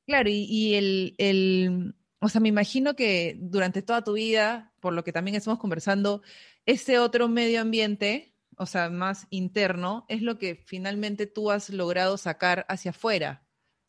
Claro, 0.08 0.30
y, 0.30 0.46
y 0.50 0.76
el, 0.76 1.16
el 1.18 1.95
o 2.20 2.30
sea, 2.30 2.42
me 2.42 2.50
imagino 2.50 2.96
que 2.96 3.38
durante 3.40 3.82
toda 3.82 4.04
tu 4.04 4.14
vida, 4.14 4.74
por 4.80 4.94
lo 4.94 5.04
que 5.04 5.12
también 5.12 5.36
estamos 5.36 5.60
conversando, 5.60 6.22
ese 6.66 7.00
otro 7.00 7.28
medio 7.28 7.62
ambiente, 7.62 8.34
o 8.58 8.66
sea, 8.66 8.90
más 8.90 9.28
interno, 9.30 10.06
es 10.08 10.22
lo 10.22 10.38
que 10.38 10.56
finalmente 10.56 11.28
tú 11.28 11.52
has 11.52 11.70
logrado 11.70 12.18
sacar 12.18 12.66
hacia 12.70 12.92
afuera, 12.92 13.46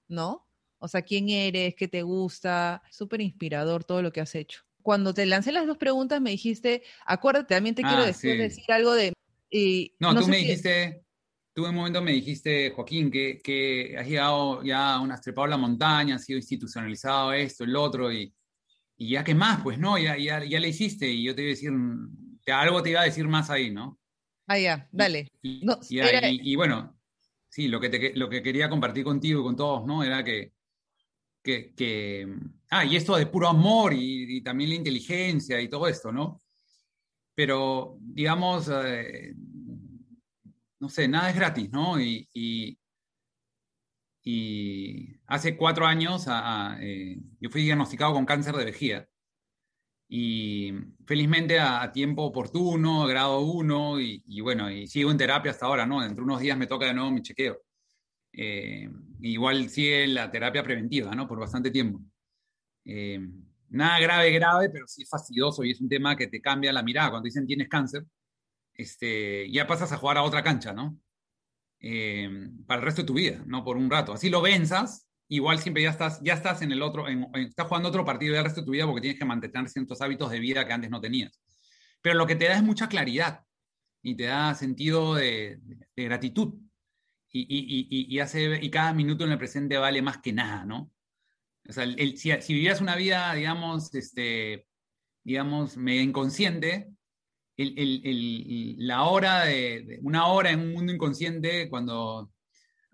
¿no? 0.09 0.47
O 0.79 0.89
sea, 0.89 1.03
quién 1.03 1.31
eres, 1.31 1.75
qué 1.75 1.89
te 1.89 2.03
gusta, 2.03 2.83
súper 2.91 3.21
inspirador 3.21 3.85
todo 3.85 4.03
lo 4.03 4.12
que 4.12 4.21
has 4.21 4.35
hecho. 4.35 4.62
Cuando 4.83 5.15
te 5.15 5.27
lancé 5.27 5.53
las 5.53 5.67
dos 5.67 5.79
preguntas 5.79 6.21
me 6.21 6.31
dijiste, 6.31 6.83
acuérdate, 7.05 7.55
también 7.55 7.75
te 7.75 7.83
quiero 7.83 8.03
ah, 8.03 8.07
decir, 8.07 8.53
algo 8.69 8.93
de... 8.93 9.12
no, 9.99 10.21
tú 10.21 10.29
me 10.29 10.39
dijiste, 10.39 11.06
tú 11.57 11.64
en 11.64 11.71
un 11.71 11.77
momento 11.77 12.03
me 12.03 12.12
dijiste, 12.12 12.71
Joaquín, 12.71 13.11
que, 13.11 13.40
que 13.42 13.97
has 13.99 14.07
llegado 14.07 14.62
ya 14.62 14.97
a 14.97 15.01
una 15.01 15.19
trepado 15.19 15.47
la 15.47 15.57
montaña, 15.57 16.16
has 16.16 16.25
sido 16.27 16.37
institucionalizado 16.37 17.33
esto, 17.33 17.64
el 17.64 17.75
otro, 17.75 18.12
y, 18.12 18.31
y 18.99 19.12
ya 19.12 19.25
qué 19.25 19.35
más, 19.35 19.62
pues 19.62 19.79
no, 19.79 19.97
ya, 19.97 20.19
ya, 20.19 20.45
ya 20.45 20.61
le 20.61 20.69
hiciste, 20.69 21.09
y 21.09 21.25
yo 21.25 21.35
te 21.35 21.40
iba 21.40 21.49
a 21.49 21.55
decir, 21.55 21.73
te, 22.45 22.53
algo 22.53 22.83
te 22.83 22.90
iba 22.90 23.01
a 23.01 23.05
decir 23.05 23.27
más 23.27 23.49
ahí, 23.49 23.71
¿no? 23.71 23.99
Ah, 24.47 24.59
ya, 24.59 24.87
dale. 24.92 25.33
Y, 25.40 25.62
y, 25.88 26.57
bueno, 26.57 26.95
sí, 27.49 27.69
lo 27.69 27.81
que, 27.81 27.88
te, 27.88 28.14
lo 28.14 28.29
que 28.29 28.42
quería 28.42 28.69
compartir 28.69 29.03
contigo 29.03 29.40
y 29.40 29.45
con 29.45 29.57
todos, 29.57 29.87
¿no? 29.87 30.05
Era 30.05 30.23
que, 30.23 30.53
que, 31.42 31.73
que 31.75 32.37
ah, 32.69 32.85
y 32.85 32.97
esto 32.97 33.16
de 33.16 33.29
puro 33.29 33.49
amor 33.49 33.95
y, 33.95 34.37
y, 34.37 34.42
también 34.42 34.69
la 34.69 34.77
inteligencia 34.77 35.59
y 35.59 35.71
todo 35.71 35.88
esto, 35.88 36.12
¿no? 36.12 36.42
Pero, 37.35 37.97
digamos, 37.99 38.71
eh, 38.71 39.33
no 40.87 40.90
sé, 40.90 41.09
nada 41.09 41.31
es 41.31 41.37
gratis, 41.37 41.68
¿no? 41.72 42.01
Y, 42.01 42.29
y, 42.33 42.79
hace 45.27 45.57
cuatro 45.57 45.85
años 45.85 46.27
eh, 46.81 47.16
yo 47.40 47.51
fui 47.51 47.62
diagnosticado 47.62 48.12
con 48.12 48.25
cáncer 48.25 48.55
de 48.55 48.64
vejiga. 48.64 49.09
Y 50.09 50.72
felizmente 51.05 51.59
a, 51.59 51.90
tiempo 51.92 52.22
oportuno, 52.22 53.07
grado 53.07 53.40
1, 53.40 54.01
y, 54.01 54.40
bueno, 54.40 54.70
y 54.70 54.87
sigo 54.87 55.11
en 55.11 55.18
terapia 55.18 55.51
hasta 55.51 55.66
ahora, 55.66 55.87
¿no? 55.87 56.01
Dentro 56.01 56.22
de 56.22 56.31
unos 56.31 56.40
días 56.40 56.57
me 56.57 56.68
toca 56.68 56.87
de 56.87 56.94
nuevo 56.94 57.11
mi 57.11 57.22
chequeo. 57.22 57.61
Eh, 58.33 58.88
igual 59.20 59.68
sigue 59.68 60.07
la 60.07 60.31
terapia 60.31 60.62
preventiva, 60.62 61.14
¿no? 61.16 61.27
Por 61.27 61.40
bastante 61.40 61.72
tiempo. 61.72 62.01
Eh, 62.85 63.18
nada 63.70 63.99
grave, 63.99 64.31
grave, 64.31 64.70
pero 64.70 64.87
sí 64.87 65.03
es 65.03 65.09
fastidioso 65.11 65.64
y 65.64 65.72
es 65.72 65.81
un 65.81 65.88
tema 65.88 66.16
que 66.16 66.29
te 66.29 66.40
cambia 66.40 66.72
la 66.72 66.85
mirada. 66.85 67.11
Cuando 67.11 67.27
dicen 67.27 67.46
tienes 67.46 67.68
cáncer, 67.68 68.05
este, 68.77 69.51
ya 69.51 69.67
pasas 69.67 69.93
a 69.93 69.97
jugar 69.97 70.19
a 70.19 70.23
otra 70.23 70.43
cancha, 70.43 70.73
¿no? 70.73 70.99
Eh, 71.81 72.29
para 72.67 72.81
el 72.81 72.87
resto 72.87 73.03
de 73.03 73.07
tu 73.07 73.15
vida, 73.15 73.43
no 73.47 73.65
por 73.65 73.77
un 73.77 73.91
rato. 73.91 74.12
Así 74.12 74.31
lo 74.31 74.41
venzas, 74.41 75.09
igual 75.29 75.59
siempre 75.59 75.83
ya 75.83 75.91
estás, 75.91 76.21
ya 76.23 76.35
estás 76.35 76.62
en 76.62 76.73
el 76.73 76.83
otro, 76.83 77.07
estás 77.35 77.67
jugando 77.67 77.89
otro 77.89 78.05
partido 78.05 78.35
del 78.35 78.45
resto 78.45 78.61
de 78.61 78.67
tu 78.67 78.73
vida 78.73 78.87
porque 78.87 79.03
tienes 79.03 79.19
que 79.19 79.25
mantener 79.25 79.69
ciertos 79.69 80.01
hábitos 80.01 80.31
de 80.31 80.41
vida 80.41 80.67
que 80.67 80.73
antes 80.73 80.91
no 80.91 81.01
tenías. 81.01 81.41
Pero 82.01 82.17
lo 82.17 82.27
que 82.27 82.37
te 82.37 82.47
da 82.47 82.57
es 82.57 82.62
mucha 82.62 82.89
claridad 82.89 83.41
y 84.03 84.15
te 84.15 84.25
da 84.25 84.55
sentido 84.55 85.15
de, 85.15 85.59
gratitud. 85.97 86.55
Y, 87.39 88.07
y, 88.09 88.19
hace, 88.21 88.59
y 88.62 88.71
cada 88.71 88.95
minuto 88.95 89.25
en 89.25 89.33
el 89.33 89.39
presente 89.39 89.77
vale 89.77 90.01
más 90.01 90.19
que 90.19 90.33
nada, 90.33 90.65
¿no? 90.65 90.91
O 91.69 91.73
sea, 91.73 91.85
el, 91.85 92.17
si, 92.17 92.31
si, 92.41 92.55
vivías 92.55 92.81
una 92.81 92.97
vida, 92.97 93.35
digamos, 93.35 93.95
este, 93.95 94.67
digamos, 95.23 95.77
medio 95.77 96.01
inconsciente, 96.01 96.96
la 97.57 99.05
hora 99.05 99.45
de, 99.45 99.99
una 100.03 100.27
hora 100.27 100.51
en 100.51 100.61
un 100.61 100.73
mundo 100.75 100.92
inconsciente, 100.92 101.69
cuando, 101.71 102.31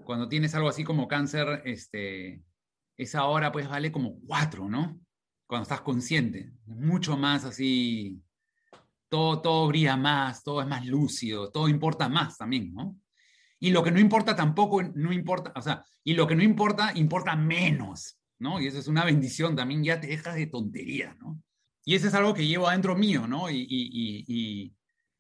cuando 0.04 0.28
tienes 0.28 0.54
algo 0.54 0.68
así 0.68 0.84
como 0.84 1.08
cáncer, 1.08 1.62
este, 1.64 2.42
esa 2.96 3.24
hora 3.24 3.50
pues 3.50 3.68
vale 3.68 3.90
como 3.90 4.20
cuatro, 4.26 4.68
¿no? 4.68 5.00
Cuando 5.46 5.64
estás 5.64 5.80
consciente, 5.80 6.52
mucho 6.64 7.16
más 7.16 7.44
así, 7.44 8.22
todo, 9.08 9.42
todo 9.42 9.66
brilla 9.68 9.96
más, 9.96 10.42
todo 10.42 10.62
es 10.62 10.68
más 10.68 10.86
lúcido, 10.86 11.50
todo 11.50 11.68
importa 11.68 12.08
más 12.08 12.38
también, 12.38 12.72
¿no? 12.72 12.96
Y 13.58 13.70
lo 13.70 13.82
que 13.82 13.90
no 13.90 14.00
importa 14.00 14.34
tampoco, 14.34 14.82
no 14.82 15.12
importa, 15.12 15.52
o 15.54 15.62
sea, 15.62 15.84
y 16.02 16.14
lo 16.14 16.26
que 16.26 16.34
no 16.34 16.42
importa, 16.42 16.92
importa 16.94 17.36
menos, 17.36 18.18
¿no? 18.38 18.60
Y 18.60 18.66
eso 18.66 18.78
es 18.78 18.88
una 18.88 19.04
bendición 19.04 19.54
también, 19.54 19.84
ya 19.84 20.00
te 20.00 20.08
dejas 20.08 20.34
de 20.34 20.46
tontería, 20.46 21.16
¿no? 21.20 21.40
Y 21.84 21.94
eso 21.94 22.08
es 22.08 22.14
algo 22.14 22.34
que 22.34 22.46
llevo 22.46 22.68
adentro 22.68 22.96
mío, 22.96 23.26
¿no? 23.26 23.50
Y, 23.50 23.66
y, 23.68 24.24
y 24.28 24.76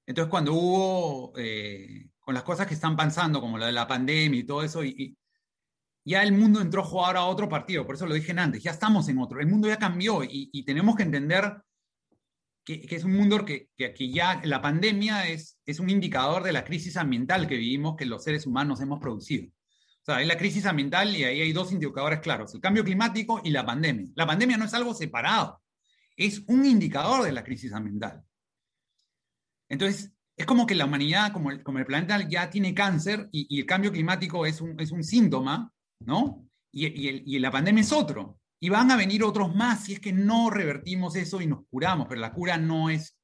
entonces 0.06 0.30
cuando 0.30 0.52
hubo, 0.54 1.32
eh, 1.36 2.10
con 2.20 2.34
las 2.34 2.42
cosas 2.42 2.66
que 2.66 2.74
están 2.74 2.96
pasando, 2.96 3.40
como 3.40 3.58
lo 3.58 3.66
de 3.66 3.72
la 3.72 3.86
pandemia 3.86 4.40
y 4.40 4.44
todo 4.44 4.62
eso, 4.62 4.84
y, 4.84 5.16
ya 6.04 6.22
el 6.24 6.32
mundo 6.32 6.60
entró 6.60 6.82
a 6.82 6.84
jugar 6.84 7.16
a 7.16 7.24
otro 7.26 7.48
partido, 7.48 7.86
por 7.86 7.94
eso 7.94 8.06
lo 8.06 8.14
dije 8.14 8.32
antes, 8.36 8.62
ya 8.62 8.72
estamos 8.72 9.08
en 9.08 9.18
otro, 9.18 9.40
el 9.40 9.46
mundo 9.46 9.68
ya 9.68 9.78
cambió 9.78 10.22
y, 10.24 10.64
tenemos 10.64 10.96
que 10.96 11.04
entender 11.04 11.62
que, 12.64 12.80
que 12.80 12.96
es 12.96 13.04
un 13.04 13.14
mundo 13.14 13.44
que, 13.44 13.68
que, 13.76 13.94
que, 13.94 14.10
ya 14.10 14.40
la 14.44 14.60
pandemia 14.60 15.28
es, 15.28 15.58
es 15.64 15.80
un 15.80 15.90
indicador 15.90 16.42
de 16.42 16.52
la 16.52 16.64
crisis 16.64 16.96
ambiental 16.96 17.46
que 17.46 17.56
vivimos, 17.56 17.96
que 17.96 18.06
los 18.06 18.24
seres 18.24 18.46
humanos 18.46 18.80
hemos 18.80 19.00
producido. 19.00 19.48
O 19.48 20.04
sea, 20.04 20.16
hay 20.16 20.26
la 20.26 20.36
crisis 20.36 20.66
ambiental 20.66 21.16
y 21.16 21.22
ahí 21.22 21.40
hay 21.40 21.52
dos 21.52 21.72
indicadores 21.72 22.20
claros, 22.20 22.54
el 22.54 22.60
cambio 22.60 22.84
climático 22.84 23.40
y 23.44 23.50
la 23.50 23.64
pandemia. 23.64 24.08
La 24.16 24.26
pandemia 24.26 24.56
no 24.56 24.64
es 24.64 24.74
algo 24.74 24.94
separado 24.94 25.61
es 26.16 26.42
un 26.46 26.64
indicador 26.64 27.24
de 27.24 27.32
la 27.32 27.44
crisis 27.44 27.72
ambiental. 27.72 28.22
Entonces, 29.68 30.12
es 30.36 30.46
como 30.46 30.66
que 30.66 30.74
la 30.74 30.86
humanidad, 30.86 31.32
como 31.32 31.50
el, 31.50 31.62
como 31.62 31.78
el 31.78 31.86
planeta 31.86 32.26
ya 32.28 32.50
tiene 32.50 32.74
cáncer 32.74 33.28
y, 33.32 33.60
el 33.60 33.66
cambio 33.66 33.92
climático 33.92 34.46
es 34.46 34.60
un, 34.60 34.78
es 34.80 34.90
un 34.90 35.04
síntoma, 35.04 35.72
¿no? 36.00 36.48
Y, 36.70 36.86
y, 36.86 37.38
la 37.38 37.50
pandemia 37.50 37.82
es 37.82 37.92
otro. 37.92 38.40
Y 38.58 38.68
van 38.68 38.90
a 38.90 38.96
venir 38.96 39.24
otros 39.24 39.54
más 39.54 39.84
si 39.84 39.94
es 39.94 40.00
que 40.00 40.12
no 40.12 40.48
revertimos 40.50 41.16
eso 41.16 41.40
y 41.40 41.46
nos 41.46 41.66
curamos, 41.66 42.06
pero 42.08 42.20
la 42.20 42.32
cura 42.32 42.56
no 42.56 42.90
es... 42.90 43.16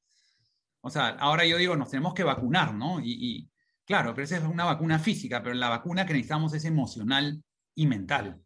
O 0.80 0.90
sea, 0.90 1.08
ahora 1.08 1.44
yo 1.46 1.56
digo, 1.56 1.76
nos 1.76 1.90
tenemos 1.90 2.14
que 2.14 2.24
vacunar, 2.24 2.74
¿no? 2.74 3.00
Y, 3.02 3.50
claro, 3.84 4.14
pero 4.14 4.24
esa 4.24 4.36
es 4.36 4.44
una 4.44 4.64
vacuna 4.64 4.98
física, 4.98 5.42
pero 5.42 5.54
la 5.54 5.68
vacuna 5.68 6.06
que 6.06 6.12
necesitamos 6.12 6.54
es 6.54 6.64
emocional 6.64 7.42
y 7.74 7.86
mental. 7.86 8.40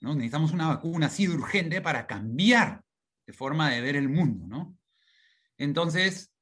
¿no? 0.00 0.14
Necesitamos 0.14 0.52
una 0.52 0.68
vacuna 0.68 1.06
así 1.06 1.26
de 1.26 1.34
urgente 1.34 1.80
para 1.80 2.06
cambiar 2.06 2.82
forma 3.32 3.70
de 3.70 3.80
ver 3.80 3.96
el 3.96 4.08
mundo, 4.08 4.46
¿no? 4.46 4.76
Entonces, 5.58 6.32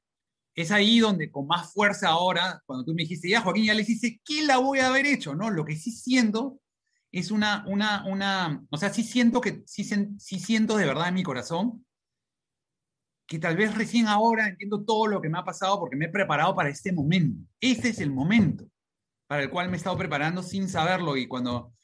es 0.55 0.71
ahí 0.71 1.01
donde 1.01 1.31
con 1.31 1.47
más 1.47 1.73
fuerza 1.73 2.09
ahora, 2.09 2.63
cuando 2.67 2.85
tú 2.85 2.95
me 2.95 3.03
dijiste, 3.03 3.29
ya 3.29 3.41
Joaquín, 3.41 3.65
ya 3.65 3.75
le 3.75 3.81
dijiste, 3.81 4.21
¿qué 4.25 4.43
la 4.45 4.59
voy 4.59 4.79
a 4.79 4.89
haber 4.89 5.07
hecho? 5.07 5.35
¿no? 5.35 5.51
Lo 5.51 5.65
que 5.65 5.77
sí 5.77 5.91
siento 5.91 6.61
es 7.11 7.31
una, 7.31 7.65
una, 7.67 8.05
una, 8.07 8.65
o 8.71 8.77
sea, 8.77 8.91
sí 8.91 9.03
siento 9.03 9.41
que, 9.41 9.63
sí, 9.67 9.85
sí 9.85 10.39
siento 10.39 10.77
de 10.77 10.87
verdad 10.87 11.09
en 11.09 11.15
mi 11.15 11.23
corazón 11.23 11.85
que 13.27 13.39
tal 13.39 13.57
vez 13.57 13.75
recién 13.75 14.07
ahora 14.07 14.49
entiendo 14.49 14.85
todo 14.85 15.07
lo 15.07 15.21
que 15.21 15.29
me 15.29 15.39
ha 15.39 15.45
pasado 15.45 15.81
porque 15.81 15.97
me 15.97 16.07
he 16.07 16.11
preparado 16.11 16.55
para 16.55 16.69
este 16.69 16.93
momento. 16.93 17.41
Este 17.61 17.89
es 17.89 17.99
el 18.01 18.11
momento 18.11 18.69
para 19.27 19.43
el 19.43 19.51
cual 19.51 19.69
me 19.69 19.75
he 19.75 19.79
estado 19.79 19.97
preparando 19.97 20.43
sin 20.43 20.69
saberlo 20.69 21.17
y 21.17 21.27
cuando, 21.27 21.75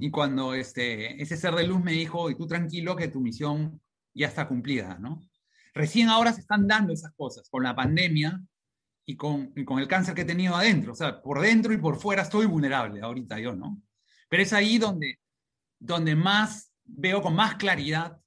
y 0.00 0.10
cuando 0.10 0.54
este, 0.54 1.22
ese 1.22 1.36
ser 1.36 1.54
de 1.54 1.66
luz 1.66 1.82
me 1.82 1.92
dijo, 1.92 2.28
y 2.30 2.34
tú 2.34 2.46
tranquilo 2.46 2.96
que 2.96 3.08
tu 3.08 3.20
misión 3.20 3.80
ya 4.18 4.26
está 4.26 4.48
cumplida, 4.48 4.98
¿no? 4.98 5.26
Recién 5.72 6.08
ahora 6.08 6.32
se 6.32 6.40
están 6.40 6.66
dando 6.66 6.92
esas 6.92 7.12
cosas 7.14 7.48
con 7.48 7.62
la 7.62 7.74
pandemia 7.74 8.40
y 9.06 9.16
con, 9.16 9.52
con 9.64 9.78
el 9.78 9.88
cáncer 9.88 10.14
que 10.14 10.22
he 10.22 10.26
tenido 10.26 10.56
adentro. 10.56 10.92
O 10.92 10.94
sea, 10.94 11.22
por 11.22 11.40
dentro 11.40 11.72
y 11.72 11.78
por 11.78 11.98
fuera 11.98 12.22
estoy 12.22 12.46
vulnerable 12.46 13.00
ahorita 13.00 13.38
yo, 13.38 13.54
¿no? 13.54 13.80
Pero 14.28 14.42
es 14.42 14.52
ahí 14.52 14.78
donde, 14.78 15.18
donde 15.78 16.14
más 16.14 16.72
veo 16.84 17.22
con 17.22 17.34
más 17.34 17.54
claridad, 17.54 18.18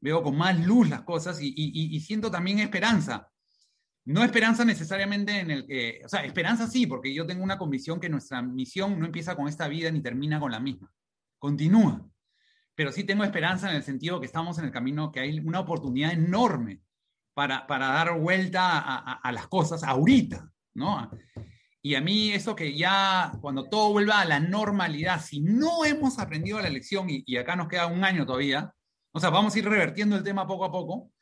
veo 0.00 0.22
con 0.22 0.36
más 0.36 0.58
luz 0.58 0.88
las 0.88 1.02
cosas 1.02 1.40
y, 1.40 1.48
y, 1.48 1.94
y 1.94 2.00
siento 2.00 2.30
también 2.30 2.58
esperanza. 2.58 3.30
No 4.06 4.24
esperanza 4.24 4.64
necesariamente 4.64 5.38
en 5.38 5.50
el 5.50 5.66
que, 5.66 6.00
o 6.04 6.08
sea, 6.08 6.24
esperanza 6.24 6.66
sí, 6.66 6.86
porque 6.86 7.14
yo 7.14 7.26
tengo 7.26 7.44
una 7.44 7.58
convicción 7.58 8.00
que 8.00 8.08
nuestra 8.08 8.40
misión 8.40 8.98
no 8.98 9.06
empieza 9.06 9.36
con 9.36 9.46
esta 9.46 9.68
vida 9.68 9.90
ni 9.90 10.00
termina 10.00 10.40
con 10.40 10.50
la 10.50 10.58
misma. 10.58 10.90
Continúa 11.38 12.09
pero 12.80 12.92
sí 12.92 13.04
tengo 13.04 13.24
esperanza 13.24 13.68
en 13.68 13.76
el 13.76 13.82
sentido 13.82 14.18
que 14.20 14.24
estamos 14.24 14.58
en 14.58 14.64
el 14.64 14.70
camino, 14.70 15.12
que 15.12 15.20
hay 15.20 15.38
una 15.38 15.60
oportunidad 15.60 16.12
enorme 16.12 16.80
para, 17.34 17.66
para 17.66 17.88
dar 17.88 18.18
vuelta 18.18 18.78
a, 18.78 19.32
las 19.32 19.48
cosas 19.48 19.84
ahorita, 19.84 20.50
¿no? 20.72 21.10
Y 21.82 21.94
a 21.94 22.00
mí 22.00 22.32
eso 22.32 22.56
que 22.56 22.74
ya 22.74 23.32
cuando 23.42 23.68
todo 23.68 23.92
vuelva 23.92 24.22
a 24.22 24.24
la 24.24 24.40
normalidad, 24.40 25.20
si 25.22 25.42
no 25.42 25.84
hemos 25.84 26.18
aprendido 26.18 26.58
la 26.58 26.70
lección, 26.70 27.10
y, 27.10 27.22
y 27.26 27.36
acá 27.36 27.54
nos 27.54 27.68
queda 27.68 27.86
un 27.86 28.02
año 28.02 28.24
todavía, 28.24 28.72
o 29.12 29.20
sea, 29.20 29.28
vamos 29.28 29.54
a 29.54 29.58
ir 29.58 29.68
revertiendo 29.68 30.16
el 30.16 30.24
tema 30.24 30.46
poco 30.46 30.64
a 30.64 30.72
poco, 30.72 31.12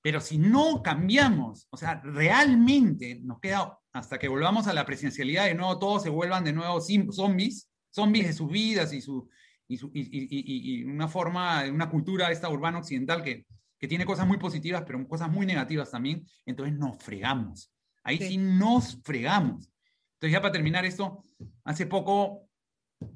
pero 0.00 0.20
si 0.20 0.38
no 0.38 0.80
cambiamos, 0.80 1.66
o 1.70 1.76
sea, 1.76 2.02
realmente 2.04 3.18
nos 3.20 3.40
queda 3.40 3.80
hasta 3.92 4.16
que 4.16 4.28
volvamos 4.28 4.68
a 4.68 4.72
la 4.72 4.86
presencialidad 4.86 5.46
de 5.46 5.56
nuevo, 5.56 5.76
todos 5.76 6.04
se 6.04 6.08
vuelvan 6.08 6.44
de 6.44 6.52
nuevo 6.52 6.80
zombies, 6.80 7.68
zombies 7.92 8.28
de 8.28 8.32
sus 8.32 8.48
vidas 8.48 8.92
y, 8.92 9.00
su, 9.00 9.28
y, 9.68 10.84
una 10.84 11.08
forma, 11.08 11.64
una 11.70 11.88
cultura 11.88 12.30
esta 12.30 12.48
urbana 12.48 12.78
occidental 12.78 13.22
que, 13.22 13.46
que 13.78 13.88
tiene 13.88 14.06
cosas 14.06 14.26
muy 14.26 14.38
positivas, 14.38 14.82
pero 14.86 15.06
cosas 15.08 15.30
muy 15.30 15.46
negativas 15.46 15.90
también, 15.90 16.26
entonces 16.46 16.76
nos 16.76 17.02
fregamos. 17.02 17.72
Ahí 18.02 18.18
sí. 18.18 18.36
nos 18.36 19.00
fregamos. 19.02 19.70
Entonces 20.14 20.32
ya 20.32 20.40
para 20.40 20.52
terminar 20.52 20.84
esto, 20.84 21.24
hace 21.64 21.86
poco, 21.86 22.48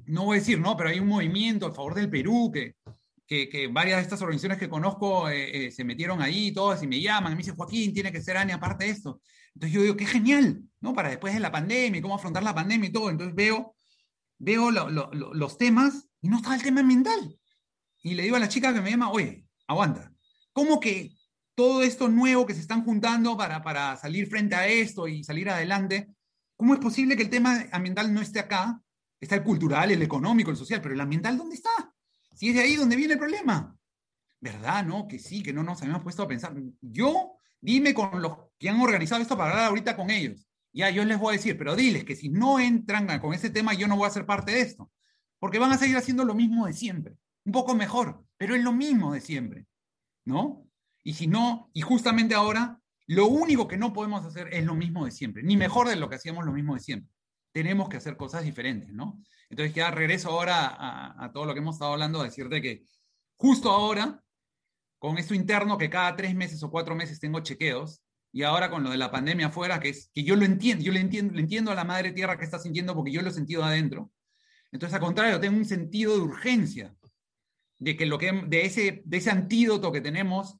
no 0.05 0.25
voy 0.25 0.37
a 0.37 0.39
decir, 0.39 0.59
¿no? 0.59 0.75
Pero 0.75 0.89
hay 0.89 0.99
un 0.99 1.07
movimiento 1.07 1.67
a 1.67 1.71
favor 1.71 1.95
del 1.95 2.09
Perú 2.09 2.51
que, 2.51 2.75
que, 3.25 3.47
que, 3.47 3.67
varias 3.67 3.97
de 3.97 4.03
estas 4.03 4.21
organizaciones 4.21 4.57
que 4.57 4.69
conozco 4.69 5.29
eh, 5.29 5.67
eh, 5.67 5.71
se 5.71 5.83
metieron 5.83 6.21
ahí, 6.21 6.51
todas, 6.51 6.81
y 6.81 6.87
me 6.87 6.99
llaman, 6.99 7.31
y 7.31 7.35
me 7.35 7.39
dicen, 7.39 7.55
Joaquín, 7.55 7.93
tiene 7.93 8.11
que 8.11 8.21
ser 8.21 8.37
ANE 8.37 8.53
aparte 8.53 8.85
de 8.85 8.91
esto. 8.91 9.21
Entonces 9.53 9.75
yo 9.75 9.81
digo, 9.81 9.95
qué 9.95 10.05
genial, 10.05 10.61
¿no? 10.81 10.93
Para 10.93 11.09
después 11.09 11.33
de 11.33 11.39
la 11.39 11.51
pandemia, 11.51 12.01
cómo 12.01 12.15
afrontar 12.15 12.43
la 12.43 12.55
pandemia 12.55 12.89
y 12.89 12.91
todo. 12.91 13.09
Entonces 13.09 13.35
veo, 13.35 13.75
veo 14.37 14.71
lo, 14.71 14.89
lo, 14.89 15.11
los 15.11 15.57
temas 15.57 16.08
y 16.21 16.29
no 16.29 16.37
estaba 16.37 16.55
el 16.55 16.63
tema 16.63 16.81
ambiental. 16.81 17.37
Y 18.01 18.13
le 18.13 18.23
digo 18.23 18.35
a 18.35 18.39
la 18.39 18.49
chica 18.49 18.73
que 18.73 18.81
me 18.81 18.91
llama, 18.91 19.11
oye, 19.11 19.45
aguanta, 19.67 20.11
¿cómo 20.53 20.79
que 20.79 21.15
todo 21.59 21.83
esto 21.83 22.07
nuevo 22.07 22.45
que 22.45 22.53
se 22.53 22.61
están 22.61 22.85
juntando 22.85 23.35
para, 23.35 23.61
para 23.61 23.97
salir 23.97 24.27
frente 24.27 24.55
a 24.55 24.65
esto 24.65 25.09
y 25.09 25.25
salir 25.25 25.49
adelante, 25.49 26.07
¿cómo 26.55 26.73
es 26.73 26.79
posible 26.79 27.17
que 27.17 27.23
el 27.23 27.29
tema 27.29 27.65
ambiental 27.73 28.13
no 28.13 28.21
esté 28.21 28.39
acá? 28.39 28.81
Está 29.19 29.35
el 29.35 29.43
cultural, 29.43 29.91
el 29.91 30.01
económico, 30.01 30.51
el 30.51 30.55
social, 30.55 30.81
pero 30.81 30.93
el 30.93 31.01
ambiental, 31.01 31.37
¿dónde 31.37 31.55
está? 31.55 31.93
Si 32.33 32.47
es 32.47 32.55
de 32.55 32.61
ahí 32.61 32.77
donde 32.77 32.95
viene 32.95 33.15
el 33.15 33.19
problema. 33.19 33.75
¿Verdad? 34.39 34.85
No, 34.85 35.05
que 35.05 35.19
sí, 35.19 35.43
que 35.43 35.51
no 35.51 35.61
nos 35.61 35.81
habíamos 35.81 36.01
puesto 36.01 36.23
a 36.23 36.29
pensar. 36.29 36.55
Yo, 36.79 37.33
dime 37.59 37.93
con 37.93 38.21
los 38.21 38.37
que 38.57 38.69
han 38.69 38.79
organizado 38.79 39.21
esto 39.21 39.35
para 39.37 39.51
hablar 39.51 39.65
ahorita 39.65 39.97
con 39.97 40.09
ellos. 40.11 40.47
Ya, 40.71 40.89
yo 40.91 41.03
les 41.03 41.19
voy 41.19 41.33
a 41.33 41.37
decir, 41.37 41.57
pero 41.57 41.75
diles 41.75 42.05
que 42.05 42.15
si 42.15 42.29
no 42.29 42.57
entran 42.57 43.19
con 43.19 43.33
ese 43.33 43.49
tema, 43.49 43.73
yo 43.73 43.89
no 43.89 43.97
voy 43.97 44.07
a 44.07 44.11
ser 44.11 44.25
parte 44.25 44.53
de 44.53 44.61
esto. 44.61 44.89
Porque 45.39 45.59
van 45.59 45.71
a 45.71 45.77
seguir 45.77 45.97
haciendo 45.97 46.25
lo 46.25 46.35
mismo 46.35 46.65
de 46.67 46.73
siempre. 46.73 47.15
Un 47.45 47.53
poco 47.53 47.75
mejor, 47.75 48.23
pero 48.37 48.55
es 48.55 48.63
lo 48.63 48.73
mismo 48.73 49.13
de 49.13 49.21
siempre. 49.21 49.65
¿No? 50.25 50.69
Y 51.03 51.13
si 51.13 51.27
no, 51.27 51.69
y 51.73 51.81
justamente 51.81 52.35
ahora, 52.35 52.79
lo 53.07 53.27
único 53.27 53.67
que 53.67 53.77
no 53.77 53.93
podemos 53.93 54.23
hacer 54.25 54.53
es 54.53 54.65
lo 54.65 54.75
mismo 54.75 55.05
de 55.05 55.11
siempre, 55.11 55.41
ni 55.41 55.57
mejor 55.57 55.87
de 55.87 55.95
lo 55.95 56.09
que 56.09 56.15
hacíamos 56.15 56.45
lo 56.45 56.51
mismo 56.51 56.75
de 56.75 56.81
siempre. 56.81 57.11
Tenemos 57.51 57.89
que 57.89 57.97
hacer 57.97 58.15
cosas 58.15 58.43
diferentes, 58.43 58.93
¿no? 58.93 59.19
Entonces 59.49 59.73
ya 59.73 59.89
regreso 59.89 60.29
ahora 60.29 60.75
a, 61.17 61.31
todo 61.33 61.45
lo 61.45 61.53
que 61.53 61.59
hemos 61.59 61.75
estado 61.75 61.93
hablando, 61.93 62.21
a 62.21 62.25
decirte 62.25 62.61
que 62.61 62.85
justo 63.35 63.71
ahora, 63.71 64.23
con 64.99 65.17
esto 65.17 65.33
interno 65.33 65.77
que 65.77 65.89
cada 65.89 66.15
tres 66.15 66.35
meses 66.35 66.61
o 66.61 66.69
cuatro 66.69 66.95
meses 66.95 67.19
tengo 67.19 67.39
chequeos, 67.39 68.03
y 68.31 68.43
ahora 68.43 68.69
con 68.69 68.83
lo 68.83 68.91
de 68.91 68.97
la 68.97 69.09
pandemia 69.09 69.47
afuera, 69.47 69.79
que 69.79 69.89
es 69.89 70.11
que 70.13 70.23
yo 70.23 70.35
lo 70.35 70.45
entiendo, 70.45 70.83
yo 70.83 70.91
le 70.91 70.99
entiendo, 70.99 71.33
le 71.33 71.41
entiendo 71.41 71.71
a 71.71 71.75
la 71.75 71.83
madre 71.83 72.11
tierra 72.11 72.37
que 72.37 72.45
está 72.45 72.59
sintiendo 72.59 72.93
porque 72.93 73.11
yo 73.11 73.23
lo 73.23 73.29
he 73.29 73.33
sentido 73.33 73.63
adentro. 73.63 74.11
Entonces, 74.71 74.95
al 74.95 75.01
contrario, 75.01 75.39
tengo 75.39 75.57
un 75.57 75.65
sentido 75.65 76.15
de 76.15 76.21
urgencia 76.21 76.95
de 77.79 77.95
que 77.95 78.05
lo 78.05 78.17
que 78.17 78.31
de 78.47 78.65
ese 78.65 79.01
de 79.05 79.17
ese 79.17 79.31
antídoto 79.31 79.91
que 79.91 80.01
tenemos 80.01 80.59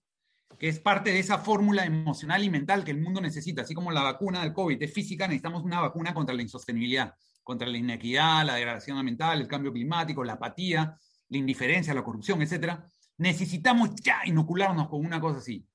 que 0.57 0.67
es 0.67 0.79
parte 0.79 1.11
de 1.11 1.19
esa 1.19 1.37
fórmula 1.37 1.85
emocional 1.85 2.43
y 2.43 2.49
mental 2.49 2.83
que 2.83 2.91
el 2.91 3.01
mundo 3.01 3.21
necesita, 3.21 3.61
así 3.61 3.73
como 3.73 3.91
la 3.91 4.01
vacuna 4.01 4.41
del 4.41 4.53
COVID 4.53 4.81
es 4.81 4.93
física, 4.93 5.25
necesitamos 5.25 5.63
una 5.63 5.79
vacuna 5.79 6.13
contra 6.13 6.35
la 6.35 6.41
insostenibilidad, 6.41 7.13
contra 7.43 7.67
la 7.67 7.77
inequidad, 7.77 8.45
la 8.45 8.55
degradación 8.55 8.97
ambiental, 8.97 9.39
el 9.39 9.47
cambio 9.47 9.71
climático, 9.71 10.23
la 10.23 10.33
apatía, 10.33 10.97
la 11.29 11.37
indiferencia, 11.37 11.93
la 11.93 12.03
corrupción, 12.03 12.41
etc. 12.41 12.77
Necesitamos 13.17 13.95
ya 14.03 14.21
inocularnos 14.25 14.89
con 14.89 15.05
una 15.05 15.21
cosa 15.21 15.39
así. 15.39 15.65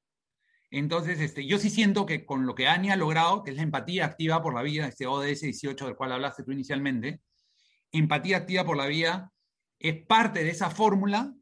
Entonces, 0.70 1.20
este, 1.20 1.46
yo 1.46 1.58
sí 1.58 1.70
siento 1.70 2.04
que 2.04 2.26
con 2.26 2.46
lo 2.46 2.54
que 2.54 2.66
Ani 2.66 2.90
ha 2.90 2.96
logrado, 2.96 3.42
que 3.42 3.52
es 3.52 3.56
la 3.56 3.62
empatía 3.62 4.04
activa 4.04 4.42
por 4.42 4.54
la 4.54 4.62
vida, 4.62 4.88
este 4.88 5.06
ODS 5.06 5.42
18 5.42 5.86
del 5.86 5.96
cual 5.96 6.12
hablaste 6.12 6.42
tú 6.42 6.52
inicialmente, 6.52 7.22
empatía 7.98 8.38
activa 8.38 8.64
por 8.64 8.76
la 8.76 8.86
vida 8.86 9.32
es 9.78 10.04
parte 10.06 10.44
de 10.44 10.50
esa 10.50 10.70
fórmula 10.70 11.34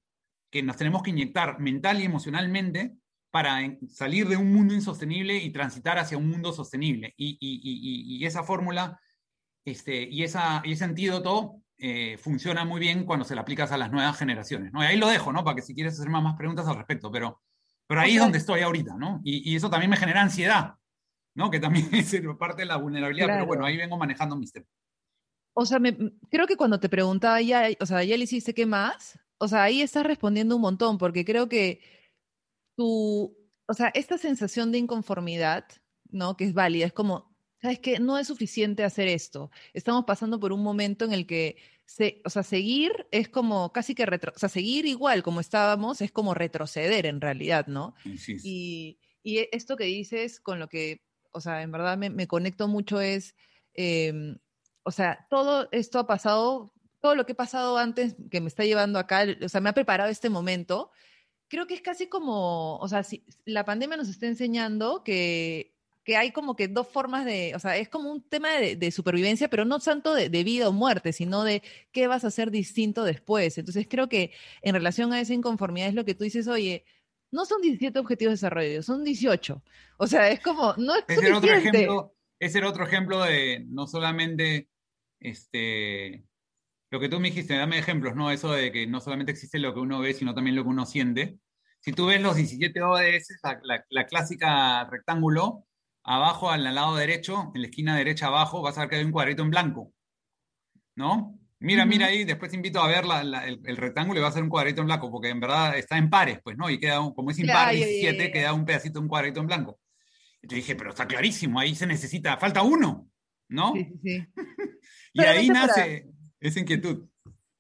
que 0.51 0.63
nos 0.63 0.77
tenemos 0.77 1.03
que 1.03 1.11
inyectar 1.11 1.61
mental 1.61 2.01
y 2.01 2.05
emocionalmente 2.05 2.97
para 3.31 3.61
salir 3.89 4.29
de 4.29 4.37
un 4.37 4.53
mundo 4.53 4.75
insostenible 4.75 5.39
y 5.39 5.51
transitar 5.51 5.99
hacia 5.99 6.19
un 6.19 6.29
mundo 6.29 6.53
sostenible. 6.53 7.15
Y, 7.17 7.39
y, 7.41 7.61
y, 7.63 8.19
y 8.19 8.27
esa 8.27 8.43
fórmula 8.43 9.01
este, 9.65 10.03
y, 10.03 10.23
esa, 10.23 10.61
y 10.65 10.73
ese 10.73 10.85
antídoto 10.85 11.63
eh, 11.79 12.19
funciona 12.19 12.65
muy 12.65 12.81
bien 12.81 13.05
cuando 13.05 13.25
se 13.25 13.35
la 13.35 13.41
aplicas 13.41 13.73
a 13.73 13.79
las 13.79 13.91
nuevas 13.91 14.19
generaciones. 14.19 14.73
¿no? 14.73 14.83
Y 14.83 14.87
ahí 14.87 14.97
lo 14.99 15.09
dejo, 15.09 15.33
¿no? 15.33 15.45
Para 15.45 15.57
que 15.57 15.63
si 15.63 15.75
quieres 15.75 15.95
hacer 15.95 16.11
más, 16.11 16.23
más 16.23 16.37
preguntas 16.37 16.67
al 16.67 16.77
respecto, 16.77 17.11
pero 17.11 17.41
pero 17.93 18.01
ahí 18.01 18.15
es 18.15 18.21
donde 18.21 18.39
estoy 18.39 18.61
ahorita, 18.61 18.95
¿no? 18.97 19.21
Y, 19.23 19.55
eso 19.55 19.69
también 19.69 19.91
me 19.91 19.99
genera 19.99 20.23
ansiedad, 20.23 20.77
¿no? 21.35 21.51
Que 21.51 21.61
también 21.61 21.89
es 21.93 22.15
parte 22.39 22.63
de 22.63 22.67
la 22.67 22.77
vulnerabilidad, 22.77 23.27
pero 23.27 23.45
bueno, 23.45 23.67
ahí 23.67 23.77
vengo 23.77 23.99
manejando 23.99 24.35
mis 24.35 24.51
temas. 24.51 24.71
O 25.55 25.67
sea, 25.67 25.79
me, 25.79 25.97
creo 26.31 26.47
que 26.47 26.57
cuando 26.57 26.81
te 26.81 26.89
preguntaba 26.89 27.41
ya, 27.41 27.69
o 27.81 27.87
sea, 27.87 28.03
ya 28.05 28.17
le 28.17 28.25
hiciste 28.25 28.55
qué 28.55 28.67
más, 28.67 29.19
o 29.39 29.49
sea, 29.49 29.65
ahí 29.65 29.83
estás 29.83 30.05
respondiendo 30.05 30.57
un 30.57 30.63
montón, 30.63 30.99
porque 30.99 31.25
creo 31.25 31.49
que 31.49 31.81
tu, 32.77 33.37
o 33.67 33.75
sea, 33.75 33.89
esta 33.95 34.19
sensación 34.19 34.73
de 34.73 34.79
inconformidad, 34.79 35.67
¿no? 36.11 36.37
Que 36.37 36.45
es 36.45 36.55
válida, 36.55 36.87
es 36.87 36.93
como, 36.93 37.35
¿sabes 37.61 37.81
qué? 37.81 38.01
No 38.01 38.19
es 38.19 38.29
suficiente 38.29 38.85
hacer 38.85 39.09
esto. 39.09 39.51
Estamos 39.75 40.05
pasando 40.05 40.41
por 40.41 40.53
un 40.53 40.63
momento 40.63 41.05
en 41.05 41.13
el 41.13 41.27
que 41.27 41.57
o 42.25 42.31
sea, 42.31 42.43
seguir 42.43 43.07
es 43.11 43.29
como 43.29 43.73
casi 43.73 43.95
que 43.95 44.07
retro, 44.07 44.33
o 44.35 44.39
sea, 44.39 44.49
seguir 44.49 44.87
igual 44.87 45.23
como 45.23 45.41
estábamos 45.41 46.01
es 46.01 46.11
como 46.11 46.35
retroceder 46.35 47.07
en 47.07 47.21
realidad, 47.21 47.67
¿no? 47.67 47.95
Y, 48.05 48.99
y, 49.23 49.49
esto 49.53 49.77
que 49.77 49.85
dices 49.85 50.41
con 50.41 50.59
lo 50.59 50.69
que, 50.69 51.03
o 51.33 51.41
sea, 51.41 51.63
en 51.63 51.73
verdad 51.73 51.99
me, 51.99 52.27
conecto 52.27 52.69
mucho 52.69 53.01
es, 53.01 53.35
em, 53.75 54.39
o 54.83 54.91
sea, 54.91 55.27
todo 55.31 55.69
esto 55.73 55.99
ha 55.99 56.07
pasado, 56.07 56.73
todo 57.01 57.15
lo 57.15 57.27
que 57.27 57.33
ha 57.33 57.37
pasado 57.37 57.79
antes 57.79 58.17
que 58.31 58.41
me 58.41 58.49
está 58.49 58.65
llevando 58.65 58.99
acá, 58.99 59.25
o 59.43 59.49
sea, 59.49 59.61
me 59.61 59.69
ha 59.69 59.75
preparado 59.75 60.11
este 60.11 60.31
momento. 60.31 60.91
Creo 61.49 61.67
que 61.67 61.75
es 61.75 61.83
casi 61.83 62.09
como, 62.09 62.79
o 62.79 62.89
sea, 62.89 63.03
si 63.03 63.25
la 63.45 63.65
pandemia 63.65 63.97
nos 63.97 64.09
está 64.09 64.27
enseñando 64.27 65.05
que 65.05 65.73
que 66.05 66.17
hay 66.17 66.33
como 66.33 66.57
que 66.57 66.69
dos 66.69 66.89
formas 66.89 67.25
de, 67.25 67.53
o 67.55 67.59
sea, 67.59 67.77
es 67.77 67.89
como 67.89 68.11
un 68.11 68.23
tema 68.23 68.51
de, 68.59 68.91
supervivencia, 68.91 69.49
pero 69.49 69.65
no 69.65 69.79
tanto 69.79 70.15
de, 70.15 70.29
vida 70.29 70.69
o 70.69 70.73
muerte, 70.73 71.13
sino 71.13 71.45
de 71.45 71.63
qué 71.93 72.07
vas 72.09 72.25
a 72.25 72.29
hacer 72.29 72.51
distinto 72.51 73.05
después. 73.05 73.57
Entonces 73.59 73.87
creo 73.89 74.09
que 74.09 74.33
en 74.63 74.75
relación 74.75 75.13
a 75.13 75.21
esa 75.21 75.35
inconformidad 75.35 75.89
es 75.89 75.95
lo 75.95 76.05
que 76.05 76.15
tú 76.15 76.25
dices, 76.25 76.49
oye, 76.49 76.85
no 77.31 77.47
son 77.47 77.63
17 77.63 77.99
objetivos 77.99 78.33
de 78.33 78.35
desarrollo, 78.35 78.83
son 78.83 79.05
18. 79.05 79.63
O 79.99 80.07
sea, 80.07 80.29
es 80.31 80.41
como, 80.41 80.75
no 80.77 80.95
es 80.97 81.05
ese 81.07 81.33
otro 81.33 81.53
ejemplo, 81.53 82.15
ese 82.41 82.59
era 82.59 82.69
otro 82.69 82.85
ejemplo 82.85 83.23
de 83.23 83.65
no 83.69 83.87
solamente, 83.87 84.69
este, 85.23 86.25
lo 86.91 87.01
que 87.01 87.09
tú 87.09 87.21
me 87.21 87.29
dijiste, 87.29 87.57
dame 87.57 87.79
ejemplos, 87.79 88.15
¿no? 88.15 88.31
Eso 88.31 88.53
de 88.53 88.73
que 88.73 88.87
no 88.87 89.01
solamente 89.01 89.33
existe 89.33 89.59
lo 89.59 89.75
que 89.75 89.81
uno 89.81 90.01
ve, 90.01 90.15
sino 90.15 90.35
también 90.35 90.57
lo 90.57 90.63
que 90.63 90.69
uno 90.69 90.87
siente. 90.87 91.39
Si 91.81 91.93
tú 91.93 92.07
ves 92.07 92.21
los 92.21 92.37
17 92.37 92.83
ODS, 92.83 93.41
la, 93.63 93.85
la 93.89 94.07
clásica 94.07 94.85
rectángulo, 94.85 95.67
abajo 96.05 96.51
al 96.51 96.63
lado 96.75 96.97
derecho, 96.97 97.51
en 97.55 97.63
la 97.63 97.69
esquina 97.69 97.97
derecha 97.97 98.27
abajo, 98.27 98.63
vas 98.63 98.77
a 98.77 98.83
ver 98.83 98.91
que 98.91 98.97
hay 98.97 99.05
un 99.05 99.13
cuadrito 99.13 99.43
en 99.43 99.51
blanco. 99.51 99.93
¿No? 100.95 101.39
Mira, 101.63 101.87
mira 101.87 102.07
ahí, 102.07 102.25
después 102.25 102.51
te 102.51 102.57
invito 102.57 102.81
a 102.81 102.89
ver 102.89 103.05
el, 103.65 103.77
rectángulo 103.77 104.19
y 104.19 104.23
va 104.23 104.29
a 104.29 104.33
ser 104.33 104.43
un 104.43 104.49
cuadrito 104.49 104.81
en 104.81 104.89
blanco, 104.89 105.13
porque 105.13 105.29
en 105.29 105.39
verdad 105.39 105.79
está 105.79 105.97
en 105.97 106.11
pares, 106.11 106.41
pues, 106.43 106.57
¿no? 106.57 106.69
Y 106.69 106.79
queda, 106.81 106.97
como 107.15 107.31
es 107.31 107.39
impar 107.39 107.73
17, 107.73 108.33
queda 108.33 108.53
un 108.53 108.65
pedacito, 108.65 109.01
un 109.01 109.07
cuadrito 109.07 109.39
en 109.39 109.47
blanco. 109.47 109.79
Y 110.43 110.49
te 110.49 110.57
dije, 110.57 110.75
pero 110.75 110.91
está 110.91 111.07
clarísimo, 111.07 111.61
ahí 111.61 111.77
se 111.77 111.87
necesita, 111.87 112.37
falta 112.37 112.63
uno, 112.63 113.09
¿no? 113.49 113.75
Sí, 113.75 113.93
sí. 114.03 114.27
y 115.13 115.21
ahí 115.23 115.49
nace 115.49 116.07
esa 116.41 116.61
inquietud. 116.61 117.07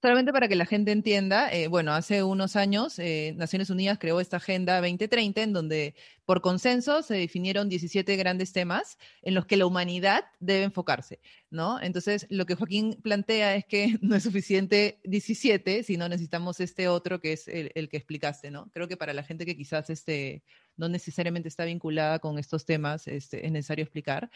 Solamente 0.02 0.32
para 0.32 0.48
que 0.48 0.56
la 0.56 0.66
gente 0.66 0.90
entienda, 0.90 1.48
eh, 1.52 1.68
bueno, 1.68 1.92
hace 1.92 2.24
unos 2.24 2.56
años 2.56 2.98
eh, 2.98 3.34
Naciones 3.36 3.70
Unidas 3.70 3.98
creó 4.00 4.18
esta 4.18 4.38
Agenda 4.38 4.80
2030 4.80 5.42
en 5.42 5.52
donde 5.52 5.94
por 6.24 6.40
consenso 6.40 7.02
se 7.02 7.14
definieron 7.14 7.68
17 7.68 8.16
grandes 8.16 8.52
temas 8.52 8.98
en 9.22 9.34
los 9.34 9.46
que 9.46 9.56
la 9.56 9.64
humanidad 9.64 10.24
debe 10.40 10.64
enfocarse, 10.64 11.20
¿no? 11.50 11.80
Entonces, 11.80 12.26
lo 12.30 12.46
que 12.46 12.56
Joaquín 12.56 12.98
plantea 13.00 13.54
es 13.54 13.64
que 13.64 13.96
no 14.02 14.16
es 14.16 14.24
suficiente 14.24 14.98
17, 15.04 15.84
sino 15.84 16.08
necesitamos 16.08 16.58
este 16.58 16.88
otro 16.88 17.20
que 17.20 17.34
es 17.34 17.46
el, 17.46 17.88
que 17.88 17.96
explicaste, 17.96 18.50
¿no? 18.50 18.72
Creo 18.72 18.88
que 18.88 18.96
para 18.96 19.14
la 19.14 19.22
gente 19.22 19.46
que 19.46 19.56
quizás 19.56 19.88
este, 19.88 20.42
no 20.76 20.88
necesariamente 20.88 21.48
está 21.48 21.64
vinculada 21.64 22.18
con 22.18 22.40
estos 22.40 22.64
temas, 22.64 23.06
este, 23.06 23.46
es 23.46 23.52
necesario 23.52 23.84
explicar. 23.84 24.32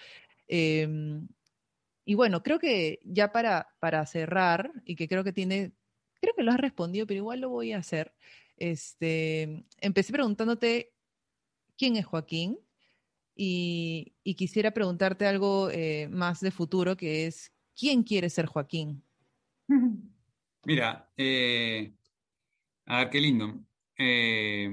Em, 0.46 1.26
y 2.08 2.14
bueno, 2.14 2.44
creo 2.44 2.60
que 2.60 3.00
ya 3.02 3.32
para, 3.32 3.74
para 3.80 4.06
cerrar, 4.06 4.70
y 4.84 4.94
que 4.94 5.08
creo 5.08 5.24
que 5.24 5.32
tiene, 5.32 5.72
creo 6.20 6.34
que 6.36 6.44
lo 6.44 6.52
has 6.52 6.60
respondido, 6.60 7.04
pero 7.04 7.18
igual 7.18 7.40
lo 7.40 7.48
voy 7.48 7.72
a 7.72 7.78
hacer. 7.78 8.14
Este, 8.56 9.64
empecé 9.80 10.12
preguntándote 10.12 10.94
quién 11.76 11.96
es 11.96 12.06
Joaquín 12.06 12.60
y, 13.34 14.14
quisiera 14.36 14.70
preguntarte 14.70 15.26
algo 15.26 15.68
eh, 15.70 16.08
más 16.08 16.38
de 16.40 16.52
futuro, 16.52 16.96
que 16.96 17.26
es, 17.26 17.52
¿quién 17.74 18.04
quiere 18.04 18.30
ser 18.30 18.46
Joaquín? 18.46 19.02
Mira, 20.64 21.10
eh, 21.16 21.92
a 22.86 22.98
ver, 22.98 23.10
qué 23.10 23.20
lindo. 23.20 23.64
Eh, 23.98 24.70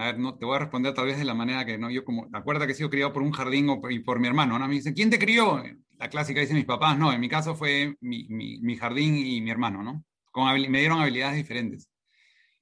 a 0.00 0.06
ver, 0.06 0.18
no, 0.18 0.38
te 0.38 0.46
voy 0.46 0.56
a 0.56 0.60
responder 0.60 0.94
tal 0.94 1.06
vez 1.06 1.18
de 1.18 1.26
la 1.26 1.34
manera 1.34 1.66
que 1.66 1.76
no, 1.76 1.90
yo 1.90 2.06
como, 2.06 2.26
acuerda 2.32 2.64
que 2.66 2.72
he 2.72 2.74
sido 2.74 2.88
criado 2.88 3.12
por 3.12 3.22
un 3.22 3.32
jardín 3.32 3.68
o 3.68 3.82
por, 3.82 3.92
y 3.92 3.98
por 3.98 4.18
mi 4.18 4.28
hermano, 4.28 4.58
¿no? 4.58 4.66
Me 4.66 4.74
dicen, 4.74 4.94
¿quién 4.94 5.10
te 5.10 5.18
crió? 5.18 5.62
La 5.98 6.08
clásica 6.08 6.40
dice 6.40 6.54
mis 6.54 6.64
papás, 6.64 6.96
no, 6.96 7.12
en 7.12 7.20
mi 7.20 7.28
caso 7.28 7.54
fue 7.54 7.96
mi, 8.00 8.26
mi, 8.28 8.76
jardín 8.76 9.14
y 9.14 9.42
mi 9.42 9.50
hermano, 9.50 9.82
¿no? 9.82 10.02
Con, 10.32 10.50
me 10.70 10.78
dieron 10.78 11.00
habilidades 11.00 11.36
diferentes. 11.36 11.90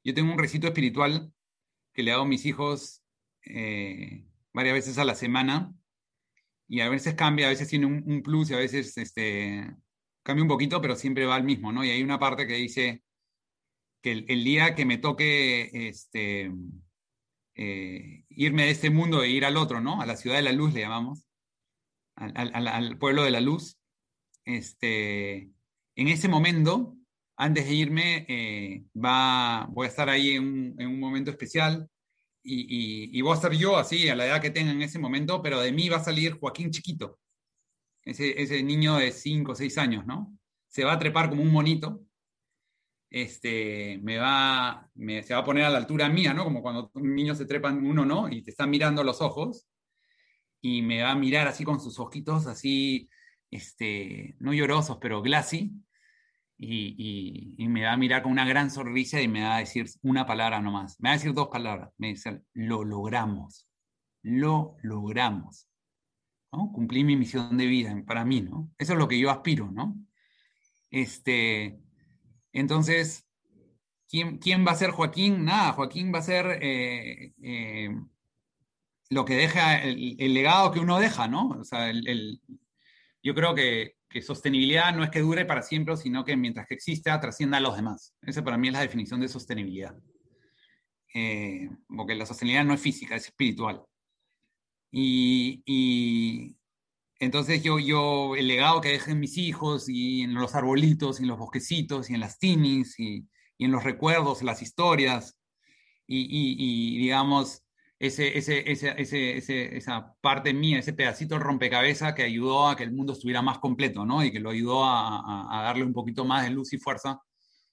Yo 0.03 0.15
tengo 0.15 0.33
un 0.33 0.39
recito 0.39 0.67
espiritual 0.67 1.33
que 1.93 2.03
le 2.03 2.11
hago 2.11 2.25
a 2.25 2.27
mis 2.27 2.45
hijos 2.45 3.05
eh, 3.45 4.25
varias 4.53 4.75
veces 4.75 4.99
a 4.99 5.05
la 5.05 5.15
semana 5.15 5.73
y 6.67 6.81
a 6.81 6.89
veces 6.89 7.15
cambia, 7.15 7.47
a 7.47 7.51
veces 7.51 7.69
tiene 7.69 7.87
un, 7.87 8.23
plus 8.23 8.51
y 8.51 8.55
a 8.55 8.59
veces 8.59 8.97
este, 8.99 9.65
cambia 10.25 10.43
un 10.43 10.49
poquito, 10.49 10.81
pero 10.81 10.97
siempre 10.97 11.25
va 11.25 11.37
al 11.37 11.45
mismo, 11.45 11.71
¿no? 11.71 11.85
Y 11.85 11.91
hay 11.91 12.03
una 12.03 12.19
parte 12.19 12.49
que 12.49 12.55
dice 12.55 13.05
que 14.03 14.11
el, 14.11 14.25
el 14.29 14.43
día 14.43 14.75
que 14.75 14.85
me 14.85 14.99
toque 14.99 15.71
este, 15.73 16.51
eh, 17.61 18.25
irme 18.31 18.67
de 18.67 18.71
este 18.71 18.89
mundo 18.89 19.25
e 19.25 19.31
ir 19.31 19.45
al 19.45 19.57
otro, 19.57 19.81
¿no? 19.81 20.01
A 20.01 20.07
la 20.07 20.17
ciudad 20.17 20.37
de 20.37 20.43
la 20.43 20.53
luz 20.53 20.73
le 20.73 20.81
llamamos, 20.81 21.27
al, 22.15 22.99
pueblo 22.99 23.25
de 23.25 23.33
la 23.33 23.41
luz. 23.41 23.77
Este, 24.45 25.51
en 25.97 26.09
ese 26.09 26.29
momento, 26.29 26.97
antes 27.37 27.67
de 27.67 27.75
irme, 27.75 28.25
eh, 28.29 28.85
va, 28.95 29.67
voy 29.71 29.87
a 29.87 29.91
estar 29.91 30.09
ahí 30.09 30.37
en 30.37 30.77
un, 30.79 31.01
momento 31.01 31.33
especial 31.33 31.89
y, 32.45 33.21
voy 33.23 33.37
a 33.37 33.41
ser 33.41 33.53
yo 33.55 33.77
así, 33.77 34.09
a 34.09 34.15
la 34.15 34.27
edad 34.27 34.41
que 34.41 34.51
tenga 34.51 34.71
en 34.71 34.83
ese 34.83 35.01
momento, 35.01 35.43
pero 35.43 35.61
de 35.61 35.73
mí 35.73 35.89
va 35.89 35.97
a 35.97 36.05
salir 36.05 36.39
Joaquín 36.39 36.71
chiquito, 36.71 37.19
ese, 38.05 38.41
ese 38.41 38.63
niño 38.63 38.97
de 38.99 39.11
5 39.11 39.53
o 39.53 39.55
6 39.57 39.79
años, 39.79 40.07
¿no? 40.07 40.33
Se 40.69 40.85
va 40.85 40.93
a 40.93 40.99
trepar 40.99 41.29
como 41.29 41.43
un 41.43 41.51
monito, 41.51 42.08
este, 43.11 43.99
me 44.03 44.19
va, 44.19 44.89
me, 44.95 45.23
se 45.23 45.35
va 45.35 45.41
a 45.41 45.45
poner 45.45 45.65
a 45.65 45.71
la 45.71 45.79
altura 45.79 46.09
mía, 46.09 46.35
¿no? 46.35 46.45
Como 46.45 46.63
cuando 46.63 46.91
un 46.95 47.15
niño 47.15 47.35
se 47.35 47.47
trepan 47.47 47.85
uno, 47.85 48.05
¿no? 48.05 48.29
Y 48.29 48.43
te 48.43 48.51
están 48.51 48.71
mirando 48.71 49.03
los 49.05 49.21
ojos, 49.21 49.67
y 50.61 50.83
me 50.83 51.03
va 51.03 51.13
a 51.13 51.15
mirar 51.15 51.47
así 51.49 51.65
con 51.65 51.81
sus 51.81 51.99
ojitos, 51.99 52.47
así, 52.47 53.09
este, 53.51 54.37
no 54.41 54.53
llorosos, 54.53 54.99
pero 55.01 55.23
glassy, 55.23 55.73
y, 56.59 57.55
me 57.69 57.85
va 57.85 57.93
a 57.93 57.97
mirar 57.97 58.23
con 58.23 58.33
una 58.33 58.45
gran 58.45 58.71
sonrisa 58.71 59.21
y 59.21 59.29
me 59.29 59.43
va 59.43 59.57
a 59.57 59.61
decir 59.61 59.87
una 60.03 60.27
palabra 60.27 60.61
nomás. 60.61 61.01
Me 61.01 61.09
va 61.09 61.13
a 61.13 61.17
decir 61.17 61.33
dos 61.33 61.49
palabras. 61.49 61.91
Me 61.99 62.09
dice, 62.09 62.43
lo 62.53 62.85
logramos. 62.85 63.69
Lo 64.23 64.77
logramos. 64.83 65.69
¿no? 66.53 66.73
Cumplí 66.73 67.05
mi 67.05 67.17
misión 67.17 67.57
de 67.57 67.67
vida 67.67 68.03
para 68.07 68.25
mí, 68.25 68.41
¿no? 68.41 68.71
Eso 68.79 68.95
es 68.95 68.99
lo 68.99 69.07
que 69.07 69.19
yo 69.19 69.31
aspiro, 69.31 69.71
¿no? 69.71 69.97
Este, 70.91 71.79
entonces, 72.53 73.27
¿quién, 74.09 74.39
quién 74.39 74.67
va 74.67 74.73
a 74.73 74.77
ser 74.77 74.91
Joaquín? 74.91 75.45
Nada, 75.45 75.73
Joaquín 75.73 76.13
va 76.13 76.19
a 76.19 76.23
ser 76.23 76.59
eh, 76.63 77.35
eh, 77.43 77.91
lo 79.11 79.25
que 79.25 79.35
deja, 79.35 79.83
el, 79.83 80.17
legado 80.35 80.73
que 80.73 80.81
uno 80.81 80.99
deja, 80.99 81.29
¿no? 81.29 81.49
O 81.51 81.65
sea, 81.65 81.91
el, 81.91 82.41
yo 83.23 83.35
creo 83.35 83.55
que 83.55 83.99
que 84.09 84.23
sostenibilidad 84.23 84.95
no 84.95 85.05
es 85.05 85.11
que 85.11 85.21
dure 85.21 85.45
para 85.45 85.63
siempre, 85.63 85.97
sino 85.97 86.25
que 86.25 86.37
mientras 86.37 86.67
que 86.67 86.75
exista, 86.75 87.21
trascienda 87.21 87.59
a 87.59 87.61
los 87.61 87.77
demás. 87.77 88.15
Esa 88.23 88.43
para 88.43 88.57
mí 88.57 88.69
es 88.69 88.75
la 88.75 88.81
definición 88.81 89.21
de 89.21 89.29
sostenibilidad. 89.29 89.97
Eh, 91.15 91.69
porque 91.89 92.15
la 92.15 92.27
sostenibilidad 92.27 92.65
no 92.65 92.75
es 92.75 92.81
física, 92.81 93.17
es 93.17 93.27
espiritual. 93.27 93.85
Y, 94.91 96.57
entonces 97.19 97.63
yo, 97.63 97.79
yo, 97.79 98.37
el 98.37 98.49
legado 98.49 98.81
que 98.81 98.91
dejen 98.91 99.21
mis 99.21 99.37
hijos 99.39 99.89
y 99.89 100.23
en 100.23 100.35
los 100.35 100.55
arbolitos, 100.55 101.21
y 101.21 101.23
en 101.25 101.29
los 101.29 101.39
bosquecitos, 101.39 102.11
y 102.11 102.15
en 102.15 102.21
las 102.21 102.39
tinis, 102.39 102.99
y, 102.99 103.29
y 103.59 103.65
en 103.65 103.73
los 103.73 103.85
recuerdos, 103.85 104.43
las 104.43 104.63
historias, 104.63 105.39
y, 106.07 106.27
y 106.31 106.99
digamos, 106.99 107.65
ese, 107.99 108.39
ese, 108.39 108.71
ese, 108.71 109.77
esa 109.77 110.15
parte 110.21 110.55
mía, 110.55 110.79
ese 110.79 110.93
pedacito 110.93 111.35
de 111.35 111.41
rompecabezas 111.41 112.15
que 112.15 112.23
ayudó 112.23 112.69
a 112.69 112.77
que 112.77 112.85
el 112.85 112.93
mundo 112.93 113.13
estuviera 113.13 113.43
más 113.43 113.59
completo, 113.59 114.05
¿no? 114.07 114.23
Y 114.25 114.31
que 114.31 114.41
lo 114.41 114.51
ayudó 114.51 114.85
a, 114.85 115.59
a, 115.59 115.63
darle 115.63 115.85
un 115.85 115.93
poquito 115.93 116.25
más 116.25 116.45
de 116.45 116.51
luz 116.51 116.73
y 116.73 116.79
fuerza 116.79 117.21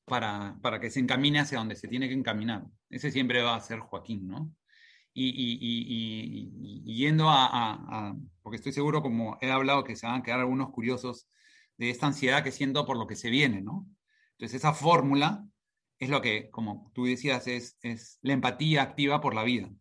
para, 0.06 0.58
para, 0.62 0.80
que 0.80 0.90
se 0.90 1.00
encamine 1.00 1.40
hacia 1.40 1.60
donde 1.60 1.76
se 1.76 1.88
tiene 1.88 2.08
que 2.08 2.16
encaminar. 2.16 2.66
Ese 2.90 3.12
siempre 3.12 3.44
va 3.44 3.56
a 3.56 3.62
ser 3.62 3.80
Joaquín, 3.80 4.28
¿no? 4.28 4.52
Y, 5.14 5.30
y, 5.30 6.94
yendo 6.96 7.30
a, 7.30 8.16
porque 8.46 8.58
estoy 8.58 8.74
seguro, 8.74 9.02
como 9.02 9.40
he 9.42 9.50
hablado, 9.50 9.84
que 9.84 9.96
se 9.96 10.06
van 10.06 10.20
a 10.20 10.24
quedar 10.24 10.40
algunos 10.40 10.70
curiosos 10.70 11.28
de 11.78 11.90
esta 11.90 12.06
ansiedad 12.06 12.44
que 12.44 12.52
siento 12.52 12.86
por 12.86 12.96
lo 12.96 13.08
que 13.08 13.16
se 13.16 13.32
viene, 13.32 13.60
¿no? 13.60 13.88
Entonces, 14.34 14.58
esa 14.58 14.72
fórmula 14.72 15.48
es 15.98 16.10
lo 16.10 16.22
que, 16.22 16.52
como 16.52 16.92
tú 16.94 17.06
decías, 17.06 17.48
es, 17.48 17.80
es 17.82 18.20
la 18.22 18.34
empatía 18.34 18.84
activa 18.84 19.20
por 19.20 19.34
la 19.34 19.42
vida. 19.42 19.72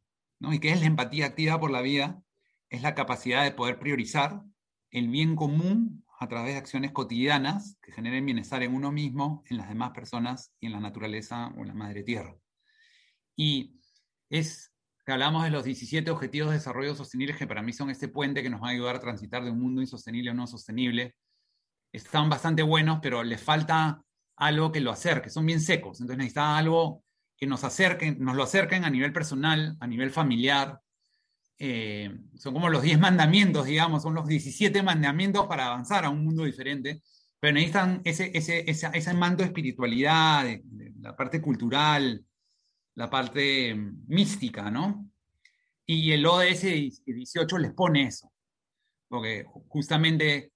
¿Y 0.41 0.61
qué 0.61 0.71
es 0.71 0.81
la 0.81 0.87
empatía 0.87 1.27
activa 1.27 1.61
por 1.61 1.71
la 1.71 1.83
vida? 1.83 2.23
Es 2.71 2.81
la 2.81 2.95
capacidad 2.95 3.45
de 3.45 3.51
poder 3.51 3.79
priorizar 3.79 4.41
el 4.91 5.09
bien 5.09 5.37
común 5.37 6.03
a 6.19 6.27
través 6.27 6.55
de 6.55 6.59
acciones 6.59 6.93
cotidianas 6.93 7.77
que 7.83 7.93
generen 7.93 8.25
bienestar 8.25 8.63
en 8.63 8.75
uno 8.75 8.91
mismo, 8.93 9.45
en 9.51 9.59
las 9.59 9.69
demás 9.69 9.91
personas 9.91 10.55
y 10.59 10.69
en 10.69 10.73
la 10.73 10.81
naturaleza 10.81 11.49
o 11.49 11.61
en 11.61 11.69
la 11.69 11.75
madre 11.75 12.03
tierra. 12.03 12.35
Y 13.37 13.79
es 14.31 14.74
que 15.05 15.13
hablamos 15.13 15.45
de 15.45 15.51
los 15.51 15.65
17 15.65 16.11
Objetivos 16.11 16.51
de 16.51 16.57
Desarrollo 16.57 16.95
Sostenible, 16.95 17.37
que 17.37 17.47
para 17.47 17.63
mí 17.63 17.73
son 17.73 17.91
este 17.91 18.09
puente 18.09 18.43
que 18.43 18.51
nos 18.51 18.63
va 18.63 18.69
a 18.69 18.71
ayudar 18.71 18.97
a 18.97 19.01
transitar 19.01 19.45
de 19.45 19.51
un 19.51 19.61
mundo 19.61 19.81
insostenible 19.83 20.31
a 20.31 20.35
no 20.35 20.47
sostenible. 20.47 21.15
Están 21.93 22.31
bastante 22.31 22.63
buenos, 22.63 23.01
pero 23.03 23.23
les 23.23 23.41
falta 23.43 24.03
algo 24.37 24.73
que 24.73 24.81
lo 24.81 24.91
acerque, 24.91 25.31
son 25.31 25.47
bien 25.47 25.61
secos, 25.61 26.01
entonces 26.01 26.19
necesita 26.19 26.57
algo 26.57 27.05
que 27.37 27.47
nos 27.47 27.63
acerquen, 27.65 28.17
nos 28.19 28.35
lo 28.35 28.43
acerquen 28.43 28.85
a 28.85 28.91
nivel 28.91 29.13
personal, 29.13 29.77
a 29.79 29.87
nivel 29.87 30.11
familiar. 30.11 30.81
Eh, 31.59 32.13
son 32.37 32.55
como 32.55 32.69
los 32.69 32.83
10 32.83 32.99
mandamientos, 32.99 33.67
digamos, 33.67 34.03
son 34.03 34.15
los 34.15 34.27
17 34.27 34.83
mandamientos 34.83 35.47
para 35.47 35.67
avanzar 35.67 36.05
a 36.05 36.11
un 36.11 36.25
mundo 36.25 36.45
diferente, 36.45 37.03
pero 37.39 37.55
necesitan 37.55 38.01
ese, 38.05 38.31
ese, 38.35 38.65
ese 38.67 39.15
manto 39.15 39.43
de 39.43 39.49
espiritualidad, 39.49 40.47
la 41.01 41.15
parte 41.15 41.41
cultural, 41.41 42.25
la 42.95 43.11
parte 43.11 43.75
mística, 44.07 44.71
¿no? 44.71 45.11
Y 45.87 46.13
el 46.13 46.25
ODS 46.25 46.63
18 47.05 47.59
les 47.59 47.73
pone 47.73 48.05
eso, 48.05 48.33
porque 49.09 49.45
justamente 49.69 50.53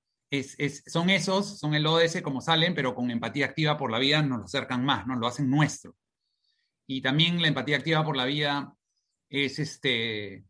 son 0.86 1.10
esos, 1.10 1.58
son 1.58 1.74
el 1.74 1.86
ODS 1.86 2.22
como 2.22 2.40
salen, 2.40 2.74
pero 2.74 2.94
con 2.94 3.10
empatía 3.10 3.46
activa 3.46 3.76
por 3.76 3.90
la 3.90 3.98
vida 3.98 4.22
nos 4.22 4.38
lo 4.38 4.44
acercan 4.44 4.84
más, 4.84 5.06
nos 5.06 5.18
lo 5.18 5.26
hacen 5.26 5.50
nuestro. 5.50 5.96
Y 6.86 7.02
también 7.02 7.40
la 7.40 7.48
empatía 7.48 7.76
activa 7.76 8.04
por 8.04 8.16
la 8.16 8.24
vida 8.24 8.72
es, 9.28 9.58
este, 9.58 10.44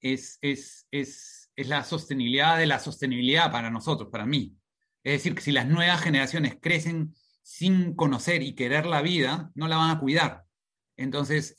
es, 0.00 0.38
es, 0.40 0.86
es, 0.90 1.50
es 1.56 1.68
la 1.68 1.84
sostenibilidad 1.84 2.58
de 2.58 2.66
la 2.66 2.78
sostenibilidad 2.78 3.50
para 3.50 3.70
nosotros, 3.70 4.08
para 4.10 4.26
mí. 4.26 4.56
Es 5.04 5.14
decir, 5.14 5.34
que 5.34 5.42
si 5.42 5.52
las 5.52 5.66
nuevas 5.66 6.00
generaciones 6.00 6.56
crecen 6.60 7.14
sin 7.42 7.94
conocer 7.94 8.42
y 8.42 8.54
querer 8.54 8.86
la 8.86 9.02
vida, 9.02 9.50
no 9.54 9.66
la 9.66 9.76
van 9.76 9.90
a 9.90 9.98
cuidar. 9.98 10.44
Entonces, 10.96 11.56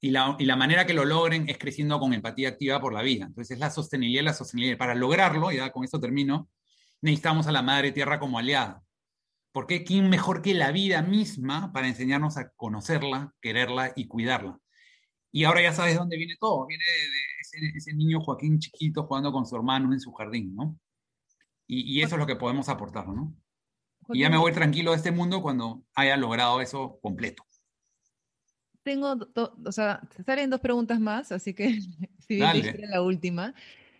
y 0.00 0.10
la, 0.10 0.36
y 0.38 0.44
la, 0.44 0.56
manera 0.56 0.86
que 0.86 0.94
lo 0.94 1.04
logren 1.04 1.48
es 1.48 1.58
creciendo 1.58 1.98
con 1.98 2.12
empatía 2.12 2.50
activa 2.50 2.80
por 2.80 2.92
la 2.92 3.02
vida. 3.02 3.26
Entonces, 3.26 3.52
es 3.52 3.58
la 3.58 3.70
sostenibilidad 3.70 4.22
y 4.22 4.26
la 4.26 4.34
sostenibilidad. 4.34 4.78
Para 4.78 4.94
lograrlo, 4.94 5.50
ya 5.50 5.72
con 5.72 5.84
esto 5.84 6.00
termino, 6.00 6.48
necesitamos 7.00 7.46
a 7.46 7.52
la 7.52 7.62
Madre 7.62 7.92
Tierra 7.92 8.18
como 8.18 8.38
aliada. 8.38 8.82
Porque 9.52 9.84
¿quién 9.84 10.10
mejor 10.10 10.42
que 10.42 10.52
la 10.52 10.72
vida 10.72 11.00
misma 11.02 11.72
para 11.72 11.86
enseñarnos 11.86 12.36
a 12.36 12.50
conocerla, 12.50 13.32
quererla 13.40 13.92
y 13.94 14.08
cuidarla? 14.08 14.58
Y 15.30 15.44
ahora 15.44 15.62
ya 15.62 15.72
sabes 15.72 15.96
dónde 15.96 16.16
viene 16.16 16.36
todo. 16.40 16.66
Viene 16.66 16.82
de 17.60 17.72
ese, 17.76 17.94
niño 17.94 18.20
Joaquín 18.20 18.58
chiquito 18.58 19.04
jugando 19.04 19.32
con 19.32 19.46
su 19.46 19.54
hermano 19.56 19.92
en 19.92 20.00
su 20.00 20.12
jardín, 20.12 20.54
¿no? 20.54 20.78
Y, 21.66 22.02
eso 22.02 22.16
es 22.16 22.18
lo 22.18 22.26
que 22.26 22.36
podemos 22.36 22.68
aportar, 22.68 23.08
¿no? 23.08 23.34
Y 24.10 24.20
ya 24.20 24.30
me 24.30 24.36
voy 24.36 24.52
tranquilo 24.52 24.90
de 24.90 24.98
este 24.98 25.12
mundo 25.12 25.40
cuando 25.40 25.82
haya 25.94 26.16
logrado 26.16 26.60
eso 26.60 26.98
completo. 27.00 27.44
Tengo, 28.84 29.16
o 29.64 29.72
sea, 29.72 30.00
salen 30.24 30.50
dos 30.50 30.60
preguntas 30.60 31.00
más, 31.00 31.32
así 31.32 31.54
que 31.54 31.80
si 32.20 32.36
bien 32.36 32.90
la 32.90 33.02
última. 33.02 33.54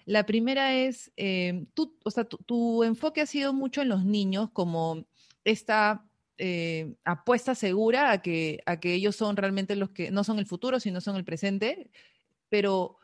La 0.05 0.27
primera 0.27 0.75
es, 0.75 1.11
eh, 1.17 1.65
tú, 1.75 1.97
o 2.05 2.11
sea, 2.11 2.25
tu, 2.25 2.85
enfoque 2.85 3.23
ha 3.23 3.27
sido 3.27 3.53
mucho 3.55 3.81
en 3.83 3.89
los 3.89 4.05
niños 4.05 4.51
como 4.53 5.07
esta 5.45 6.05
eh, 6.37 6.95
apuesta 7.05 7.55
segura 7.55 8.13
a 8.13 8.21
que, 8.21 8.63
a 8.67 8.79
que 8.79 8.95
ellos 8.95 9.17
son 9.17 9.37
realmente 9.37 9.75
los 9.75 9.91
que 9.91 10.11
no 10.11 10.23
son 10.23 10.39
el 10.39 10.47
futuro, 10.47 10.79
sino 10.79 11.01
son 11.01 11.17
el 11.17 11.25
presente, 11.25 11.91
pero 12.51 12.99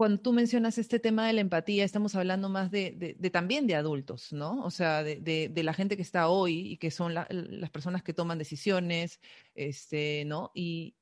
cuando 0.00 0.18
tú 0.22 0.32
mencionas 0.32 0.78
este 0.78 0.98
tema 0.98 1.26
de 1.26 1.34
la 1.34 1.42
empatía, 1.42 1.84
estamos 1.84 2.14
hablando 2.14 2.48
más 2.48 2.70
de, 2.70 3.18
también 3.30 3.66
de 3.66 3.74
adultos, 3.74 4.32
¿no? 4.32 4.64
O 4.64 4.70
sea, 4.70 5.04
de, 5.04 5.52
la 5.62 5.74
gente 5.74 5.94
que 5.94 6.00
está 6.00 6.30
hoy 6.30 6.72
y 6.72 6.76
que 6.78 6.90
son 6.90 7.12
las 7.12 7.70
personas 7.70 8.02
que 8.02 8.14
toman 8.14 8.38
decisiones, 8.38 9.20
este, 9.54 10.24
¿no? 10.24 10.52
Y, 10.54 10.96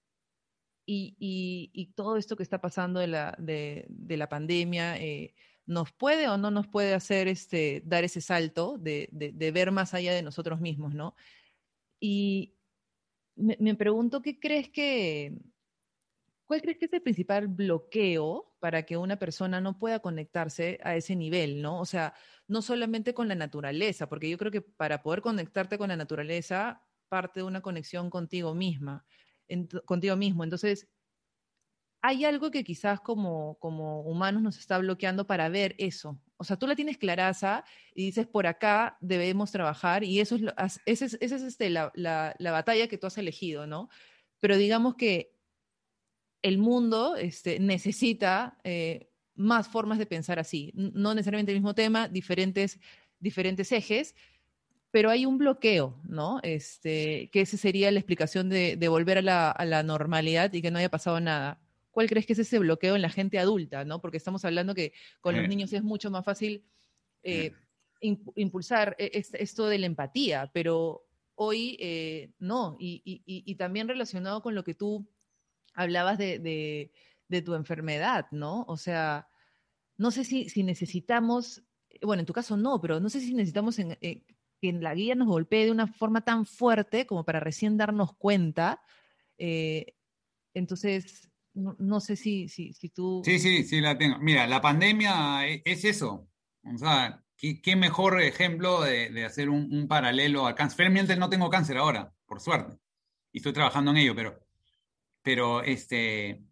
todo 1.94 2.16
esto 2.16 2.34
que 2.34 2.42
está 2.42 2.60
pasando 2.60 2.98
de 2.98 3.06
la, 3.06 3.36
de, 3.38 3.86
la 4.16 4.28
pandemia, 4.28 5.00
eh, 5.00 5.32
nos 5.64 5.92
puede 5.92 6.26
o 6.26 6.36
no 6.36 6.50
nos 6.50 6.66
puede 6.66 6.92
hacer 6.92 7.28
este, 7.28 7.84
dar 7.86 8.02
ese 8.02 8.20
salto 8.20 8.78
de, 8.78 9.08
ver 9.12 9.70
más 9.70 9.94
allá 9.94 10.12
de 10.12 10.22
nosotros 10.22 10.60
mismos, 10.60 10.92
¿no? 10.92 11.14
Y 12.00 12.56
me, 13.36 13.76
pregunto, 13.76 14.22
¿qué 14.22 14.40
crees 14.40 14.68
que, 14.70 15.38
cuál 16.46 16.62
crees 16.62 16.78
que 16.78 16.86
es 16.86 16.92
el 16.94 17.02
principal 17.02 17.46
bloqueo 17.46 18.47
para 18.60 18.84
que 18.84 18.96
una 18.96 19.18
persona 19.18 19.60
no 19.60 19.78
pueda 19.78 20.00
conectarse 20.00 20.78
a 20.82 20.96
ese 20.96 21.16
nivel, 21.16 21.62
¿no? 21.62 21.80
O 21.80 21.86
sea, 21.86 22.14
no 22.46 22.62
solamente 22.62 23.14
con 23.14 23.28
la 23.28 23.34
naturaleza, 23.34 24.08
porque 24.08 24.28
yo 24.28 24.38
creo 24.38 24.50
que 24.52 24.62
para 24.62 25.02
poder 25.02 25.22
conectarte 25.22 25.78
con 25.78 25.88
la 25.88 25.96
naturaleza 25.96 26.82
parte 27.08 27.40
de 27.40 27.44
una 27.44 27.60
conexión 27.60 28.10
contigo 28.10 28.54
misma, 28.54 29.04
contigo 29.86 30.16
mismo. 30.16 30.44
Entonces, 30.44 30.88
hay 32.00 32.24
algo 32.24 32.50
que 32.50 32.64
quizás 32.64 33.00
como, 33.00 33.58
como 33.58 34.02
humanos 34.02 34.42
nos 34.42 34.58
está 34.58 34.78
bloqueando 34.78 35.26
para 35.26 35.48
ver 35.48 35.74
eso. 35.78 36.20
O 36.36 36.44
sea, 36.44 36.56
tú 36.56 36.66
la 36.66 36.76
tienes 36.76 36.98
claraza 36.98 37.64
y 37.94 38.06
dices, 38.06 38.26
por 38.26 38.46
acá 38.46 38.96
debemos 39.00 39.50
trabajar 39.50 40.04
y 40.04 40.20
eso 40.20 40.36
es, 40.36 40.42
esa 40.86 41.04
es, 41.04 41.18
es 41.20 41.32
este, 41.42 41.70
la, 41.70 41.90
la, 41.94 42.52
batalla 42.52 42.86
que 42.86 42.98
tú 42.98 43.08
has 43.08 43.18
elegido, 43.18 43.66
¿no? 43.66 43.88
Pero 44.38 44.56
digamos 44.56 44.94
que 44.94 45.34
el 46.42 46.58
mundo 46.58 47.16
este, 47.16 47.58
necesita 47.60 48.58
eh, 48.64 49.10
más 49.34 49.68
formas 49.68 49.98
de 49.98 50.06
pensar 50.06 50.38
así. 50.38 50.72
No 50.74 51.14
necesariamente 51.14 51.52
el 51.52 51.58
mismo 51.58 51.74
tema, 51.74 52.08
diferentes, 52.08 52.78
diferentes 53.20 53.72
ejes, 53.72 54.14
pero 54.90 55.10
hay 55.10 55.26
un 55.26 55.38
bloqueo, 55.38 56.00
¿no? 56.04 56.40
Este, 56.42 57.28
que 57.30 57.42
esa 57.42 57.56
sería 57.56 57.90
la 57.90 57.98
explicación 57.98 58.48
de, 58.48 58.76
de 58.76 58.88
volver 58.88 59.18
a 59.18 59.22
la, 59.22 59.50
a 59.50 59.64
la 59.64 59.82
normalidad 59.82 60.52
y 60.52 60.62
que 60.62 60.70
no 60.70 60.78
haya 60.78 60.88
pasado 60.88 61.20
nada 61.20 61.60
cuál 61.98 62.08
crees 62.08 62.26
que 62.26 62.34
es 62.34 62.38
ese 62.38 62.60
bloqueo 62.60 62.94
en 62.94 63.02
la 63.02 63.10
gente 63.10 63.40
adulta, 63.40 63.84
¿no? 63.84 64.00
Porque 64.00 64.18
estamos 64.18 64.44
hablando 64.44 64.72
que 64.72 64.92
con 65.20 65.36
los 65.36 65.48
niños 65.48 65.72
es 65.72 65.82
mucho 65.82 66.12
más 66.12 66.24
fácil 66.24 66.62
eh, 67.24 67.52
impulsar 68.00 68.94
e, 69.00 69.10
esto 69.14 69.66
de 69.66 69.78
la 69.78 69.86
empatía, 69.86 70.48
pero 70.54 71.08
hoy 71.34 71.76
eh, 71.80 72.30
no. 72.38 72.76
Y, 72.78 73.52
también 73.56 73.88
relacionado 73.88 74.42
con 74.42 74.54
lo 74.54 74.62
que 74.62 74.74
tú 74.74 75.08
hablabas 75.74 76.18
de, 76.18 76.92
tu 77.44 77.54
enfermedad, 77.54 78.26
¿no? 78.30 78.64
O 78.68 78.76
sea, 78.76 79.28
no 79.96 80.10
sé 80.10 80.24
si, 80.24 80.62
necesitamos, 80.62 81.62
bueno, 82.02 82.20
en 82.20 82.26
tu 82.26 82.32
caso 82.32 82.56
no, 82.56 82.80
pero 82.80 83.00
no 83.00 83.08
sé 83.08 83.20
si 83.20 83.34
necesitamos 83.34 83.78
en, 83.78 83.98
eh, 84.00 84.24
que 84.60 84.72
la 84.72 84.94
guía 84.94 85.14
nos 85.14 85.28
golpee 85.28 85.66
de 85.66 85.70
una 85.70 85.86
forma 85.86 86.22
tan 86.22 86.46
fuerte 86.46 87.06
como 87.06 87.24
para 87.24 87.40
recién 87.40 87.76
darnos 87.76 88.14
cuenta. 88.16 88.82
Eh, 89.38 89.94
entonces, 90.54 91.30
no, 91.54 92.00
sé 92.00 92.16
si, 92.16 92.48
si, 92.48 92.72
si, 92.72 92.88
tú... 92.88 93.22
Sí, 93.24 93.38
sí, 93.38 93.64
sí, 93.64 93.80
la 93.80 93.96
tengo. 93.98 94.18
Mira, 94.18 94.46
la 94.46 94.60
pandemia 94.60 95.46
e, 95.48 95.62
es 95.64 95.84
eso. 95.84 96.28
O 96.62 96.78
sea, 96.78 97.24
qué, 97.36 97.76
mejor 97.76 98.20
ejemplo 98.20 98.82
de, 98.82 99.24
hacer 99.24 99.48
un, 99.48 99.86
paralelo 99.88 100.46
al 100.46 100.54
cáncer. 100.54 100.76
Felizmente 100.76 101.16
no 101.16 101.28
tengo 101.28 101.50
cáncer 101.50 101.78
ahora, 101.78 102.12
por 102.26 102.40
suerte. 102.40 102.78
Y 103.32 103.38
estoy 103.38 103.52
trabajando 103.52 103.90
en 103.90 103.98
ello, 103.98 104.14
pero, 104.14 104.38
pero, 105.28 105.62
este, 105.62 106.42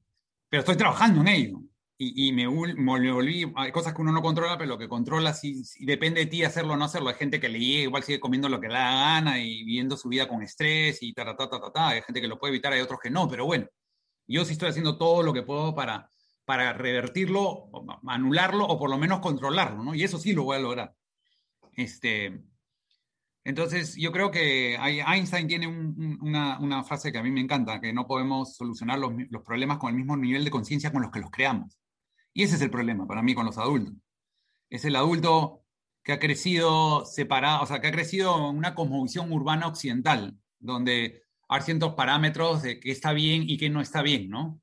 pero 0.51 0.61
estoy 0.61 0.77
trabajando 0.77 1.23
en 1.23 1.29
ello 1.29 1.61
y, 1.97 2.31
me, 2.33 2.47
volví, 2.47 3.51
hay 3.57 3.73
cosas 3.73 3.95
que 3.95 4.03
uno 4.03 4.13
no 4.13 4.21
controla, 4.21 4.59
pero 4.59 4.69
lo 4.69 4.77
que 4.77 4.87
controla 4.87 5.33
sí, 5.33 5.63
depende 5.81 6.21
de 6.21 6.27
ti 6.27 6.45
hacerlo 6.45 6.75
o 6.75 6.77
no 6.77 6.85
hacerlo. 6.85 7.09
Hay 7.09 7.15
gente 7.15 7.41
que 7.41 7.49
le 7.49 7.59
llega, 7.59 7.85
igual 7.85 8.03
sigue 8.03 8.21
comiendo 8.21 8.51
lo 8.51 8.61
que 8.61 8.69
le 8.69 8.75
da 8.75 8.93
gana 8.93 9.41
y 9.41 9.65
viviendo 9.65 9.97
su 9.97 10.11
vida 10.11 10.29
con 10.29 10.43
estrés 10.43 11.03
y 11.03 11.15
ta, 11.15 11.25
ta, 11.25 11.49
ta, 11.49 11.59
ta, 11.59 11.73
ta, 11.73 11.89
Hay 11.89 12.03
gente 12.03 12.21
que 12.21 12.29
lo 12.29 12.39
puede 12.39 12.53
evitar, 12.53 12.71
hay 12.75 12.83
otros 12.83 13.01
que 13.03 13.09
no, 13.09 13.27
pero 13.27 13.47
bueno, 13.47 13.67
yo 14.27 14.45
sí 14.45 14.53
estoy 14.53 14.69
haciendo 14.69 14.99
todo 14.99 15.23
lo 15.23 15.33
que 15.33 15.43
puedo 15.43 15.75
para, 15.75 16.11
para 16.45 16.75
revertirlo, 16.75 17.71
anularlo 18.07 18.67
o 18.67 18.79
por 18.79 18.91
lo 18.91 18.99
menos 18.99 19.21
controlarlo, 19.21 19.85
¿no? 19.85 19.95
Y 19.95 20.05
eso 20.05 20.19
sí 20.19 20.35
lo 20.35 20.45
voy 20.45 20.57
a 20.59 20.61
lograr. 20.61 20.95
Este, 21.73 22.43
entonces, 23.47 23.95
yo 23.95 24.11
creo 24.11 24.33
que 24.33 24.75
Einstein 24.75 25.47
tiene 25.47 25.69
una, 25.69 26.83
frase 26.83 27.13
que 27.13 27.19
a 27.19 27.23
mí 27.23 27.31
me 27.31 27.41
encanta, 27.41 27.81
que 27.81 27.93
no 27.93 28.05
podemos 28.09 28.57
solucionar 28.57 28.99
los, 28.99 29.13
los 29.31 29.45
problemas 29.45 29.79
con 29.79 29.91
el 29.91 29.97
mismo 29.97 30.17
nivel 30.17 30.43
de 30.45 30.51
conciencia 30.51 30.91
con 30.91 31.01
los 31.01 31.13
que 31.13 31.21
los 31.21 31.31
creamos. 31.31 31.79
Y 32.35 32.43
ese 32.43 32.57
es 32.57 32.63
el 32.63 32.71
problema 32.71 33.07
para 33.07 33.23
mí 33.23 33.37
con 33.37 33.47
los 33.47 33.57
adultos. 33.57 33.95
Es 34.69 34.85
el 34.85 34.97
adulto 34.97 35.63
que 36.03 36.13
ha 36.13 36.19
crecido 36.19 37.05
separado, 37.05 37.63
o 37.63 37.67
sea, 37.67 37.81
que 37.81 37.87
ha 37.87 37.93
crecido 37.93 38.51
en 38.51 38.57
una 38.57 38.75
cosmovisión 38.75 39.31
urbana 39.31 39.69
occidental, 39.69 40.37
donde 40.59 41.23
hay 41.49 41.63
ciertos 41.63 41.95
parámetros 41.95 42.63
de 42.63 42.81
qué 42.81 42.91
está 42.91 43.13
bien 43.13 43.49
y 43.49 43.59
qué 43.59 43.71
no 43.71 43.81
está 43.81 44.03
bien, 44.03 44.29
¿no? 44.29 44.61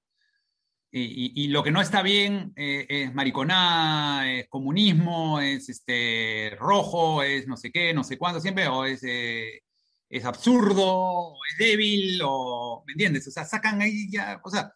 Y, 0.95 1.47
lo 1.47 1.63
que 1.63 1.71
no 1.71 1.81
está 1.81 2.03
bien 2.03 2.53
eh, 2.55 2.85
es 2.87 3.13
mariconá, 3.15 4.31
es 4.31 4.47
comunismo, 4.47 5.39
es 5.39 5.67
este, 5.67 6.55
rojo, 6.59 7.23
es 7.23 7.47
no 7.47 7.57
sé 7.57 7.71
qué, 7.71 7.95
no 7.95 8.03
sé 8.03 8.19
cuándo, 8.19 8.39
siempre, 8.39 8.67
o 8.67 8.85
es, 8.85 9.03
eh, 9.03 9.63
es 10.07 10.23
absurdo, 10.23 10.83
o 10.85 11.39
es 11.49 11.57
débil, 11.57 12.21
o, 12.23 12.83
¿me 12.85 12.93
entiendes? 12.93 13.27
O 13.27 13.31
sea, 13.31 13.43
sacan 13.43 13.81
ahí 13.81 14.07
ya, 14.11 14.39
o 14.43 14.51
sea, 14.51 14.71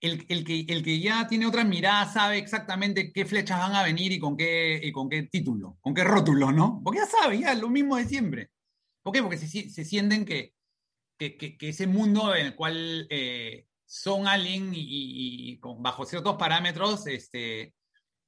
el, 0.00 0.24
que, 0.44 0.66
el 0.68 0.84
que 0.84 1.00
ya 1.00 1.26
tiene 1.26 1.46
otra 1.46 1.64
mirada 1.64 2.12
sabe 2.12 2.38
exactamente 2.38 3.12
qué 3.12 3.24
flechas 3.24 3.58
van 3.58 3.74
a 3.74 3.82
venir 3.82 4.12
y 4.12 4.20
con 4.20 4.36
qué, 4.36 4.80
y 4.82 4.92
con 4.92 5.08
qué 5.08 5.24
título, 5.24 5.78
con 5.80 5.94
qué 5.94 6.04
rótulo, 6.04 6.52
¿no? 6.52 6.80
Porque 6.84 7.00
ya 7.00 7.06
sabe, 7.06 7.40
ya 7.40 7.54
lo 7.54 7.70
mismo 7.70 7.96
de 7.96 8.04
siempre. 8.04 8.50
¿Por 9.02 9.12
qué? 9.12 9.20
Porque 9.20 9.38
se, 9.38 9.68
se 9.68 9.84
sienten 9.84 10.24
que, 10.24 10.54
que, 11.18 11.36
que, 11.36 11.68
ese 11.68 11.88
mundo 11.88 12.36
en 12.36 12.46
el 12.46 12.54
cual 12.54 13.08
eh, 13.10 13.66
son 13.86 14.26
alguien 14.26 14.72
y, 14.74 15.58
bajo 15.78 16.04
ciertos 16.04 16.36
parámetros 16.36 17.06
este, 17.06 17.74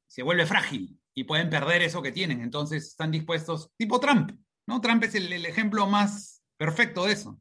se 0.07 0.23
vuelve 0.23 0.47
frágil 0.47 0.99
y 1.15 1.25
pueden 1.25 1.51
perder 1.51 1.83
eso 1.83 2.03
que 2.03 2.13
tienen. 2.13 2.43
Entonces 2.43 2.89
están 2.89 3.11
dispuestos, 3.11 3.73
tipo 3.77 4.01
Trump, 4.01 4.33
¿no? 4.67 4.81
Trump 4.81 5.03
es 5.05 5.15
el, 5.15 5.33
ejemplo 5.47 5.87
más 5.87 6.43
perfecto 6.57 7.07
de 7.07 7.13
eso. 7.13 7.41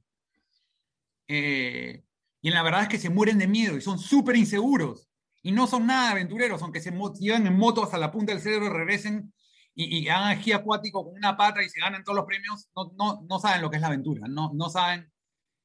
Eh, 1.27 2.03
y 2.41 2.49
la 2.51 2.63
verdad 2.63 2.83
es 2.83 2.89
que 2.89 2.99
se 2.99 3.09
mueren 3.09 3.37
de 3.37 3.47
miedo 3.47 3.75
y 3.75 3.81
son 3.81 3.99
súper 3.99 4.35
inseguros. 4.35 5.09
Y 5.41 5.51
no 5.51 5.67
son 5.67 5.85
nada 5.85 6.11
aventureros, 6.11 6.61
aunque 6.61 6.81
se 6.81 6.91
llevan 7.19 7.45
en 7.45 7.57
moto 7.57 7.83
hasta 7.83 7.99
la 7.99 8.11
punta 8.11 8.33
del 8.33 8.41
cerebro, 8.41 8.73
regresen 8.73 9.31
y, 9.75 9.99
y 9.99 10.09
hagan 10.09 10.37
esquí 10.37 10.53
acuático 10.53 11.03
con 11.03 11.13
una 11.13 11.37
pata 11.37 11.61
y 11.61 11.69
se 11.69 11.79
ganan 11.79 12.03
todos 12.03 12.15
los 12.15 12.25
premios, 12.25 12.69
no, 12.75 12.93
no, 12.97 13.25
no 13.29 13.39
saben 13.39 13.61
lo 13.61 13.69
que 13.69 13.75
es 13.75 13.81
la 13.81 13.87
aventura, 13.87 14.27
no, 14.27 14.51
no 14.55 14.69
saben, 14.69 15.11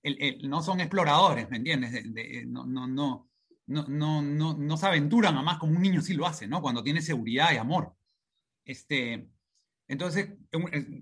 el, 0.03 0.49
no 0.49 0.63
son 0.63 0.81
exploradores, 0.81 1.51
¿me 1.51 1.59
entiendes? 1.59 2.05
no, 2.47 2.67
no, 2.67 2.87
no, 2.87 3.31
no, 3.67 3.87
no, 3.89 4.23
no, 4.23 4.55
no 4.57 4.77
se 4.77 4.87
aventuran 4.87 5.37
a 5.37 5.43
más 5.43 5.59
como 5.59 5.77
un 5.77 5.83
niño 5.83 6.01
sí 6.01 6.15
lo 6.15 6.27
hace, 6.27 6.47
¿no? 6.47 6.63
Cuando 6.63 6.83
tiene 6.83 7.03
seguridad 7.03 7.53
y 7.53 7.57
amor. 7.57 7.95
Este, 8.65 9.31
entonces, 9.89 10.31